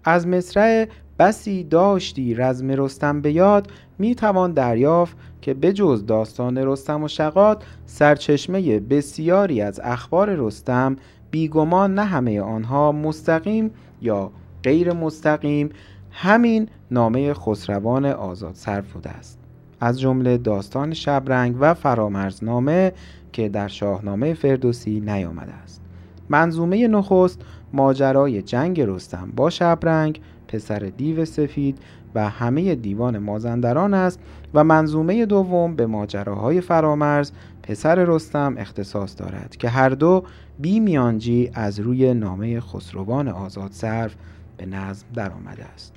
از 0.03 0.27
مصرع 0.27 0.87
بسی 1.19 1.63
داشتی 1.63 2.35
رزم 2.35 2.71
رستم 2.71 3.21
به 3.21 3.31
یاد 3.31 3.71
می 3.99 4.15
توان 4.15 4.53
دریافت 4.53 5.17
که 5.41 5.53
بجز 5.53 6.05
داستان 6.05 6.57
رستم 6.57 7.03
و 7.03 7.07
شقاد 7.07 7.63
سرچشمه 7.85 8.79
بسیاری 8.79 9.61
از 9.61 9.79
اخبار 9.83 10.35
رستم 10.35 10.95
بیگمان 11.31 11.93
نه 11.93 12.03
همه 12.03 12.41
آنها 12.41 12.91
مستقیم 12.91 13.71
یا 14.01 14.31
غیر 14.63 14.93
مستقیم. 14.93 15.69
همین 16.11 16.69
نامه 16.91 17.33
خسروان 17.33 18.05
آزاد 18.05 18.55
صرف 18.55 18.93
بوده 18.93 19.09
است. 19.09 19.39
از 19.79 19.99
جمله 19.99 20.37
داستان 20.37 20.93
شبرنگ 20.93 21.55
و 21.59 21.73
فرامرزنامه 21.73 22.93
که 23.33 23.49
در 23.49 23.67
شاهنامه 23.67 24.33
فردوسی 24.33 24.99
نیامده 24.99 25.53
است. 25.53 25.81
منظومه 26.29 26.87
نخست 26.87 27.41
ماجرای 27.73 28.41
جنگ 28.41 28.81
رستم 28.81 29.31
با 29.35 29.49
شبرنگ 29.49 30.21
پسر 30.47 30.79
دیو 30.97 31.25
سفید 31.25 31.77
و 32.15 32.29
همه 32.29 32.75
دیوان 32.75 33.17
مازندران 33.17 33.93
است 33.93 34.19
و 34.53 34.63
منظومه 34.63 35.25
دوم 35.25 35.75
به 35.75 35.85
ماجراهای 35.85 36.61
فرامرز 36.61 37.31
پسر 37.63 37.95
رستم 37.95 38.55
اختصاص 38.57 39.15
دارد 39.17 39.55
که 39.57 39.69
هر 39.69 39.89
دو 39.89 40.23
بی 40.59 40.79
میانجی 40.79 41.51
از 41.53 41.79
روی 41.79 42.13
نامه 42.13 42.59
خسروان 42.59 43.27
آزاد 43.27 43.71
صرف 43.71 44.15
به 44.57 44.65
نظم 44.65 45.05
درآمده 45.13 45.65
است. 45.65 45.93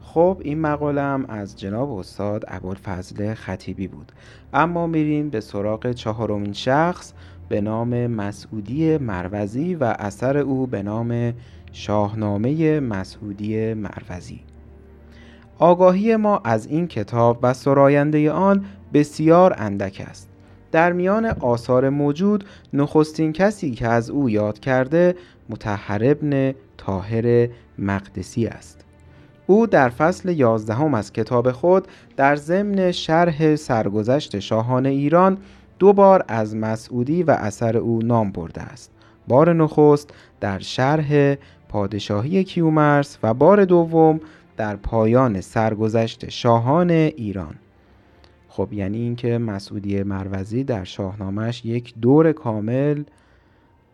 خب 0.00 0.40
این 0.40 0.60
مقالم 0.60 1.24
از 1.28 1.56
جناب 1.56 1.92
استاد 1.92 2.44
ابوالفضل 2.48 3.34
خطیبی 3.34 3.88
بود. 3.88 4.12
اما 4.52 4.86
میریم 4.86 5.30
به 5.30 5.40
سراغ 5.40 5.92
چهارمین 5.92 6.52
شخص. 6.52 7.12
به 7.48 7.60
نام 7.60 8.06
مسعودی 8.06 8.98
مروزی 8.98 9.74
و 9.74 9.94
اثر 9.98 10.38
او 10.38 10.66
به 10.66 10.82
نام 10.82 11.34
شاهنامه 11.72 12.80
مسعودی 12.80 13.74
مروزی. 13.74 14.40
آگاهی 15.58 16.16
ما 16.16 16.40
از 16.44 16.66
این 16.66 16.86
کتاب 16.86 17.38
و 17.42 17.54
سراینده 17.54 18.30
آن 18.30 18.64
بسیار 18.92 19.54
اندک 19.58 20.06
است. 20.10 20.28
در 20.72 20.92
میان 20.92 21.26
آثار 21.26 21.88
موجود 21.88 22.44
نخستین 22.72 23.32
کسی 23.32 23.70
که 23.70 23.88
از 23.88 24.10
او 24.10 24.30
یاد 24.30 24.58
کرده 24.58 25.14
متحر 25.48 26.00
ابن 26.04 26.54
طاهر 26.76 27.48
مقدسی 27.78 28.46
است. 28.46 28.84
او 29.46 29.66
در 29.66 29.88
فصل 29.88 30.28
یازدهم 30.28 30.94
از 30.94 31.12
کتاب 31.12 31.52
خود 31.52 31.88
در 32.16 32.36
ضمن 32.36 32.92
شرح 32.92 33.56
سرگذشت 33.56 34.38
شاهان 34.38 34.86
ایران 34.86 35.38
دو 35.78 35.92
بار 35.92 36.24
از 36.28 36.56
مسعودی 36.56 37.22
و 37.22 37.30
اثر 37.30 37.76
او 37.76 38.02
نام 38.02 38.32
برده 38.32 38.62
است. 38.62 38.90
بار 39.28 39.52
نخست 39.52 40.10
در 40.40 40.58
شرح 40.58 41.36
پادشاهی 41.68 42.44
کیومرس 42.44 43.18
و 43.22 43.34
بار 43.34 43.64
دوم 43.64 44.20
در 44.56 44.76
پایان 44.76 45.40
سرگذشت 45.40 46.28
شاهان 46.28 46.90
ایران. 46.90 47.54
خب 48.48 48.72
یعنی 48.72 48.98
اینکه 48.98 49.38
مسعودی 49.38 50.02
مروزی 50.02 50.64
در 50.64 50.84
شاهنامهش 50.84 51.64
یک 51.64 51.94
دور 52.00 52.32
کامل 52.32 53.02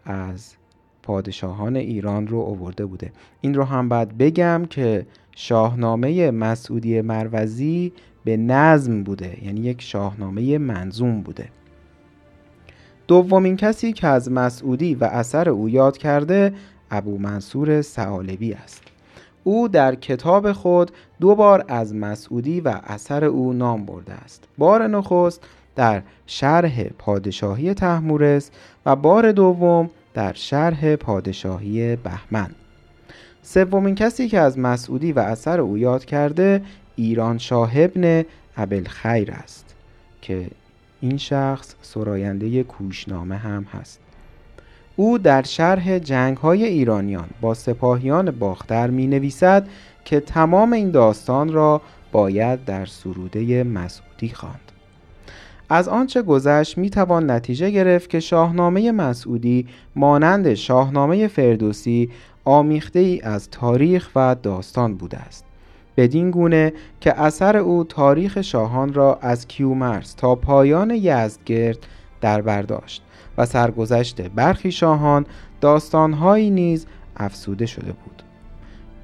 از 0.04 0.54
پادشاهان 1.02 1.76
ایران 1.76 2.26
رو 2.26 2.40
آورده 2.40 2.86
بوده. 2.86 3.12
این 3.40 3.54
رو 3.54 3.64
هم 3.64 3.88
باید 3.88 4.18
بگم 4.18 4.62
که 4.70 5.06
شاهنامه 5.36 6.30
مسعودی 6.30 7.00
مروزی 7.00 7.92
به 8.24 8.36
نظم 8.36 9.02
بوده 9.02 9.44
یعنی 9.44 9.60
یک 9.60 9.82
شاهنامه 9.82 10.58
منظوم 10.58 11.20
بوده. 11.20 11.48
دومین 13.10 13.56
کسی 13.56 13.92
که 13.92 14.06
از 14.06 14.30
مسعودی 14.30 14.94
و 14.94 15.04
اثر 15.04 15.48
او 15.48 15.68
یاد 15.68 15.98
کرده 15.98 16.54
ابو 16.90 17.18
منصور 17.18 17.82
سعالبی 17.82 18.52
است. 18.52 18.82
او 19.44 19.68
در 19.68 19.94
کتاب 19.94 20.52
خود 20.52 20.90
دو 21.20 21.34
بار 21.34 21.64
از 21.68 21.94
مسعودی 21.94 22.60
و 22.60 22.80
اثر 22.84 23.24
او 23.24 23.52
نام 23.52 23.84
برده 23.84 24.12
است. 24.12 24.44
بار 24.58 24.86
نخست 24.86 25.42
در 25.76 26.02
شرح 26.26 26.84
پادشاهی 26.84 27.74
تحمورس 27.74 28.50
و 28.86 28.96
بار 28.96 29.32
دوم 29.32 29.90
در 30.14 30.32
شرح 30.32 30.96
پادشاهی 30.96 31.96
بهمن. 31.96 32.50
سومین 33.42 33.94
کسی 33.94 34.28
که 34.28 34.38
از 34.38 34.58
مسعودی 34.58 35.12
و 35.12 35.18
اثر 35.18 35.60
او 35.60 35.78
یاد 35.78 36.04
کرده 36.04 36.62
ایران 36.96 37.38
شاه 37.38 37.72
ابن 38.56 38.84
خیر 38.84 39.30
است 39.30 39.74
که 40.22 40.50
این 41.00 41.16
شخص 41.16 41.74
سراینده 41.82 42.62
کوشنامه 42.62 43.36
هم 43.36 43.62
هست 43.62 44.00
او 44.96 45.18
در 45.18 45.42
شرح 45.42 45.98
جنگ 45.98 46.36
های 46.36 46.64
ایرانیان 46.64 47.28
با 47.40 47.54
سپاهیان 47.54 48.30
باختر 48.30 48.90
می 48.90 49.06
نویسد 49.06 49.68
که 50.04 50.20
تمام 50.20 50.72
این 50.72 50.90
داستان 50.90 51.52
را 51.52 51.82
باید 52.12 52.64
در 52.64 52.86
سروده 52.86 53.64
مسعودی 53.64 54.28
خواند. 54.28 54.72
از 55.68 55.88
آنچه 55.88 56.22
گذشت 56.22 56.78
می 56.78 56.90
توان 56.90 57.30
نتیجه 57.30 57.70
گرفت 57.70 58.10
که 58.10 58.20
شاهنامه 58.20 58.92
مسعودی 58.92 59.66
مانند 59.96 60.54
شاهنامه 60.54 61.28
فردوسی 61.28 62.10
آمیخته 62.44 62.98
ای 62.98 63.20
از 63.20 63.50
تاریخ 63.50 64.10
و 64.16 64.36
داستان 64.42 64.94
بوده 64.94 65.18
است. 65.18 65.44
بدین 65.96 66.30
گونه 66.30 66.72
که 67.00 67.20
اثر 67.20 67.56
او 67.56 67.84
تاریخ 67.84 68.40
شاهان 68.40 68.94
را 68.94 69.18
از 69.22 69.48
کیومرس 69.48 70.12
تا 70.12 70.34
پایان 70.34 70.90
یزدگرد 70.90 71.78
در 72.20 72.42
برداشت 72.42 73.02
و 73.38 73.46
سرگذشت 73.46 74.20
برخی 74.20 74.72
شاهان 74.72 75.26
داستانهایی 75.60 76.50
نیز 76.50 76.86
افسوده 77.16 77.66
شده 77.66 77.92
بود. 77.92 78.22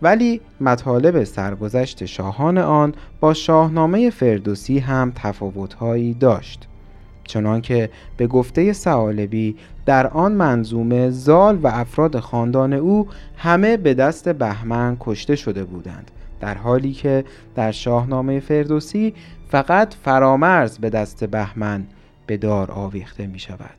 ولی 0.02 0.40
مطالب 0.60 1.24
سرگذشت 1.24 2.04
شاهان 2.04 2.58
آن 2.58 2.94
با 3.20 3.34
شاهنامه 3.34 4.10
فردوسی 4.10 4.78
هم 4.78 5.12
تفاوتهایی 5.14 6.14
داشت 6.14 6.68
چنانکه 7.24 7.90
به 8.16 8.26
گفته 8.26 8.72
سعالبی 8.72 9.56
در 9.86 10.06
آن 10.06 10.32
منظومه 10.32 11.10
زال 11.10 11.58
و 11.62 11.66
افراد 11.66 12.20
خاندان 12.20 12.72
او 12.72 13.08
همه 13.36 13.76
به 13.76 13.94
دست 13.94 14.28
بهمن 14.28 14.96
کشته 15.00 15.36
شده 15.36 15.64
بودند. 15.64 16.10
در 16.40 16.54
حالی 16.58 16.92
که 16.92 17.24
در 17.54 17.72
شاهنامه 17.72 18.40
فردوسی 18.40 19.14
فقط 19.48 19.94
فرامرز 19.94 20.78
به 20.78 20.90
دست 20.90 21.24
بهمن 21.24 21.86
به 22.26 22.36
دار 22.36 22.70
آویخته 22.70 23.26
می 23.26 23.38
شود. 23.38 23.76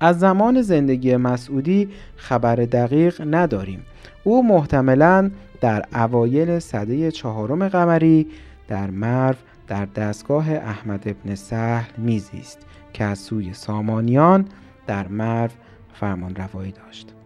از 0.00 0.18
زمان 0.18 0.62
زندگی 0.62 1.16
مسعودی 1.16 1.88
خبر 2.16 2.56
دقیق 2.56 3.22
نداریم 3.34 3.82
او 4.24 4.46
محتملا 4.46 5.30
در 5.60 5.84
اوایل 5.94 6.58
صده 6.58 7.10
چهارم 7.10 7.68
قمری 7.68 8.26
در 8.68 8.90
مرو 8.90 9.36
در 9.68 9.84
دستگاه 9.84 10.52
احمد 10.52 11.08
ابن 11.08 11.34
سهل 11.34 11.92
میزیست 11.98 12.58
که 12.92 13.04
از 13.04 13.18
سوی 13.18 13.52
سامانیان 13.52 14.44
در 14.86 15.08
مرو 15.08 15.50
فرمان 15.94 16.34
روایی 16.34 16.72
داشت 16.72 17.17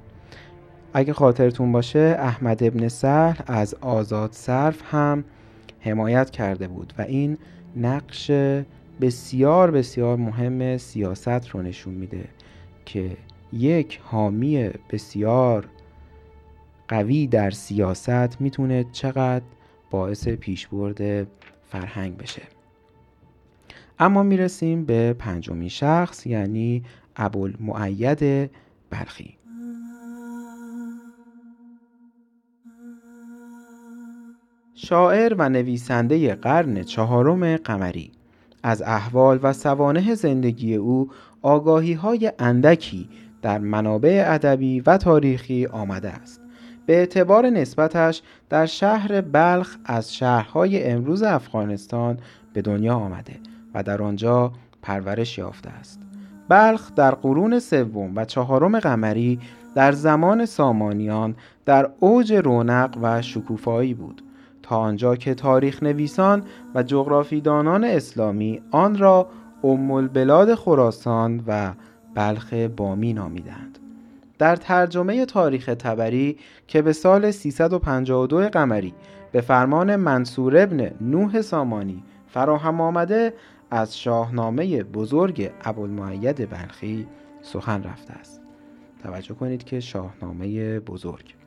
اگه 0.94 1.12
خاطرتون 1.12 1.72
باشه 1.72 2.16
احمد 2.18 2.62
ابن 2.62 2.88
سهل 2.88 3.42
از 3.46 3.74
آزاد 3.74 4.32
صرف 4.32 4.94
هم 4.94 5.24
حمایت 5.80 6.30
کرده 6.30 6.68
بود 6.68 6.92
و 6.98 7.02
این 7.02 7.38
نقش 7.76 8.30
بسیار 9.00 9.70
بسیار 9.70 10.16
مهم 10.16 10.76
سیاست 10.76 11.48
رو 11.48 11.62
نشون 11.62 11.94
میده 11.94 12.24
که 12.84 13.16
یک 13.52 14.00
حامی 14.04 14.70
بسیار 14.90 15.68
قوی 16.88 17.26
در 17.26 17.50
سیاست 17.50 18.40
می‌تونه 18.40 18.84
چقدر 18.92 19.44
باعث 19.90 20.28
پیشبرد 20.28 21.26
فرهنگ 21.68 22.16
بشه. 22.16 22.42
اما 23.98 24.22
می‌رسیم 24.22 24.84
به 24.84 25.12
پنجمین 25.12 25.68
شخص 25.68 26.26
یعنی 26.26 26.82
ابوالمعید 27.16 28.50
بلخی. 28.90 29.41
شاعر 34.84 35.34
و 35.38 35.48
نویسنده 35.48 36.34
قرن 36.34 36.82
چهارم 36.82 37.56
قمری. 37.56 38.12
از 38.62 38.82
احوال 38.82 39.38
و 39.42 39.52
سوانح 39.52 40.14
زندگی 40.14 40.74
او 40.74 41.10
آگاهی 41.42 41.92
های 41.92 42.32
اندکی 42.38 43.08
در 43.42 43.58
منابع 43.58 44.24
ادبی 44.26 44.80
و 44.80 44.96
تاریخی 44.96 45.66
آمده 45.66 46.10
است. 46.10 46.40
به 46.86 46.96
اعتبار 46.96 47.50
نسبتش 47.50 48.22
در 48.48 48.66
شهر 48.66 49.20
بلخ 49.20 49.76
از 49.84 50.14
شهرهای 50.14 50.84
امروز 50.84 51.22
افغانستان 51.22 52.18
به 52.52 52.62
دنیا 52.62 52.94
آمده 52.94 53.34
و 53.74 53.82
در 53.82 54.02
آنجا 54.02 54.52
پرورش 54.82 55.38
یافته 55.38 55.70
است. 55.70 56.00
بلخ 56.48 56.94
در 56.94 57.14
قرون 57.14 57.58
سوم 57.58 58.12
و 58.16 58.24
چهارم 58.24 58.78
قمری 58.78 59.38
در 59.74 59.92
زمان 59.92 60.46
سامانیان 60.46 61.34
در 61.64 61.90
اوج 62.00 62.32
رونق 62.32 62.98
و 63.02 63.22
شکوفایی 63.22 63.94
بود. 63.94 64.22
تا 64.62 64.76
آنجا 64.76 65.16
که 65.16 65.34
تاریخ 65.34 65.82
نویسان 65.82 66.44
و 66.74 66.82
جغرافیدانان 66.82 67.84
اسلامی 67.84 68.62
آن 68.70 68.98
را 68.98 69.28
ام 69.64 69.90
البلاد 69.90 70.54
خراسان 70.54 71.44
و 71.46 71.72
بلخ 72.14 72.52
بامی 72.52 73.12
نامیدند. 73.12 73.78
در 74.38 74.56
ترجمه 74.56 75.26
تاریخ 75.26 75.66
تبری 75.78 76.38
که 76.66 76.82
به 76.82 76.92
سال 76.92 77.30
352 77.30 78.48
قمری 78.48 78.94
به 79.32 79.40
فرمان 79.40 79.96
منصور 79.96 80.62
ابن 80.62 80.90
نوح 81.00 81.40
سامانی 81.40 82.02
فراهم 82.28 82.80
آمده 82.80 83.34
از 83.70 83.98
شاهنامه 83.98 84.82
بزرگ 84.82 85.50
ابوالمعید 85.64 86.50
بلخی 86.50 87.06
سخن 87.42 87.82
رفته 87.82 88.12
است. 88.12 88.40
توجه 89.02 89.34
کنید 89.34 89.64
که 89.64 89.80
شاهنامه 89.80 90.80
بزرگ. 90.80 91.41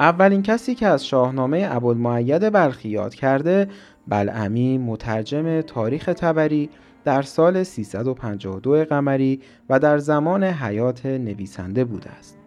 اولین 0.00 0.42
کسی 0.42 0.74
که 0.74 0.86
از 0.86 1.06
شاهنامه 1.06 1.68
ابوالمعید 1.70 2.52
بلخی 2.52 2.88
یاد 2.88 3.14
کرده 3.14 3.68
بلعمی 4.08 4.78
مترجم 4.78 5.60
تاریخ 5.60 6.04
تبری 6.04 6.70
در 7.04 7.22
سال 7.22 7.62
352 7.62 8.84
قمری 8.84 9.40
و 9.70 9.78
در 9.78 9.98
زمان 9.98 10.44
حیات 10.44 11.06
نویسنده 11.06 11.84
بوده 11.84 12.10
است. 12.10 12.38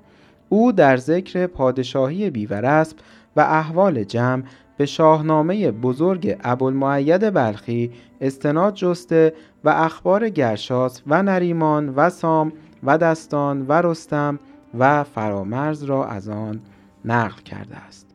او 0.50 0.72
در 0.72 0.98
ذکر 0.98 1.48
پادشاهی 1.48 2.30
بیورسب 2.30 2.98
و 3.36 3.42
احوال 3.42 4.04
جمع 4.04 4.44
به 4.78 4.86
شاهنامه 4.86 5.72
بزرگ 5.72 6.38
ابوالمعید 6.44 7.34
بلخی 7.34 7.92
استناد 8.22 8.74
جسته 8.74 9.34
و 9.64 9.70
اخبار 9.70 10.30
گرشاس 10.30 11.02
و 11.08 11.24
نریمان 11.24 11.90
و 11.90 12.10
سام 12.10 12.54
و 12.84 12.98
دستان 12.98 13.66
و 13.68 13.72
رستم 13.72 14.40
و 14.80 15.04
فرامرز 15.04 15.84
را 15.84 16.06
از 16.06 16.30
آن 16.30 16.62
نقل 17.06 17.42
کرده 17.42 17.78
است. 17.78 18.10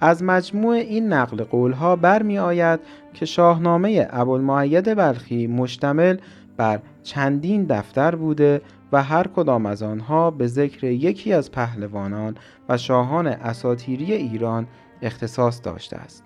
از 0.00 0.22
مجموع 0.22 0.74
این 0.74 1.12
نقل 1.12 1.44
قولها 1.44 1.96
برمی 1.96 2.38
آید 2.38 2.80
که 3.14 3.26
شاهنامه 3.26 4.06
ابوالمعید 4.10 4.94
بلخی 4.94 5.46
مشتمل 5.46 6.16
بر 6.56 6.80
چندین 7.02 7.64
دفتر 7.64 8.14
بوده 8.14 8.60
و 8.92 9.02
هر 9.02 9.26
کدام 9.26 9.66
از 9.66 9.82
آنها 9.82 10.30
به 10.30 10.46
ذکر 10.46 10.84
یکی 10.84 11.32
از 11.32 11.52
پهلوانان 11.52 12.36
و 12.68 12.76
شاهان 12.76 13.26
اساتیری 13.26 14.12
ایران 14.12 14.66
اختصاص 15.02 15.60
داشته 15.62 15.96
است. 15.96 16.24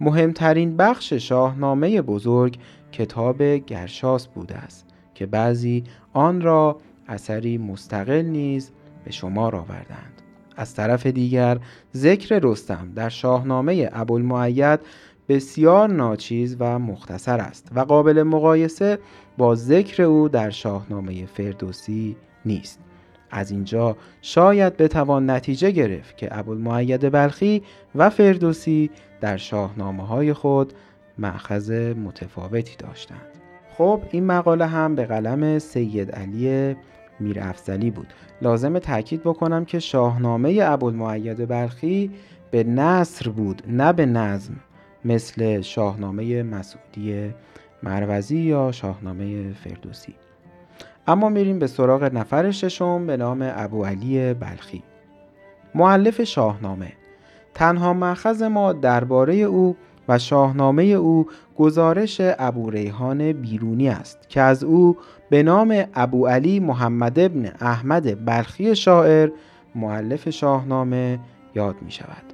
مهمترین 0.00 0.76
بخش 0.76 1.12
شاهنامه 1.12 2.02
بزرگ 2.02 2.58
کتاب 2.92 3.42
گرشاس 3.42 4.28
بوده 4.28 4.56
است 4.56 4.86
که 5.14 5.26
بعضی 5.26 5.84
آن 6.12 6.40
را 6.40 6.80
اثری 7.08 7.58
مستقل 7.58 8.22
نیز 8.22 8.70
به 9.04 9.10
شمار 9.10 9.56
آوردند 9.56 10.17
از 10.58 10.74
طرف 10.74 11.06
دیگر 11.06 11.58
ذکر 11.96 12.40
رستم 12.42 12.92
در 12.94 13.08
شاهنامه 13.08 13.90
ابوالمعید 13.92 14.80
بسیار 15.28 15.88
ناچیز 15.88 16.56
و 16.60 16.78
مختصر 16.78 17.40
است 17.40 17.68
و 17.74 17.80
قابل 17.80 18.22
مقایسه 18.22 18.98
با 19.38 19.54
ذکر 19.54 20.02
او 20.02 20.28
در 20.28 20.50
شاهنامه 20.50 21.26
فردوسی 21.26 22.16
نیست. 22.46 22.80
از 23.30 23.50
اینجا 23.50 23.96
شاید 24.22 24.76
بتوان 24.76 25.30
نتیجه 25.30 25.70
گرفت 25.70 26.16
که 26.16 26.38
ابوالمعید 26.38 27.12
بلخی 27.12 27.62
و 27.94 28.10
فردوسی 28.10 28.90
در 29.20 29.36
شاهنامه 29.36 30.06
های 30.06 30.32
خود 30.32 30.72
معخذ 31.18 31.70
متفاوتی 31.70 32.76
داشتند. 32.78 33.28
خب 33.76 34.00
این 34.10 34.26
مقاله 34.26 34.66
هم 34.66 34.94
به 34.94 35.04
قلم 35.04 35.58
سید 35.58 36.12
علی 36.12 36.76
میر 37.20 37.40
افزلی 37.40 37.90
بود. 37.90 38.06
لازم 38.42 38.78
تاکید 38.78 39.22
بکنم 39.22 39.64
که 39.64 39.78
شاهنامه 39.78 40.58
ابوالمعید 40.62 41.48
بلخی 41.48 42.10
به 42.50 42.64
نصر 42.64 43.30
بود 43.30 43.62
نه 43.66 43.92
به 43.92 44.06
نظم 44.06 44.54
مثل 45.04 45.60
شاهنامه 45.60 46.42
مسعودی 46.42 47.34
مروزی 47.82 48.38
یا 48.38 48.72
شاهنامه 48.72 49.52
فردوسی. 49.52 50.14
اما 51.06 51.28
میریم 51.28 51.58
به 51.58 51.66
سراغ 51.66 52.04
نفر 52.04 52.50
ششم 52.50 53.06
به 53.06 53.16
نام 53.16 53.38
ابو 53.42 53.84
علی 53.84 54.34
بلخی. 54.34 54.82
معلف 55.74 56.22
شاهنامه. 56.22 56.92
تنها 57.54 57.92
مأخذ 57.92 58.42
ما 58.42 58.72
درباره 58.72 59.34
او 59.34 59.76
و 60.08 60.18
شاهنامه 60.18 60.82
او 60.82 61.26
گزارش 61.56 62.20
ابو 62.20 62.70
ریحان 62.70 63.32
بیرونی 63.32 63.88
است 63.88 64.28
که 64.28 64.40
از 64.40 64.64
او 64.64 64.96
به 65.30 65.42
نام 65.42 65.84
ابو 65.94 66.26
علی 66.26 66.60
محمد 66.60 67.18
ابن 67.18 67.52
احمد 67.60 68.24
بلخی 68.24 68.76
شاعر 68.76 69.30
معلف 69.74 70.30
شاهنامه 70.30 71.18
یاد 71.54 71.76
می 71.82 71.90
شود. 71.90 72.32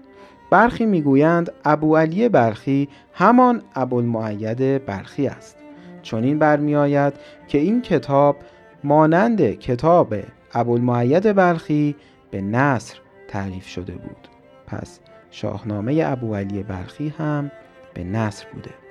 برخی 0.51 0.87
می‌گویند 0.87 1.53
ابو 1.65 1.97
علی 1.97 2.29
بلخی 2.29 2.89
همان 3.13 3.63
ابوالمعید 3.75 4.87
بلخی 4.87 5.27
است. 5.27 5.57
چون 6.03 6.25
این 6.25 6.39
برمیآید 6.39 7.15
که 7.49 7.59
این 7.59 7.83
کتاب 7.83 8.37
مانند 8.85 9.51
کتاب 9.51 10.15
ابوالمعید 10.55 11.37
بلخی 11.37 11.97
به 12.31 12.41
نصر 12.41 12.99
تعریف 13.29 13.69
شده 13.69 13.93
بود. 13.93 14.29
پس 14.67 15.01
شاهنامه 15.31 16.03
ابو 16.07 16.35
علی 16.35 16.63
بلخی 16.63 17.15
هم 17.19 17.51
به 17.95 18.05
نصر 18.05 18.47
بوده. 18.53 18.84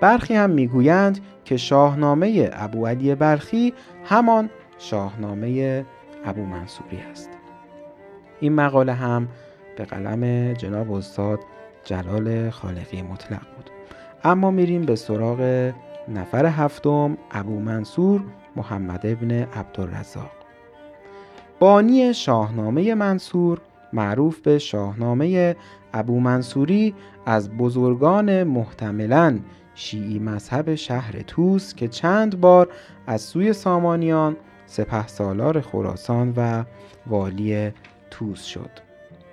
برخی 0.00 0.34
هم 0.34 0.50
می‌گویند 0.50 1.20
که 1.44 1.56
شاهنامه 1.56 2.50
ابو 2.52 2.86
علی 2.86 3.14
بلخی 3.14 3.74
همان 4.04 4.50
شاهنامه 4.78 5.84
ابو 6.24 6.46
منصوری 6.46 6.98
است. 7.10 7.30
این 8.40 8.52
مقاله 8.52 8.92
هم 8.92 9.28
به 9.76 9.84
قلم 9.84 10.52
جناب 10.52 10.92
استاد 10.92 11.38
جلال 11.84 12.50
خالقی 12.50 13.02
مطلق 13.02 13.40
بود. 13.56 13.70
اما 14.24 14.50
میریم 14.50 14.82
به 14.82 14.96
سراغ 14.96 15.72
نفر 16.08 16.46
هفتم 16.46 17.18
ابو 17.30 17.60
منصور 17.60 18.24
محمد 18.56 19.06
ابن 19.06 19.30
عبدالرزاق. 19.32 20.30
بانی 21.58 22.14
شاهنامه 22.14 22.94
منصور 22.94 23.60
معروف 23.92 24.40
به 24.40 24.58
شاهنامه 24.58 25.56
ابو 25.94 26.20
منصوری 26.20 26.94
از 27.26 27.50
بزرگان 27.50 28.42
محتملا 28.44 29.38
شیعی 29.78 30.18
مذهب 30.18 30.74
شهر 30.74 31.22
توس 31.22 31.74
که 31.74 31.88
چند 31.88 32.40
بار 32.40 32.68
از 33.06 33.20
سوی 33.20 33.52
سامانیان 33.52 34.36
سپه 34.66 35.06
سالار 35.06 35.60
خراسان 35.60 36.34
و 36.36 36.64
والی 37.06 37.72
توس 38.10 38.44
شد. 38.44 38.70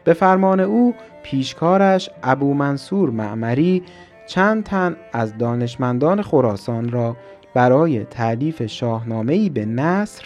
به 0.03 0.13
فرمان 0.13 0.59
او 0.59 0.95
پیشکارش 1.23 2.09
ابو 2.23 2.53
منصور 2.53 3.09
معمری 3.09 3.83
چند 4.27 4.63
تن 4.63 4.95
از 5.13 5.37
دانشمندان 5.37 6.21
خراسان 6.21 6.91
را 6.91 7.17
برای 7.53 8.03
تعلیف 8.03 8.65
شاهنامه‌ای 8.65 9.49
به 9.49 9.65
نصر 9.65 10.25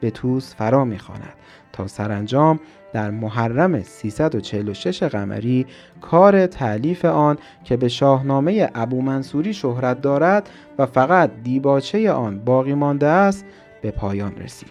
به 0.00 0.10
توس 0.10 0.54
فرا 0.54 0.84
می‌خواند 0.84 1.34
تا 1.72 1.86
سرانجام 1.86 2.60
در 2.96 3.10
محرم 3.10 3.82
346 3.82 5.02
قمری 5.02 5.66
کار 6.00 6.46
تعلیف 6.46 7.04
آن 7.04 7.38
که 7.64 7.76
به 7.76 7.88
شاهنامه 7.88 8.70
ابو 8.74 9.02
منصوری 9.02 9.54
شهرت 9.54 10.00
دارد 10.00 10.50
و 10.78 10.86
فقط 10.86 11.30
دیباچه 11.42 12.12
آن 12.12 12.38
باقی 12.38 12.74
مانده 12.74 13.06
است 13.06 13.44
به 13.82 13.90
پایان 13.90 14.36
رسید. 14.36 14.68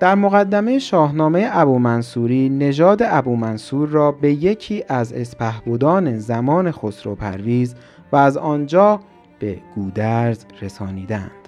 در 0.00 0.14
مقدمه 0.14 0.78
شاهنامه 0.78 1.48
ابو 1.52 1.78
منصوری 1.78 2.48
نژاد 2.48 3.02
ابو 3.04 3.36
منصور 3.36 3.88
را 3.88 4.12
به 4.12 4.32
یکی 4.32 4.84
از 4.88 5.12
اسپهبدان 5.12 6.18
زمان 6.18 6.72
خسرو 6.72 7.14
پرویز 7.14 7.74
و 8.12 8.16
از 8.16 8.36
آنجا 8.36 9.00
به 9.38 9.58
گودرز 9.74 10.44
رسانیدند. 10.60 11.42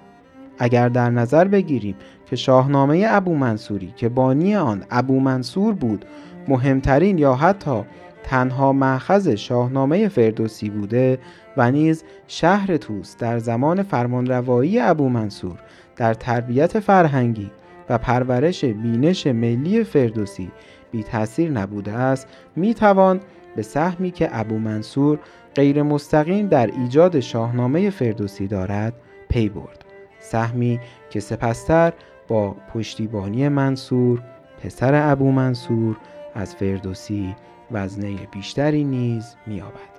اگر 0.58 0.88
در 0.88 1.10
نظر 1.10 1.44
بگیریم 1.44 1.96
که 2.26 2.36
شاهنامه 2.36 3.06
ابو 3.08 3.34
منصوری 3.34 3.92
که 3.96 4.08
بانی 4.08 4.56
آن 4.56 4.84
ابو 4.90 5.20
منصور 5.20 5.74
بود 5.74 6.04
مهمترین 6.48 7.18
یا 7.18 7.34
حتی 7.34 7.82
تنها 8.22 8.72
مأخذ 8.72 9.28
شاهنامه 9.28 10.08
فردوسی 10.08 10.70
بوده 10.70 11.18
و 11.56 11.70
نیز 11.70 12.04
شهر 12.26 12.76
توس 12.76 13.16
در 13.16 13.38
زمان 13.38 13.82
فرمانروایی 13.82 14.80
ابو 14.80 15.08
منصور 15.08 15.58
در 15.96 16.14
تربیت 16.14 16.80
فرهنگی 16.80 17.50
و 17.88 17.98
پرورش 17.98 18.64
بینش 18.64 19.26
ملی 19.26 19.84
فردوسی 19.84 20.50
بی 20.90 21.02
تاثیر 21.02 21.50
نبوده 21.50 21.92
است 21.92 22.28
می 22.56 22.74
توان 22.74 23.20
به 23.56 23.62
سهمی 23.62 24.10
که 24.10 24.28
ابو 24.32 24.58
منصور 24.58 25.18
غیر 25.54 25.82
مستقیم 25.82 26.48
در 26.48 26.66
ایجاد 26.66 27.20
شاهنامه 27.20 27.90
فردوسی 27.90 28.46
دارد 28.46 28.94
پی 29.28 29.48
برد. 29.48 29.84
سهمی 30.20 30.80
که 31.10 31.20
سپستر 31.20 31.92
با 32.34 32.50
پشتیبانی 32.52 33.48
منصور 33.48 34.22
پسر 34.62 35.12
ابو 35.12 35.32
منصور 35.32 35.96
از 36.34 36.54
فردوسی 36.54 37.36
وزنه 37.70 38.26
بیشتری 38.26 38.84
نیز 38.84 39.36
می‌یابد. 39.46 39.94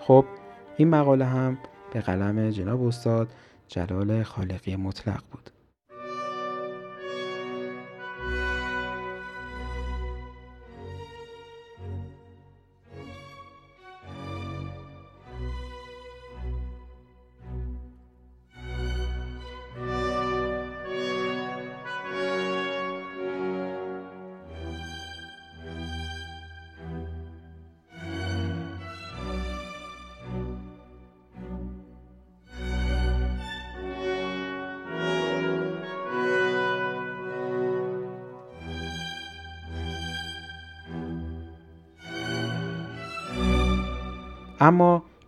خب 0.00 0.24
این 0.76 0.88
مقاله 0.88 1.24
هم 1.24 1.58
به 1.92 2.00
قلم 2.00 2.50
جناب 2.50 2.82
استاد 2.82 3.28
جلال 3.68 4.22
خالقی 4.22 4.76
مطلق 4.76 5.22
بود. 5.32 5.50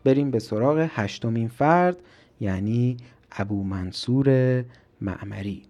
بریم 0.05 0.31
به 0.31 0.39
سراغ 0.39 0.89
هشتمین 0.91 1.49
فرد 1.49 1.97
یعنی 2.41 2.97
ابو 3.33 3.65
منصور 3.65 4.29
معمری. 5.01 5.63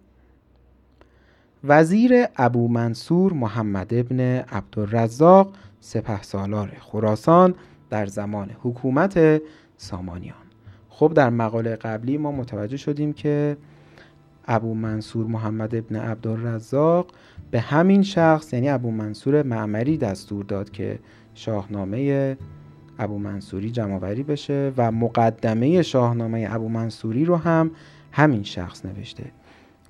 وزیر 1.63 2.25
ابو 2.35 2.67
منصور 2.67 3.33
محمد 3.33 3.93
ابن 3.93 4.19
عبدالرزاق 4.39 5.53
سپه 5.79 6.21
سالار 6.21 6.77
خراسان 6.79 7.55
در 7.89 8.05
زمان 8.05 8.51
حکومت 8.63 9.41
سامانیان. 9.77 10.35
خب 10.89 11.13
در 11.15 11.29
مقاله 11.29 11.75
قبلی 11.75 12.17
ما 12.17 12.31
متوجه 12.31 12.77
شدیم 12.77 13.13
که 13.13 13.57
ابو 14.47 14.73
منصور 14.73 15.25
محمد 15.25 15.75
ابن 15.75 15.95
عبدالرزاق 15.95 17.07
به 17.51 17.59
همین 17.59 18.03
شخص 18.03 18.53
یعنی 18.53 18.69
ابو 18.69 18.91
منصور 18.91 19.43
معمری 19.43 19.97
دستور 19.97 20.45
داد 20.45 20.69
که 20.69 20.99
شاهنامه 21.33 22.37
ابو 22.99 23.17
منصوری 23.17 23.71
جمعوری 23.71 24.23
بشه 24.23 24.73
و 24.77 24.91
مقدمه 24.91 25.81
شاهنامه 25.81 26.47
ابو 26.51 26.69
منصوری 26.69 27.25
رو 27.25 27.35
هم 27.35 27.71
همین 28.11 28.43
شخص 28.43 28.85
نوشته 28.85 29.23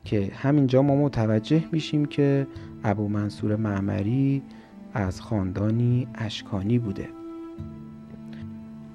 که 0.04 0.32
همینجا 0.36 0.82
ما 0.82 0.96
متوجه 0.96 1.64
میشیم 1.72 2.06
که 2.06 2.48
ابو 2.84 3.08
منصور 3.08 3.56
معمری 3.56 4.42
از 4.94 5.22
خاندانی 5.22 6.08
اشکانی 6.16 6.80
بوده. 6.80 7.10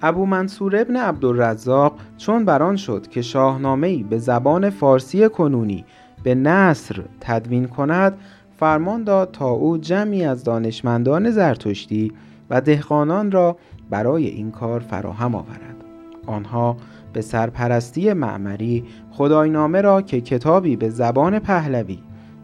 ابو 0.02 0.26
منصور 0.26 0.76
ابن 0.76 0.96
عبدالرزاق 0.96 2.00
چون 2.16 2.44
بران 2.44 2.76
شد 2.76 3.08
که 3.08 3.22
شاهنامه‌ای 3.22 4.02
به 4.02 4.18
زبان 4.18 4.70
فارسی 4.70 5.28
کنونی 5.28 5.84
به 6.22 6.34
نصر 6.34 7.04
تدوین 7.20 7.66
کند 7.66 8.18
فرمان 8.56 9.04
داد 9.04 9.30
تا 9.30 9.48
او 9.48 9.78
جمعی 9.78 10.24
از 10.24 10.44
دانشمندان 10.44 11.30
زرتشتی 11.30 12.12
و 12.50 12.60
دهقانان 12.60 13.30
را 13.30 13.56
برای 13.90 14.26
این 14.26 14.50
کار 14.50 14.80
فراهم 14.80 15.34
آورد. 15.34 15.84
آنها 16.26 16.76
به 17.12 17.20
سرپرستی 17.20 18.12
معمری 18.12 18.84
خداینامه 19.10 19.80
را 19.80 20.02
که 20.02 20.20
کتابی 20.20 20.76
به 20.76 20.88
زبان 20.88 21.38
پهلوی 21.38 21.98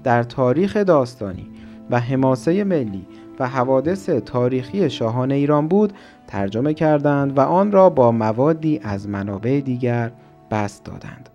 در 0.04 0.22
تاریخ 0.22 0.76
داستانی 0.76 1.46
و 1.90 2.00
حماسه 2.00 2.64
ملی 2.64 3.06
و 3.38 3.48
حوادث 3.48 4.08
تاریخی 4.08 4.90
شاهان 4.90 5.32
ایران 5.32 5.68
بود 5.68 5.92
ترجمه 6.26 6.74
کردند 6.74 7.38
و 7.38 7.40
آن 7.40 7.72
را 7.72 7.90
با 7.90 8.12
موادی 8.12 8.80
از 8.82 9.08
منابع 9.08 9.60
دیگر 9.60 10.12
بست 10.50 10.84
دادند. 10.84 11.28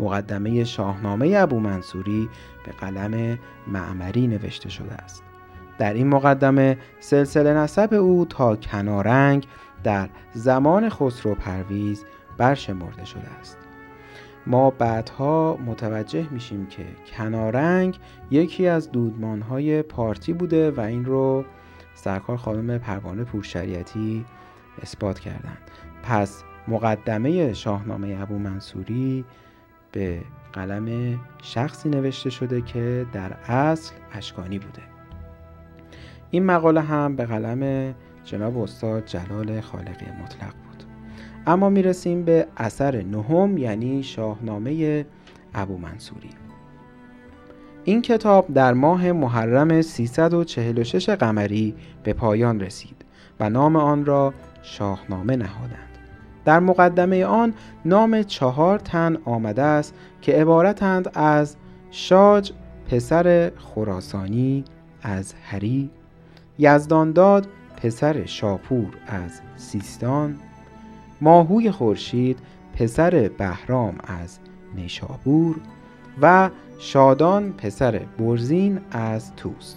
مقدمه 0.00 0.64
شاهنامه 0.64 1.34
ابو 1.36 1.60
منصوری 1.60 2.28
به 2.66 2.72
قلم 2.72 3.38
معمری 3.66 4.26
نوشته 4.26 4.68
شده 4.68 4.94
است. 4.94 5.29
در 5.80 5.92
این 5.92 6.08
مقدمه 6.08 6.78
سلسله 7.00 7.54
نسب 7.54 7.94
او 7.94 8.26
تا 8.28 8.56
کنارنگ 8.56 9.46
در 9.84 10.08
زمان 10.34 10.88
خسرو 10.88 11.34
پرویز 11.34 12.04
برشمرده 12.38 13.04
شده 13.04 13.28
است. 13.40 13.58
ما 14.46 14.70
بعدها 14.70 15.58
متوجه 15.66 16.26
میشیم 16.30 16.66
که 16.66 16.84
کنارنگ 17.16 17.98
یکی 18.30 18.66
از 18.66 18.90
دودمانهای 18.90 19.82
پارتی 19.82 20.32
بوده 20.32 20.70
و 20.70 20.80
این 20.80 21.04
رو 21.04 21.44
سرکار 21.94 22.36
خانم 22.36 22.78
پروانه 22.78 23.24
پورشریعتی 23.24 24.24
اثبات 24.82 25.18
کردند. 25.18 25.70
پس 26.02 26.42
مقدمه 26.68 27.52
شاهنامه 27.52 28.18
ابو 28.20 28.38
منصوری 28.38 29.24
به 29.92 30.20
قلم 30.52 31.18
شخصی 31.42 31.88
نوشته 31.88 32.30
شده 32.30 32.60
که 32.60 33.06
در 33.12 33.32
اصل 33.32 33.94
اشکانی 34.12 34.58
بوده. 34.58 34.99
این 36.30 36.44
مقاله 36.44 36.80
هم 36.80 37.16
به 37.16 37.24
قلم 37.24 37.94
جناب 38.24 38.58
استاد 38.58 39.06
جلال 39.06 39.60
خالقی 39.60 40.06
مطلق 40.22 40.52
بود. 40.52 40.84
اما 41.46 41.68
می‌رسیم 41.68 42.24
به 42.24 42.46
اثر 42.56 43.02
نهم 43.02 43.58
یعنی 43.58 44.02
شاهنامه 44.02 45.06
ابو 45.54 45.78
منصوری. 45.78 46.30
این 47.84 48.02
کتاب 48.02 48.54
در 48.54 48.72
ماه 48.72 49.12
محرم 49.12 49.82
346 49.82 51.08
قمری 51.08 51.74
به 52.04 52.12
پایان 52.12 52.60
رسید 52.60 53.04
و 53.40 53.50
نام 53.50 53.76
آن 53.76 54.04
را 54.04 54.34
شاهنامه 54.62 55.36
نهادند. 55.36 55.98
در 56.44 56.60
مقدمه 56.60 57.24
آن 57.24 57.54
نام 57.84 58.22
چهار 58.22 58.78
تن 58.78 59.16
آمده 59.24 59.62
است 59.62 59.94
که 60.20 60.32
عبارتند 60.32 61.10
از 61.14 61.56
شاج 61.90 62.52
پسر 62.90 63.52
خراسانی 63.56 64.64
از 65.02 65.34
هری 65.42 65.90
یزدانداد 66.60 67.48
پسر 67.76 68.26
شاپور 68.26 68.88
از 69.06 69.40
سیستان 69.56 70.36
ماهوی 71.20 71.70
خورشید 71.70 72.38
پسر 72.76 73.30
بهرام 73.38 73.94
از 74.06 74.38
نیشابور 74.76 75.56
و 76.22 76.50
شادان 76.78 77.52
پسر 77.52 78.00
برزین 78.18 78.80
از 78.90 79.34
توس 79.36 79.74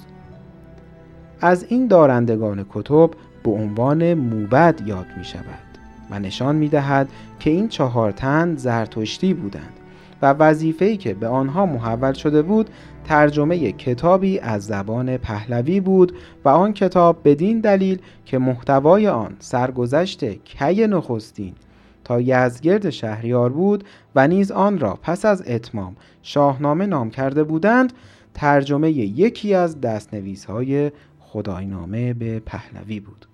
از 1.42 1.66
این 1.70 1.88
دارندگان 1.88 2.66
کتب 2.70 3.10
به 3.44 3.52
عنوان 3.52 4.14
موبد 4.14 4.82
یاد 4.86 5.08
می 5.18 5.24
شود 5.24 5.78
و 6.12 6.20
نشان 6.20 6.56
می 6.56 6.70
دهد 6.70 7.10
که 7.40 7.50
این 7.50 7.68
چهار 7.68 8.12
تن 8.12 8.56
زرتشتی 8.56 9.34
بودند 9.34 9.74
و 10.22 10.34
وظیفه‌ای 10.34 10.98
که 10.98 11.14
به 11.14 11.28
آنها 11.28 11.66
محول 11.66 12.14
شده 12.14 12.42
بود 12.42 12.70
ترجمه 13.04 13.72
کتابی 13.72 14.40
از 14.40 14.66
زبان 14.66 15.18
پهلوی 15.18 15.80
بود 15.80 16.14
و 16.46 16.50
آن 16.50 16.74
کتاب 16.74 17.18
بدین 17.24 17.60
دلیل 17.60 18.02
که 18.26 18.38
محتوای 18.38 19.08
آن 19.08 19.36
سرگذشت 19.40 20.26
کی 20.26 20.88
نخستین 20.88 21.54
تا 22.04 22.22
یزگرد 22.22 22.90
شهریار 22.90 23.50
بود 23.50 23.84
و 24.16 24.28
نیز 24.28 24.52
آن 24.52 24.80
را 24.80 25.00
پس 25.02 25.26
از 25.26 25.44
اتمام 25.48 25.96
شاهنامه 26.22 26.86
نام 26.86 27.10
کرده 27.10 27.44
بودند 27.44 27.94
ترجمه 28.34 28.92
یکی 28.92 29.54
از 29.54 29.82
دستنویس 29.82 30.46
های 30.46 30.92
خداینامه 31.20 32.14
به 32.14 32.40
پهلوی 32.40 33.00
بود. 33.00 33.26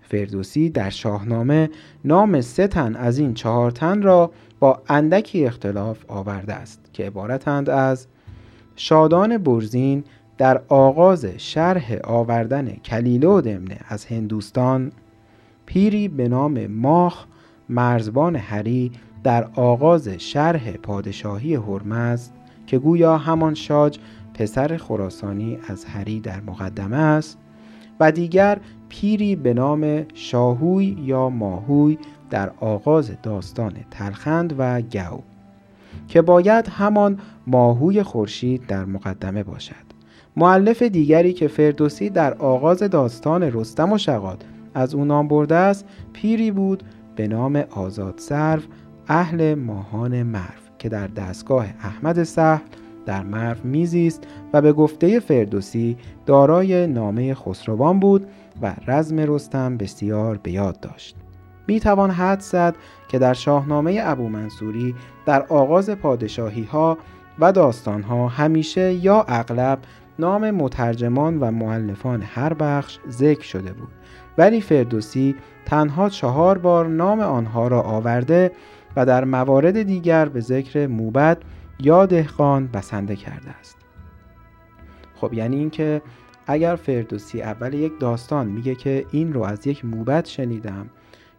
فردوسی 0.00 0.70
در 0.70 0.90
شاهنامه 0.90 1.70
نام 2.04 2.40
سه 2.40 2.66
تن 2.66 2.96
از 2.96 3.18
این 3.18 3.34
چهار 3.34 3.70
تن 3.70 4.02
را 4.02 4.30
با 4.60 4.82
اندکی 4.88 5.46
اختلاف 5.46 6.04
آورده 6.08 6.54
است 6.54 6.80
که 6.92 7.06
عبارتند 7.06 7.70
از 7.70 8.06
شادان 8.76 9.38
برزین 9.38 10.04
در 10.38 10.62
آغاز 10.68 11.24
شرح 11.24 11.96
آوردن 12.04 12.70
کلیله 12.70 13.28
و 13.28 13.40
دمنه 13.40 13.78
از 13.88 14.04
هندوستان 14.04 14.92
پیری 15.66 16.08
به 16.08 16.28
نام 16.28 16.66
ماخ 16.66 17.24
مرزبان 17.68 18.36
هری 18.36 18.92
در 19.24 19.48
آغاز 19.54 20.08
شرح 20.08 20.72
پادشاهی 20.72 21.54
هرمز 21.54 22.30
که 22.66 22.78
گویا 22.78 23.18
همان 23.18 23.54
شاج 23.54 23.98
پسر 24.34 24.76
خراسانی 24.76 25.58
از 25.68 25.84
هری 25.84 26.20
در 26.20 26.40
مقدمه 26.40 26.96
است 26.96 27.38
و 28.00 28.12
دیگر 28.12 28.60
پیری 28.88 29.36
به 29.36 29.54
نام 29.54 30.06
شاهوی 30.14 30.84
یا 30.84 31.28
ماهوی 31.28 31.98
در 32.30 32.50
آغاز 32.60 33.12
داستان 33.22 33.72
تلخند 33.90 34.54
و 34.58 34.80
گو. 34.80 35.31
که 36.08 36.22
باید 36.22 36.68
همان 36.68 37.18
ماهوی 37.46 38.02
خورشید 38.02 38.66
در 38.66 38.84
مقدمه 38.84 39.42
باشد. 39.42 39.92
معلف 40.36 40.82
دیگری 40.82 41.32
که 41.32 41.48
فردوسی 41.48 42.10
در 42.10 42.34
آغاز 42.34 42.82
داستان 42.82 43.42
رستم 43.42 43.92
و 43.92 43.98
شقاد 43.98 44.44
از 44.74 44.94
او 44.94 45.04
نام 45.04 45.28
برده 45.28 45.54
است 45.54 45.84
پیری 46.12 46.50
بود 46.50 46.82
به 47.16 47.28
نام 47.28 47.56
آزاد 47.70 48.14
سرو 48.16 48.62
اهل 49.08 49.54
ماهان 49.54 50.22
مرو 50.22 50.62
که 50.78 50.88
در 50.88 51.06
دستگاه 51.06 51.66
احمد 51.82 52.22
سهل 52.22 52.60
در 53.06 53.22
مرو 53.22 53.58
میزیست 53.64 54.26
و 54.52 54.62
به 54.62 54.72
گفته 54.72 55.20
فردوسی 55.20 55.96
دارای 56.26 56.86
نامه 56.86 57.34
خسروان 57.34 58.00
بود 58.00 58.26
و 58.62 58.74
رزم 58.86 59.18
رستم 59.18 59.76
بسیار 59.76 60.40
به 60.42 60.52
یاد 60.52 60.80
داشت. 60.80 61.16
می 61.66 61.80
توان 61.80 62.10
حد 62.10 62.40
زد 62.40 62.76
که 63.08 63.18
در 63.18 63.34
شاهنامه 63.34 64.00
ابو 64.04 64.28
منصوری 64.28 64.94
در 65.26 65.42
آغاز 65.42 65.90
پادشاهی 65.90 66.64
ها 66.64 66.98
و 67.38 67.52
داستان 67.52 68.02
ها 68.02 68.28
همیشه 68.28 68.92
یا 68.92 69.24
اغلب 69.28 69.78
نام 70.18 70.50
مترجمان 70.50 71.40
و 71.40 71.50
معلفان 71.50 72.22
هر 72.22 72.54
بخش 72.54 72.98
ذکر 73.10 73.42
شده 73.42 73.72
بود. 73.72 73.88
ولی 74.38 74.60
فردوسی 74.60 75.34
تنها 75.66 76.08
چهار 76.08 76.58
بار 76.58 76.86
نام 76.86 77.20
آنها 77.20 77.68
را 77.68 77.82
آورده 77.82 78.52
و 78.96 79.06
در 79.06 79.24
موارد 79.24 79.82
دیگر 79.82 80.28
به 80.28 80.40
ذکر 80.40 80.86
موبد 80.86 81.38
یا 81.80 82.06
دهقان 82.06 82.66
بسنده 82.66 83.16
کرده 83.16 83.50
است. 83.50 83.76
خب 85.14 85.34
یعنی 85.34 85.56
اینکه 85.56 86.02
اگر 86.46 86.76
فردوسی 86.76 87.42
اول 87.42 87.74
یک 87.74 87.92
داستان 88.00 88.46
میگه 88.46 88.74
که 88.74 89.06
این 89.10 89.32
رو 89.32 89.42
از 89.42 89.66
یک 89.66 89.84
موبد 89.84 90.24
شنیدم 90.24 90.90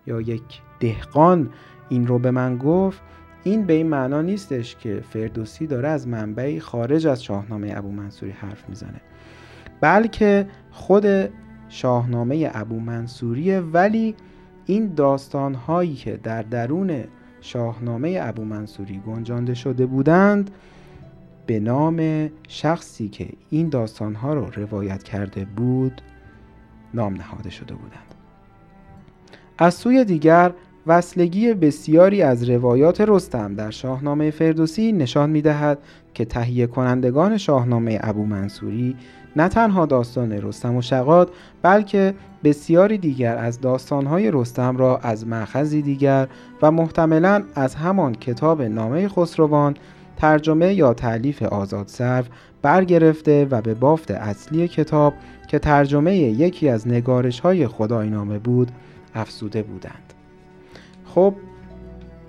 یا 0.08 0.22
یک 0.22 0.62
دهقان 0.80 1.49
این 1.89 2.08
رو 2.08 2.20
به 2.20 2.32
من 2.32 2.58
گفت 2.58 3.01
این 3.43 3.66
به 3.66 3.74
این 3.74 3.88
معنا 3.88 4.22
نیستش 4.22 4.76
که 4.76 5.04
فردوسی 5.10 5.68
داره 5.68 5.88
از 5.88 6.08
منبعی 6.08 6.60
خارج 6.60 7.08
از 7.08 7.24
شاهنامه 7.24 7.74
ابو 7.76 7.91
منصوری 7.91 8.32
حرف 8.32 8.70
می‌زنه. 8.70 9.01
بلکه 9.82 10.47
خود 10.72 11.06
شاهنامه 11.70 12.51
ابو 12.54 12.80
منصوریه 12.80 13.60
ولی 13.60 14.16
این 14.66 14.93
داستان 14.93 15.54
هایی 15.54 15.95
که 15.95 16.18
در 16.18 16.41
درون 16.41 17.04
شاهنامه 17.41 18.20
ابو 18.22 18.45
منصوری 18.45 19.01
گنجانده 19.08 19.54
شده 19.54 19.86
بودند 19.86 20.51
به 21.45 21.60
نام 21.60 22.30
شخصی 22.47 23.10
که 23.10 23.30
این 23.49 23.70
داستان 23.70 24.16
ها 24.16 24.34
رو 24.34 24.45
روایت 24.56 25.04
کرده 25.04 25.45
بود 25.45 26.01
نام 26.93 27.14
نهاده 27.14 27.49
شده 27.49 27.74
بودند. 27.76 28.12
از 29.58 29.74
سوی 29.74 30.06
دیگر 30.06 30.51
وصلگی 30.88 31.54
بسیاری 31.54 32.22
از 32.22 32.49
روایات 32.49 33.01
رستم 33.01 33.56
در 33.56 33.72
شاهنامه 33.72 34.32
فردوسی 34.32 34.91
نشان 34.91 35.30
می 35.30 35.41
دهد 35.41 35.78
که 36.14 36.26
تهیه 36.26 36.68
کنندگان 36.68 37.38
شاهنامه 37.38 37.99
ابو 38.01 38.26
منصوری 38.26 38.95
نه 39.36 39.47
تنها 39.49 39.86
داستان 39.86 40.32
رستم 40.32 40.76
و 40.76 40.82
شقاد 40.82 41.32
بلکه 41.62 42.14
بسیاری 42.43 42.97
دیگر 42.97 43.38
از 43.38 43.62
داستانهای 43.62 44.32
رستم 44.32 44.78
را 44.78 44.97
از 44.97 45.28
معخذی 45.28 45.82
دیگر 45.82 46.28
و 46.62 46.72
محتملا 46.72 47.43
از 47.56 47.76
همان 47.76 48.16
کتاب 48.16 48.62
نامه 48.62 49.08
خسروان 49.08 49.74
ترجمه 50.18 50.74
یا 50.74 50.93
تعلیف 50.93 51.43
آزاد 51.43 51.88
سرو 51.88 52.26
برگرفته 52.62 53.47
و 53.51 53.62
به 53.62 53.74
بافت 53.74 54.12
اصلی 54.12 54.68
کتاب 54.68 55.14
که 55.47 55.60
ترجمه 55.60 56.18
یکی 56.18 56.70
از 56.70 56.88
نگارش 56.88 57.39
های 57.39 57.68
خداینامه 57.68 58.39
بود 58.39 58.72
افزوده 59.14 59.64
بودند. 59.64 60.14
خب 61.05 61.36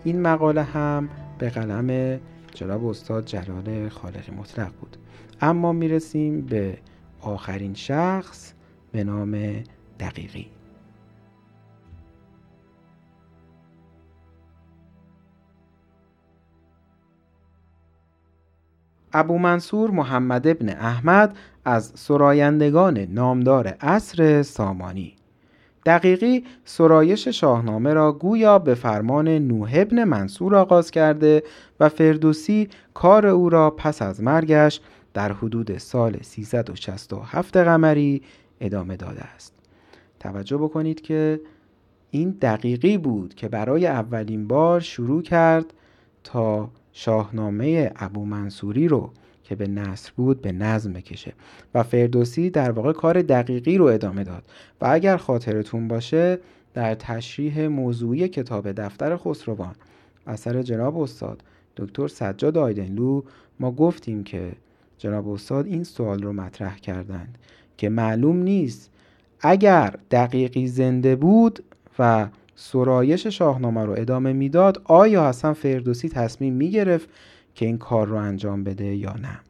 این 0.04 0.22
مقاله 0.22 0.62
هم 0.62 1.08
به 1.38 1.50
قلم 1.50 2.20
جناب 2.54 2.86
استاد 2.86 3.24
جلال 3.24 3.88
خالقی 3.88 4.32
مطلق 4.32 4.72
بود. 4.80 4.96
اما 5.40 5.72
می‌رسیم 5.72 6.40
به 6.40 6.78
آخرین 7.20 7.74
شخص 7.74 8.52
به 8.92 9.04
نام 9.04 9.62
دقیقی. 10.00 10.50
ابو 19.12 19.38
منصور 19.38 19.90
محمد 19.90 20.46
ابن 20.46 20.68
احمد 20.68 21.36
از 21.64 21.92
سرایندگان 21.94 22.98
نامدار 22.98 23.68
عصر 23.68 24.42
سامانی. 24.42 25.13
دقیقی 25.86 26.44
سرایش 26.64 27.28
شاهنامه 27.28 27.94
را 27.94 28.12
گویا 28.12 28.58
به 28.58 28.74
فرمان 28.74 29.28
نوح 29.28 29.70
ابن 29.74 30.04
منصور 30.04 30.56
آغاز 30.56 30.90
کرده 30.90 31.42
و 31.80 31.88
فردوسی 31.88 32.68
کار 32.94 33.26
او 33.26 33.48
را 33.48 33.70
پس 33.70 34.02
از 34.02 34.22
مرگش 34.22 34.80
در 35.14 35.32
حدود 35.32 35.78
سال 35.78 36.18
367 36.22 37.56
قمری 37.56 38.22
ادامه 38.60 38.96
داده 38.96 39.22
است. 39.22 39.54
توجه 40.20 40.56
بکنید 40.56 41.00
که 41.00 41.40
این 42.10 42.30
دقیقی 42.30 42.98
بود 42.98 43.34
که 43.34 43.48
برای 43.48 43.86
اولین 43.86 44.48
بار 44.48 44.80
شروع 44.80 45.22
کرد 45.22 45.74
تا 46.24 46.70
شاهنامه 46.92 47.92
ابو 47.96 48.24
منصوری 48.24 48.88
رو 48.88 49.10
که 49.44 49.54
به 49.54 49.66
نصر 49.66 50.12
بود 50.16 50.42
به 50.42 50.52
نظم 50.52 50.92
بکشه 50.92 51.32
و 51.74 51.82
فردوسی 51.82 52.50
در 52.50 52.70
واقع 52.70 52.92
کار 52.92 53.22
دقیقی 53.22 53.78
رو 53.78 53.84
ادامه 53.84 54.24
داد 54.24 54.42
و 54.80 54.86
اگر 54.90 55.16
خاطرتون 55.16 55.88
باشه 55.88 56.38
در 56.74 56.94
تشریح 56.94 57.66
موضوعی 57.66 58.28
کتاب 58.28 58.72
دفتر 58.72 59.16
خسروان 59.16 59.74
اثر 60.26 60.62
جناب 60.62 60.98
استاد 60.98 61.42
دکتر 61.76 62.08
سجاد 62.08 62.58
آیدنلو 62.58 63.22
ما 63.60 63.72
گفتیم 63.72 64.24
که 64.24 64.52
جناب 64.98 65.28
استاد 65.28 65.66
این 65.66 65.84
سوال 65.84 66.22
رو 66.22 66.32
مطرح 66.32 66.76
کردند 66.78 67.38
که 67.76 67.88
معلوم 67.88 68.36
نیست 68.36 68.90
اگر 69.40 69.94
دقیقی 70.10 70.66
زنده 70.66 71.16
بود 71.16 71.64
و 71.98 72.28
سرایش 72.56 73.26
شاهنامه 73.26 73.84
رو 73.84 73.92
ادامه 73.92 74.32
می‌داد 74.32 74.82
آیا 74.84 75.24
اصلا 75.24 75.54
فردوسی 75.54 76.08
تصمیم 76.08 76.54
می‌گرفت 76.54 77.08
که 77.54 77.66
این 77.66 77.78
کار 77.78 78.06
رو 78.06 78.16
انجام 78.16 78.64
بده 78.64 78.96
یا 78.96 79.12
نه. 79.12 79.40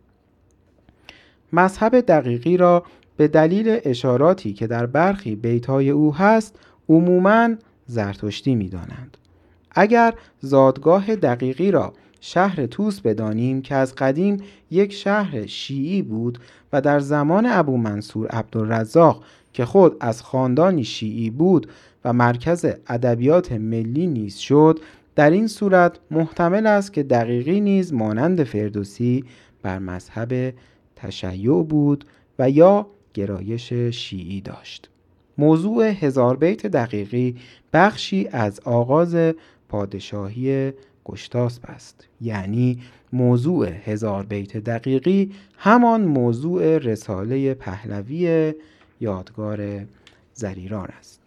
مذهب 1.52 2.00
دقیقی 2.00 2.56
را 2.56 2.84
به 3.16 3.28
دلیل 3.28 3.80
اشاراتی 3.84 4.52
که 4.52 4.66
در 4.66 4.86
برخی 4.86 5.36
بیتهای 5.36 5.90
او 5.90 6.14
هست 6.14 6.58
عموما 6.88 7.48
زرتشتی 7.86 8.54
می‌دانند. 8.54 9.16
اگر 9.70 10.14
زادگاه 10.40 11.16
دقیقی 11.16 11.70
را 11.70 11.92
شهر 12.20 12.66
توس 12.66 13.00
بدانیم 13.00 13.62
که 13.62 13.74
از 13.74 13.94
قدیم 13.94 14.42
یک 14.70 14.92
شهر 14.92 15.46
شیعی 15.46 16.02
بود 16.02 16.38
و 16.72 16.80
در 16.80 17.00
زمان 17.00 17.46
ابو 17.46 17.76
منصور 17.76 18.26
عبدالرزاق 18.26 19.24
که 19.52 19.64
خود 19.64 19.96
از 20.00 20.22
خاندانی 20.22 20.84
شیعی 20.84 21.30
بود 21.30 21.68
و 22.04 22.12
مرکز 22.12 22.66
ادبیات 22.88 23.52
ملی 23.52 24.06
نیز 24.06 24.36
شد 24.36 24.80
در 25.16 25.30
این 25.30 25.46
صورت 25.46 25.98
محتمل 26.10 26.66
است 26.66 26.92
که 26.92 27.02
دقیقی 27.02 27.60
نیز 27.60 27.92
مانند 27.92 28.44
فردوسی 28.44 29.24
بر 29.62 29.78
مذهب 29.78 30.54
تشیع 30.96 31.62
بود 31.62 32.04
و 32.38 32.50
یا 32.50 32.86
گرایش 33.14 33.72
شیعی 33.72 34.40
داشت. 34.40 34.90
موضوع 35.38 35.84
هزار 35.84 36.36
بیت 36.36 36.66
دقیقی 36.66 37.36
بخشی 37.72 38.28
از 38.32 38.60
آغاز 38.60 39.16
پادشاهی 39.68 40.72
گشتاسب 41.04 41.62
است. 41.66 42.08
یعنی 42.20 42.78
موضوع 43.12 43.68
هزار 43.68 44.22
بیت 44.22 44.56
دقیقی 44.56 45.32
همان 45.56 46.04
موضوع 46.04 46.78
رساله 46.78 47.54
پهلوی 47.54 48.54
یادگار 49.00 49.86
زریران 50.34 50.88
است. 50.98 51.20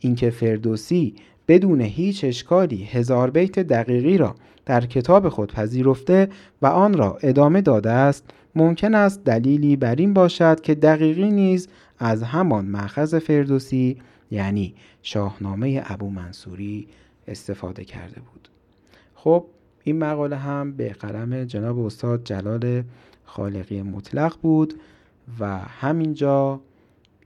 اینکه 0.00 0.30
فردوسی 0.30 1.14
بدون 1.48 1.80
هیچ 1.80 2.24
اشکالی 2.24 2.84
هزار 2.84 3.30
بیت 3.30 3.58
دقیقی 3.58 4.18
را 4.18 4.34
در 4.66 4.86
کتاب 4.86 5.28
خود 5.28 5.52
پذیرفته 5.52 6.28
و 6.62 6.66
آن 6.66 6.94
را 6.94 7.18
ادامه 7.22 7.60
داده 7.60 7.90
است 7.90 8.24
ممکن 8.54 8.94
است 8.94 9.24
دلیلی 9.24 9.76
بر 9.76 9.94
این 9.94 10.14
باشد 10.14 10.60
که 10.60 10.74
دقیقی 10.74 11.30
نیز 11.30 11.68
از 11.98 12.22
همان 12.22 12.64
مأخذ 12.64 13.18
فردوسی 13.18 13.96
یعنی 14.30 14.74
شاهنامه 15.02 15.82
ابو 15.86 16.10
منصوری 16.10 16.88
استفاده 17.28 17.84
کرده 17.84 18.20
بود. 18.20 18.48
خب 19.14 19.44
این 19.84 19.98
مقاله 19.98 20.36
هم 20.36 20.72
به 20.72 20.88
قلم 20.88 21.44
جناب 21.44 21.78
استاد 21.78 22.24
جلال 22.24 22.82
خالقی 23.24 23.82
مطلق 23.82 24.36
بود 24.42 24.74
و 25.40 25.58
همینجا 25.58 26.60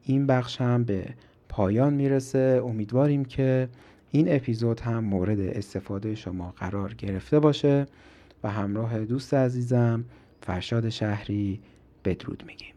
این 0.05 0.27
بخش 0.27 0.61
هم 0.61 0.85
به 0.85 1.05
پایان 1.49 1.95
می‌رسه. 1.95 2.63
امیدواریم 2.65 3.25
که 3.25 3.69
این 4.13 4.35
اپیزود 4.35 4.81
هم 4.81 5.05
مورد 5.05 5.41
استفاده 5.41 6.15
شما 6.15 6.55
قرار 6.57 6.95
گرفته 6.95 7.39
باشه 7.39 7.87
و 8.43 8.51
همراه 8.51 9.05
دوست 9.05 9.35
عزیزم 9.35 10.05
فرشاد 10.41 10.89
شهری 10.89 11.61
بدرود 12.05 12.43
میگیم. 12.47 12.75